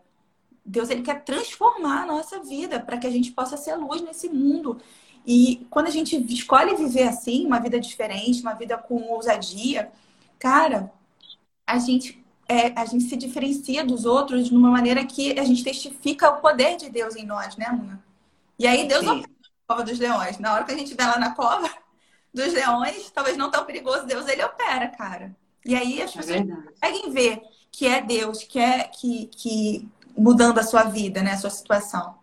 Deus 0.65 0.89
ele 0.89 1.03
quer 1.03 1.23
transformar 1.23 2.05
a 2.05 2.07
nossa 2.07 2.41
vida 2.41 2.81
para 2.81 2.97
que 2.97 3.07
a 3.07 3.11
gente 3.11 3.33
possa 3.33 3.59
ser 3.59 3.77
luz 3.77 4.01
nesse 4.01 4.31
mundo. 4.31 4.81
E 5.27 5.67
quando 5.69 5.89
a 5.89 5.91
gente 5.91 6.17
escolhe 6.33 6.75
viver 6.75 7.03
assim, 7.03 7.45
uma 7.45 7.59
vida 7.59 7.79
diferente, 7.79 8.41
uma 8.41 8.55
vida 8.55 8.79
com 8.79 9.13
ousadia, 9.13 9.93
cara, 10.39 10.91
a 11.67 11.79
gente 11.79 12.18
é, 12.49 12.73
a 12.75 12.87
gente 12.87 13.05
se 13.05 13.17
diferencia 13.17 13.85
dos 13.85 14.07
outros 14.07 14.49
de 14.49 14.55
uma 14.55 14.71
maneira 14.71 15.05
que 15.05 15.39
a 15.39 15.45
gente 15.45 15.63
testifica 15.63 16.31
o 16.31 16.41
poder 16.41 16.79
de 16.79 16.89
Deus 16.89 17.15
em 17.15 17.27
nós, 17.27 17.57
né, 17.57 17.69
Muna? 17.71 18.03
E 18.59 18.67
aí 18.67 18.89
Deus 18.89 19.07
opera 19.07 19.29
na 19.29 19.75
cova 19.75 19.85
dos 19.85 19.99
leões. 19.99 20.39
Na 20.39 20.55
hora 20.55 20.65
que 20.65 20.73
a 20.73 20.77
gente 20.77 20.95
vai 20.95 21.07
lá 21.07 21.19
na 21.19 21.35
cova 21.35 21.71
dos 22.33 22.53
leões, 22.53 23.11
talvez 23.11 23.37
não 23.37 23.51
tão 23.51 23.65
perigoso, 23.67 24.07
Deus 24.07 24.27
ele 24.27 24.43
opera, 24.43 24.89
cara. 24.89 25.37
E 25.65 25.77
aí 25.77 26.01
as 26.01 26.17
é 26.17 26.17
pessoas 26.17 26.41
conseguem 26.41 27.11
ver 27.11 27.43
que 27.71 27.87
é 27.87 28.01
Deus, 28.01 28.43
que 28.43 28.59
é 28.59 28.85
que, 28.85 29.27
que 29.27 29.89
mudando 30.17 30.59
a 30.59 30.63
sua 30.63 30.85
vida, 30.85 31.23
né, 31.23 31.33
a 31.33 31.37
sua 31.37 31.51
situação. 31.51 32.17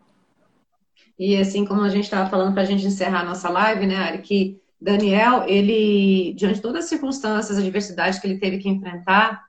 E 1.18 1.38
assim 1.38 1.64
como 1.64 1.82
a 1.82 1.90
gente 1.90 2.06
estava 2.06 2.30
falando 2.30 2.54
para 2.54 2.64
a 2.64 2.66
gente 2.66 2.86
encerrar 2.86 3.22
a 3.22 3.26
nossa 3.26 3.48
live, 3.50 3.86
né, 3.86 3.96
Ari, 3.96 4.22
que 4.24 4.60
Daniel, 4.82 5.44
ele, 5.48 6.34
diante 6.34 6.56
de 6.56 6.62
todas 6.62 6.84
as 6.84 6.90
circunstâncias, 6.90 7.58
as 7.58 7.64
adversidades 7.64 8.20
que 8.20 8.28
ele 8.28 8.40
teve 8.40 8.58
que 8.58 8.68
enfrentar, 8.68 9.45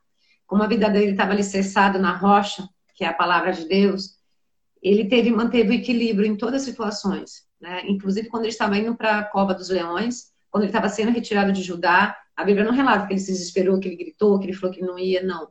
como 0.46 0.62
a 0.62 0.66
vida 0.66 0.88
dele 0.88 1.12
estava 1.12 1.32
alicerçada 1.32 1.98
na 1.98 2.16
rocha, 2.16 2.68
que 2.94 3.04
é 3.04 3.08
a 3.08 3.14
palavra 3.14 3.52
de 3.52 3.66
Deus, 3.68 4.16
ele 4.82 5.06
teve 5.08 5.30
manteve 5.30 5.70
o 5.70 5.74
equilíbrio 5.74 6.26
em 6.26 6.36
todas 6.36 6.62
as 6.62 6.68
situações, 6.68 7.44
né? 7.60 7.82
Inclusive 7.86 8.28
quando 8.28 8.44
ele 8.44 8.52
estava 8.52 8.78
indo 8.78 8.94
para 8.94 9.18
a 9.18 9.24
cova 9.24 9.54
dos 9.54 9.68
leões, 9.68 10.32
quando 10.50 10.64
ele 10.64 10.70
estava 10.70 10.88
sendo 10.88 11.12
retirado 11.12 11.52
de 11.52 11.62
Judá, 11.62 12.16
a 12.36 12.44
Bíblia 12.44 12.64
não 12.64 12.72
relata 12.72 13.06
que 13.06 13.12
ele 13.12 13.20
se 13.20 13.32
desesperou, 13.32 13.80
que 13.80 13.88
ele 13.88 13.96
gritou, 13.96 14.38
que 14.38 14.46
ele 14.46 14.52
falou 14.52 14.74
que 14.74 14.82
não 14.82 14.98
ia, 14.98 15.22
não. 15.22 15.48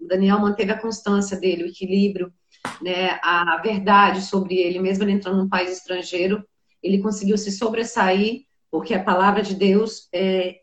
Daniel 0.00 0.38
manteve 0.38 0.72
a 0.72 0.78
constância 0.78 1.38
dele, 1.38 1.64
o 1.64 1.68
equilíbrio, 1.68 2.32
né? 2.80 3.18
A 3.22 3.60
verdade 3.62 4.22
sobre 4.22 4.56
ele, 4.56 4.78
mesmo 4.78 5.04
ele 5.04 5.12
entrando 5.12 5.38
num 5.38 5.48
país 5.48 5.70
estrangeiro, 5.70 6.44
ele 6.82 6.98
conseguiu 6.98 7.38
se 7.38 7.52
sobressair 7.52 8.44
porque 8.70 8.94
a 8.94 9.04
palavra 9.04 9.42
de 9.42 9.54
Deus 9.54 10.08
é, 10.12 10.61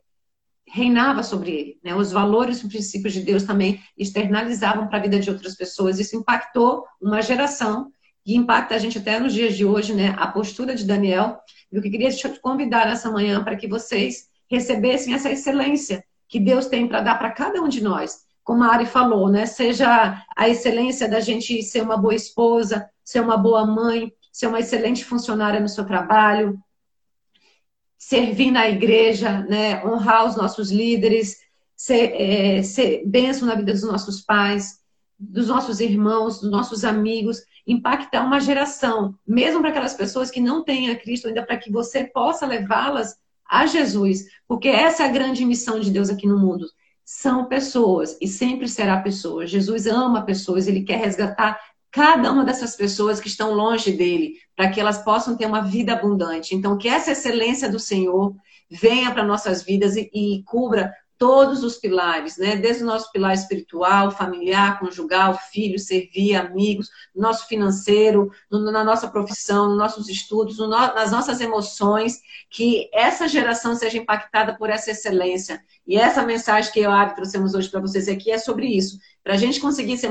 reinava 0.72 1.24
sobre 1.24 1.52
ele. 1.52 1.80
Né? 1.84 1.96
Os 1.96 2.12
valores 2.12 2.58
e 2.58 2.66
os 2.66 2.72
princípios 2.72 3.14
de 3.14 3.22
Deus 3.22 3.44
também 3.44 3.82
externalizavam 3.98 4.88
para 4.88 4.98
a 4.98 5.02
vida 5.02 5.20
de 5.20 5.30
outras 5.30 5.56
pessoas. 5.56 6.00
Isso 6.00 6.16
impactou 6.16 6.86
uma 7.02 7.22
geração 7.22 7.92
e 8.26 8.36
impacta 8.36 8.76
a 8.76 8.78
gente 8.78 8.98
até 8.98 9.20
nos 9.20 9.34
dias 9.34 9.56
de 9.56 9.66
hoje, 9.66 9.94
né? 9.94 10.14
A 10.18 10.28
postura 10.28 10.76
de 10.76 10.86
Daniel. 10.86 11.40
E 11.72 11.76
eu 11.76 11.82
queria 11.82 12.12
te 12.12 12.28
convidar 12.40 12.86
nessa 12.86 13.10
manhã 13.10 13.44
para 13.44 13.56
que 13.56 13.68
vocês 13.68 14.28
recebessem 14.50 15.14
essa 15.14 15.32
excelência 15.32 16.04
que 16.28 16.40
Deus 16.40 16.68
tem 16.68 16.88
para 16.88 17.02
dar 17.02 17.18
para 17.18 17.32
cada 17.32 17.62
um 17.62 17.68
de 17.68 17.82
nós. 17.82 18.20
Como 18.44 18.64
a 18.64 18.68
Ari 18.68 18.86
falou, 18.86 19.30
né? 19.30 19.46
Seja 19.46 20.24
a 20.36 20.50
excelência 20.50 21.08
da 21.08 21.20
gente 21.20 21.62
ser 21.64 21.82
uma 21.82 21.98
boa 21.98 22.14
esposa, 22.14 22.90
ser 23.04 23.20
uma 23.20 23.38
boa 23.38 23.66
mãe, 23.66 24.12
ser 24.32 24.48
uma 24.48 24.60
excelente 24.60 25.04
funcionária 25.04 25.60
no 25.60 25.70
seu 25.70 25.86
trabalho, 25.86 26.60
servir 28.00 28.50
na 28.50 28.70
igreja, 28.70 29.42
né, 29.42 29.86
honrar 29.86 30.26
os 30.26 30.38
nossos 30.38 30.72
líderes, 30.72 31.38
ser, 31.76 32.14
é, 32.14 32.64
ser 32.64 33.04
bênção 33.06 33.46
na 33.46 33.56
vida 33.56 33.74
dos 33.74 33.84
nossos 33.84 34.22
pais, 34.22 34.80
dos 35.20 35.50
nossos 35.50 35.82
irmãos, 35.82 36.40
dos 36.40 36.50
nossos 36.50 36.86
amigos, 36.86 37.42
impactar 37.68 38.24
uma 38.24 38.40
geração, 38.40 39.14
mesmo 39.28 39.60
para 39.60 39.70
aquelas 39.70 39.94
pessoas 39.94 40.32
que 40.32 40.40
não 40.40 40.64
têm 40.64 40.90
a 40.90 40.98
Cristo 40.98 41.28
ainda, 41.28 41.46
para 41.46 41.58
que 41.58 41.70
você 41.70 42.06
possa 42.06 42.48
levá-las 42.48 43.18
a 43.48 43.66
Jesus, 43.66 44.26
porque 44.48 44.70
essa 44.70 45.04
é 45.04 45.06
a 45.08 45.12
grande 45.12 45.44
missão 45.46 45.80
de 45.80 45.92
Deus 45.92 46.10
aqui 46.10 46.26
no 46.26 46.40
mundo. 46.40 46.68
São 47.04 47.46
pessoas 47.46 48.18
e 48.22 48.28
sempre 48.28 48.68
será 48.70 49.02
pessoas. 49.02 49.50
Jesus 49.50 49.88
ama 49.88 50.22
pessoas, 50.22 50.68
ele 50.68 50.84
quer 50.84 51.00
resgatar 51.00 51.60
cada 51.92 52.32
uma 52.32 52.44
dessas 52.44 52.76
pessoas 52.76 53.20
que 53.20 53.28
estão 53.28 53.54
longe 53.54 53.92
dele, 53.92 54.36
para 54.56 54.70
que 54.70 54.80
elas 54.80 55.00
possam 55.04 55.36
ter 55.36 55.46
uma 55.46 55.62
vida 55.62 55.94
abundante. 55.94 56.56
Então, 56.56 56.78
que 56.78 56.88
essa 56.88 57.12
excelência 57.12 57.70
do 57.70 57.80
Senhor 57.80 58.36
venha 58.70 59.12
para 59.12 59.24
nossas 59.24 59.64
vidas 59.64 59.96
e, 59.96 60.10
e 60.14 60.44
cubra 60.44 60.94
todos 61.20 61.66
os 61.66 61.76
pilares, 61.76 62.38
né? 62.38 62.56
Desde 62.56 62.82
o 62.82 62.86
nosso 62.86 63.12
pilar 63.12 63.34
espiritual, 63.34 64.10
familiar, 64.10 64.80
conjugal, 64.80 65.38
filho, 65.52 65.78
servir, 65.78 66.34
amigos, 66.34 66.90
nosso 67.14 67.46
financeiro, 67.46 68.32
no, 68.50 68.72
na 68.72 68.86
nossa 68.86 69.10
profissão, 69.10 69.68
nos 69.68 69.78
nossos 69.78 70.08
estudos, 70.08 70.58
no, 70.58 70.70
nas 70.70 71.12
nossas 71.12 71.42
emoções, 71.42 72.22
que 72.50 72.90
essa 72.94 73.28
geração 73.28 73.76
seja 73.76 73.98
impactada 73.98 74.58
por 74.58 74.70
essa 74.70 74.92
excelência. 74.92 75.62
E 75.86 75.98
essa 75.98 76.26
mensagem 76.26 76.72
que 76.72 76.80
eu 76.80 76.90
e 76.90 77.14
trouxemos 77.14 77.54
hoje 77.54 77.70
para 77.70 77.82
vocês 77.82 78.08
aqui 78.08 78.32
é 78.32 78.38
sobre 78.38 78.68
isso. 78.68 78.98
Para 79.22 79.34
a 79.34 79.38
gente 79.38 79.60
conseguir 79.60 79.98
ser 79.98 80.10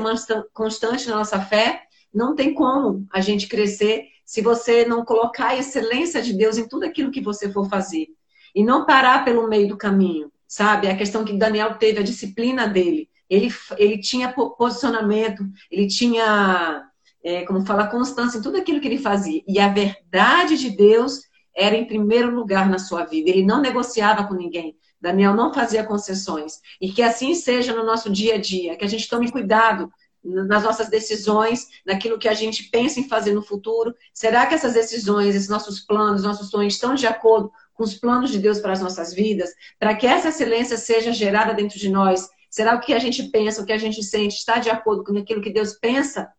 constante 0.53 1.09
na 1.09 1.15
nossa 1.15 1.41
fé, 1.41 1.81
não 2.13 2.35
tem 2.35 2.53
como 2.53 3.07
a 3.11 3.19
gente 3.19 3.47
crescer 3.47 4.05
se 4.23 4.41
você 4.41 4.85
não 4.85 5.03
colocar 5.03 5.49
a 5.49 5.57
excelência 5.57 6.21
de 6.21 6.33
Deus 6.33 6.59
em 6.59 6.67
tudo 6.67 6.85
aquilo 6.85 7.09
que 7.09 7.19
você 7.19 7.51
for 7.51 7.67
fazer. 7.67 8.09
E 8.53 8.63
não 8.63 8.85
parar 8.85 9.25
pelo 9.25 9.47
meio 9.47 9.67
do 9.67 9.77
caminho 9.77 10.31
sabe? 10.49 10.87
A 10.87 10.97
questão 10.97 11.23
que 11.23 11.37
Daniel 11.37 11.75
teve, 11.75 11.99
a 11.99 12.03
disciplina 12.03 12.67
dele. 12.67 13.07
Ele, 13.29 13.53
ele 13.77 13.99
tinha 13.99 14.33
posicionamento, 14.33 15.47
ele 15.69 15.87
tinha, 15.87 16.83
é, 17.23 17.45
como 17.45 17.63
fala, 17.63 17.87
constância 17.87 18.39
em 18.39 18.41
tudo 18.41 18.57
aquilo 18.57 18.81
que 18.81 18.87
ele 18.87 18.97
fazia. 18.97 19.43
E 19.47 19.59
a 19.59 19.67
verdade 19.69 20.57
de 20.57 20.71
Deus 20.71 21.21
era 21.55 21.75
em 21.75 21.85
primeiro 21.85 22.33
lugar 22.33 22.67
na 22.67 22.79
sua 22.79 23.05
vida. 23.05 23.29
Ele 23.29 23.45
não 23.45 23.61
negociava 23.61 24.27
com 24.27 24.33
ninguém. 24.33 24.75
Daniel 24.99 25.35
não 25.35 25.53
fazia 25.53 25.83
concessões. 25.83 26.59
E 26.81 26.91
que 26.91 27.03
assim 27.03 27.35
seja 27.35 27.75
no 27.75 27.85
nosso 27.85 28.09
dia 28.09 28.35
a 28.35 28.37
dia, 28.39 28.75
que 28.75 28.83
a 28.83 28.89
gente 28.89 29.07
tome 29.07 29.31
cuidado 29.31 29.91
nas 30.23 30.63
nossas 30.63 30.89
decisões, 30.89 31.67
naquilo 31.85 32.17
que 32.17 32.27
a 32.27 32.33
gente 32.33 32.63
pensa 32.63 32.99
em 32.99 33.07
fazer 33.07 33.33
no 33.33 33.41
futuro. 33.41 33.93
Será 34.13 34.47
que 34.47 34.55
essas 34.55 34.73
decisões, 34.73 35.35
esses 35.35 35.47
nossos 35.47 35.79
planos, 35.79 36.23
nossos 36.23 36.49
sonhos 36.49 36.73
estão 36.73 36.95
de 36.95 37.05
acordo 37.07 37.51
com 37.79 37.85
os 37.85 37.95
planos 37.95 38.29
de 38.29 38.39
Deus 38.39 38.59
para 38.59 38.73
as 38.73 38.81
nossas 38.81 39.13
vidas, 39.13 39.51
para 39.79 39.95
que 39.95 40.05
essa 40.05 40.27
excelência 40.27 40.75
seja 40.75 41.13
gerada 41.13 41.53
dentro 41.53 41.79
de 41.79 41.87
nós? 41.87 42.27
Será 42.49 42.75
o 42.75 42.81
que 42.81 42.93
a 42.93 42.99
gente 42.99 43.23
pensa, 43.29 43.61
o 43.61 43.65
que 43.65 43.71
a 43.71 43.77
gente 43.77 44.03
sente 44.03 44.35
está 44.35 44.59
de 44.59 44.69
acordo 44.69 45.01
com 45.01 45.17
aquilo 45.17 45.41
que 45.41 45.49
Deus 45.49 45.71
pensa 45.75 46.29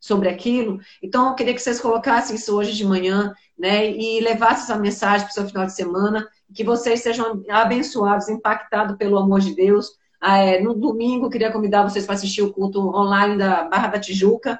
sobre 0.00 0.30
aquilo? 0.30 0.80
Então, 1.02 1.28
eu 1.28 1.34
queria 1.34 1.52
que 1.52 1.60
vocês 1.60 1.78
colocassem 1.78 2.36
isso 2.36 2.56
hoje 2.56 2.72
de 2.72 2.86
manhã, 2.86 3.34
né, 3.58 3.90
e 3.90 4.20
levassem 4.20 4.64
essa 4.64 4.78
mensagem 4.78 5.26
para 5.26 5.32
o 5.32 5.34
seu 5.34 5.46
final 5.46 5.66
de 5.66 5.74
semana, 5.74 6.26
que 6.54 6.64
vocês 6.64 7.02
sejam 7.02 7.42
abençoados, 7.50 8.30
impactados 8.30 8.96
pelo 8.96 9.18
amor 9.18 9.40
de 9.40 9.54
Deus. 9.54 9.90
Ah, 10.18 10.38
é, 10.38 10.62
no 10.62 10.72
domingo, 10.72 11.28
queria 11.28 11.52
convidar 11.52 11.82
vocês 11.82 12.06
para 12.06 12.14
assistir 12.14 12.40
o 12.40 12.54
culto 12.54 12.80
online 12.80 13.36
da 13.36 13.64
Barra 13.64 13.88
da 13.88 14.00
Tijuca, 14.00 14.58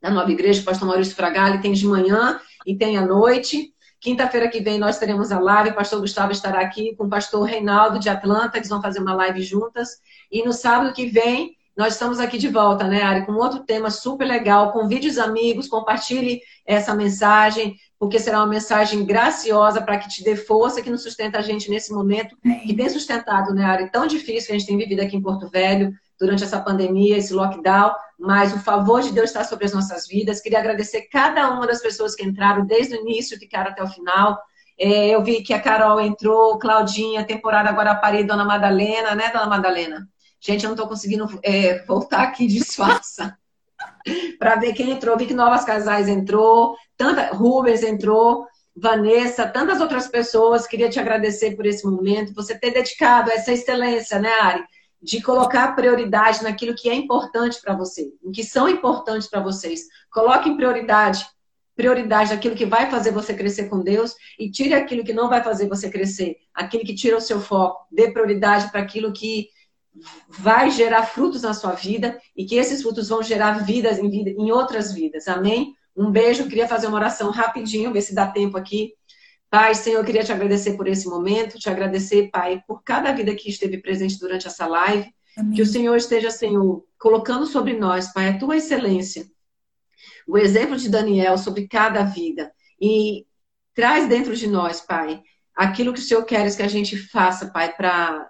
da 0.00 0.08
Nova 0.08 0.30
Igreja, 0.30 0.62
o 0.62 0.64
pastor 0.64 0.86
Maurício 0.86 1.16
Fragali, 1.16 1.60
tem 1.60 1.72
de 1.72 1.84
manhã 1.84 2.40
e 2.64 2.76
tem 2.76 2.96
à 2.96 3.04
noite. 3.04 3.74
Quinta-feira 4.00 4.48
que 4.48 4.60
vem 4.60 4.78
nós 4.78 4.98
teremos 4.98 5.32
a 5.32 5.40
live, 5.40 5.70
o 5.70 5.74
pastor 5.74 6.00
Gustavo 6.00 6.30
estará 6.30 6.60
aqui 6.60 6.94
com 6.96 7.04
o 7.04 7.08
pastor 7.08 7.42
Reinaldo 7.44 7.98
de 7.98 8.08
Atlanta, 8.08 8.60
que 8.60 8.68
vão 8.68 8.80
fazer 8.80 9.00
uma 9.00 9.14
live 9.14 9.42
juntas. 9.42 10.00
E 10.30 10.44
no 10.44 10.52
sábado 10.52 10.92
que 10.92 11.06
vem, 11.06 11.56
nós 11.76 11.94
estamos 11.94 12.18
aqui 12.18 12.38
de 12.38 12.48
volta, 12.48 12.88
né, 12.88 13.02
Ari, 13.02 13.24
com 13.24 13.32
outro 13.32 13.60
tema 13.60 13.90
super 13.90 14.26
legal. 14.26 14.72
Convide 14.72 15.08
os 15.08 15.18
amigos, 15.18 15.68
compartilhe 15.68 16.40
essa 16.66 16.94
mensagem, 16.94 17.76
porque 17.98 18.18
será 18.18 18.38
uma 18.38 18.46
mensagem 18.46 19.04
graciosa 19.04 19.80
para 19.80 19.98
que 19.98 20.08
te 20.08 20.24
dê 20.24 20.34
força, 20.34 20.82
que 20.82 20.90
nos 20.90 21.02
sustenta 21.02 21.38
a 21.38 21.42
gente 21.42 21.70
nesse 21.70 21.92
momento, 21.92 22.36
que 22.66 22.74
tem 22.74 22.88
sustentado, 22.88 23.54
né, 23.54 23.64
Ari, 23.64 23.90
tão 23.90 24.06
difícil 24.06 24.48
que 24.48 24.52
a 24.52 24.58
gente 24.58 24.66
tem 24.66 24.76
vivido 24.76 25.00
aqui 25.00 25.16
em 25.16 25.22
Porto 25.22 25.48
Velho, 25.48 25.92
durante 26.18 26.44
essa 26.44 26.60
pandemia, 26.60 27.16
esse 27.16 27.32
lockdown, 27.32 27.92
mas 28.18 28.52
o 28.52 28.58
favor 28.58 29.02
de 29.02 29.12
Deus 29.12 29.30
está 29.30 29.44
sobre 29.44 29.66
as 29.66 29.72
nossas 29.72 30.06
vidas. 30.06 30.40
Queria 30.40 30.58
agradecer 30.58 31.02
cada 31.02 31.50
uma 31.50 31.66
das 31.66 31.80
pessoas 31.80 32.14
que 32.14 32.24
entraram 32.24 32.66
desde 32.66 32.96
o 32.96 33.00
início 33.00 33.38
ficaram 33.38 33.70
até 33.70 33.82
o 33.82 33.88
final. 33.88 34.38
É, 34.78 35.08
eu 35.08 35.22
vi 35.22 35.42
que 35.42 35.54
a 35.54 35.60
Carol 35.60 36.00
entrou, 36.00 36.58
Claudinha, 36.58 37.24
temporada 37.24 37.68
agora 37.68 37.90
Guarapari, 37.90 38.24
Dona 38.24 38.44
Madalena, 38.44 39.14
né, 39.14 39.30
Dona 39.32 39.46
Madalena? 39.46 40.08
Gente, 40.40 40.64
eu 40.64 40.68
não 40.68 40.74
estou 40.74 40.88
conseguindo 40.88 41.26
é, 41.42 41.84
voltar 41.84 42.22
aqui, 42.22 42.46
disfarça. 42.46 43.36
para 44.38 44.56
ver 44.56 44.72
quem 44.72 44.90
entrou. 44.90 45.16
Vi 45.16 45.26
que 45.26 45.34
Novas 45.34 45.64
Casais 45.64 46.08
entrou, 46.08 46.76
tanta, 46.96 47.34
Rubens 47.34 47.82
entrou, 47.82 48.46
Vanessa, 48.76 49.46
tantas 49.46 49.80
outras 49.80 50.08
pessoas. 50.08 50.66
Queria 50.66 50.88
te 50.88 51.00
agradecer 51.00 51.56
por 51.56 51.66
esse 51.66 51.84
momento, 51.84 52.34
você 52.34 52.58
ter 52.58 52.72
dedicado 52.72 53.30
essa 53.30 53.52
excelência, 53.52 54.18
né, 54.18 54.32
Ari? 54.40 54.64
De 55.00 55.22
colocar 55.22 55.74
prioridade 55.74 56.42
naquilo 56.42 56.74
que 56.74 56.88
é 56.88 56.94
importante 56.94 57.60
para 57.60 57.74
você, 57.74 58.12
em 58.22 58.32
que 58.32 58.42
são 58.42 58.68
importantes 58.68 59.28
para 59.28 59.40
vocês. 59.40 59.82
Coloque 60.10 60.48
em 60.48 60.56
prioridade, 60.56 61.24
prioridade 61.76 62.30
naquilo 62.30 62.56
que 62.56 62.66
vai 62.66 62.90
fazer 62.90 63.12
você 63.12 63.32
crescer 63.32 63.68
com 63.68 63.80
Deus 63.80 64.14
e 64.38 64.50
tire 64.50 64.74
aquilo 64.74 65.04
que 65.04 65.12
não 65.12 65.28
vai 65.28 65.42
fazer 65.42 65.68
você 65.68 65.88
crescer, 65.88 66.36
aquilo 66.52 66.84
que 66.84 66.94
tira 66.94 67.16
o 67.16 67.20
seu 67.20 67.40
foco. 67.40 67.86
Dê 67.90 68.10
prioridade 68.10 68.70
para 68.70 68.80
aquilo 68.80 69.12
que 69.12 69.48
vai 70.28 70.70
gerar 70.70 71.04
frutos 71.04 71.42
na 71.42 71.54
sua 71.54 71.72
vida 71.72 72.20
e 72.36 72.44
que 72.44 72.56
esses 72.56 72.82
frutos 72.82 73.08
vão 73.08 73.22
gerar 73.22 73.64
vidas 73.64 73.98
em, 73.98 74.10
vida, 74.10 74.30
em 74.30 74.50
outras 74.50 74.92
vidas. 74.92 75.28
Amém? 75.28 75.74
Um 75.96 76.10
beijo. 76.10 76.48
Queria 76.48 76.68
fazer 76.68 76.88
uma 76.88 76.96
oração 76.96 77.30
rapidinho, 77.30 77.92
ver 77.92 78.02
se 78.02 78.14
dá 78.14 78.26
tempo 78.26 78.56
aqui. 78.56 78.94
Pai, 79.50 79.74
Senhor, 79.74 80.00
eu 80.00 80.04
queria 80.04 80.22
te 80.22 80.32
agradecer 80.32 80.76
por 80.76 80.86
esse 80.86 81.08
momento, 81.08 81.58
te 81.58 81.70
agradecer, 81.70 82.30
Pai, 82.30 82.62
por 82.66 82.82
cada 82.82 83.12
vida 83.12 83.34
que 83.34 83.48
esteve 83.48 83.78
presente 83.78 84.18
durante 84.18 84.46
essa 84.46 84.66
live. 84.66 85.10
Amém. 85.36 85.54
Que 85.54 85.62
o 85.62 85.66
Senhor 85.66 85.96
esteja, 85.96 86.30
Senhor, 86.30 86.84
colocando 86.98 87.46
sobre 87.46 87.72
nós, 87.74 88.12
Pai, 88.12 88.28
a 88.28 88.38
tua 88.38 88.56
excelência. 88.56 89.26
O 90.26 90.36
exemplo 90.36 90.76
de 90.76 90.90
Daniel 90.90 91.38
sobre 91.38 91.66
cada 91.66 92.02
vida. 92.02 92.52
E 92.80 93.26
traz 93.74 94.06
dentro 94.06 94.36
de 94.36 94.46
nós, 94.46 94.80
Pai, 94.80 95.22
aquilo 95.54 95.94
que 95.94 96.00
o 96.00 96.02
Senhor 96.02 96.24
quer 96.24 96.54
que 96.54 96.62
a 96.62 96.68
gente 96.68 96.96
faça, 96.96 97.46
Pai, 97.46 97.74
para 97.74 98.28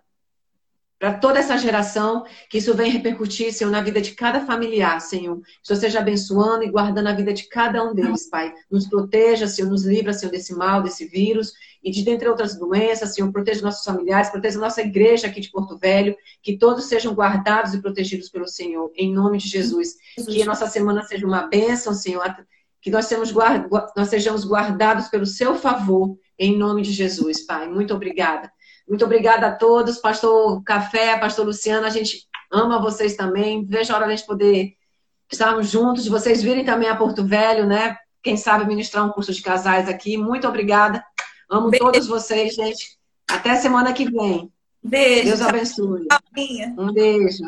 para 0.99 1.15
toda 1.15 1.39
essa 1.39 1.57
geração, 1.57 2.25
que 2.51 2.59
isso 2.59 2.75
venha 2.75 2.93
repercutir, 2.93 3.53
Senhor, 3.53 3.71
na 3.71 3.81
vida 3.81 4.01
de 4.01 4.13
cada 4.13 4.45
familiar, 4.45 5.01
Senhor. 5.01 5.41
Que 5.41 5.43
o 5.63 5.67
Senhor 5.67 5.77
esteja 5.77 6.01
abençoando 6.01 6.65
e 6.65 6.71
guardando 6.71 7.07
a 7.07 7.13
vida 7.13 7.33
de 7.33 7.45
cada 7.45 7.85
um 7.85 7.95
deles, 7.95 8.29
Pai. 8.29 8.53
Nos 8.69 8.89
proteja, 8.89 9.47
Senhor, 9.47 9.71
nos 9.71 9.85
livra, 9.85 10.13
Senhor, 10.13 10.33
desse 10.33 10.55
mal, 10.55 10.83
desse 10.83 11.07
vírus 11.07 11.53
e 11.83 11.91
de 11.93 12.03
dentre 12.03 12.29
outras 12.29 12.59
doenças, 12.59 13.15
Senhor, 13.15 13.31
proteja 13.31 13.63
nossos 13.63 13.85
familiares, 13.85 14.31
proteja 14.31 14.59
nossa 14.59 14.83
igreja 14.83 15.29
aqui 15.29 15.41
de 15.41 15.51
Porto 15.51 15.79
Velho, 15.79 16.17
que 16.43 16.59
todos 16.59 16.87
sejam 16.87 17.15
guardados 17.15 17.75
e 17.75 17.81
protegidos 17.81 18.29
pelo 18.29 18.49
Senhor, 18.49 18.91
em 18.97 19.13
nome 19.13 19.39
de 19.39 19.49
Jesus. 19.49 19.95
Que 20.27 20.43
a 20.43 20.47
nossa 20.47 20.67
semana 20.67 21.05
seja 21.05 21.25
uma 21.25 21.47
bênção, 21.47 21.95
Senhor, 21.95 22.25
que 22.81 22.91
nós, 22.91 23.07
sejamos 23.07 23.33
nós 23.97 24.09
sejamos 24.09 24.45
guardados 24.45 25.09
pelo 25.09 25.27
seu 25.27 25.55
favor, 25.55 26.19
em 26.37 26.57
nome 26.57 26.83
de 26.83 26.93
Jesus, 26.93 27.47
Pai. 27.47 27.69
Muito 27.69 27.95
obrigada. 27.95 28.51
Muito 28.89 29.05
obrigada 29.05 29.49
a 29.49 29.53
todos, 29.53 29.99
Pastor 29.99 30.63
Café, 30.63 31.19
Pastor 31.19 31.45
Luciano, 31.45 31.87
a 31.87 31.91
gente 31.91 32.27
ama 32.51 32.81
vocês 32.81 33.15
também. 33.15 33.65
Veja 33.65 33.93
a 33.93 33.97
hora 33.97 34.07
de 34.07 34.13
a 34.13 34.17
gente 34.17 34.27
poder 34.27 34.75
estarmos 35.31 35.69
juntos, 35.69 36.05
de 36.05 36.11
vocês 36.11 36.43
virem 36.43 36.65
também 36.65 36.89
a 36.89 36.97
Porto 36.97 37.25
Velho, 37.25 37.67
né? 37.67 37.97
Quem 38.23 38.37
sabe 38.37 38.67
ministrar 38.67 39.05
um 39.05 39.11
curso 39.11 39.33
de 39.33 39.43
casais 39.43 39.89
aqui. 39.89 40.17
Muito 40.17 40.49
obrigada. 40.49 41.05
Amo 41.51 41.71
Beijo. 41.71 41.85
todos 41.85 42.07
vocês, 42.07 42.55
gente. 42.55 42.99
Até 43.31 43.57
semana 43.57 43.93
que 43.93 44.11
vem. 44.11 44.51
Beijo. 44.83 45.29
Deus 45.29 45.43
abençoe. 45.43 46.07
Um 46.79 46.93
beijo. 46.93 47.45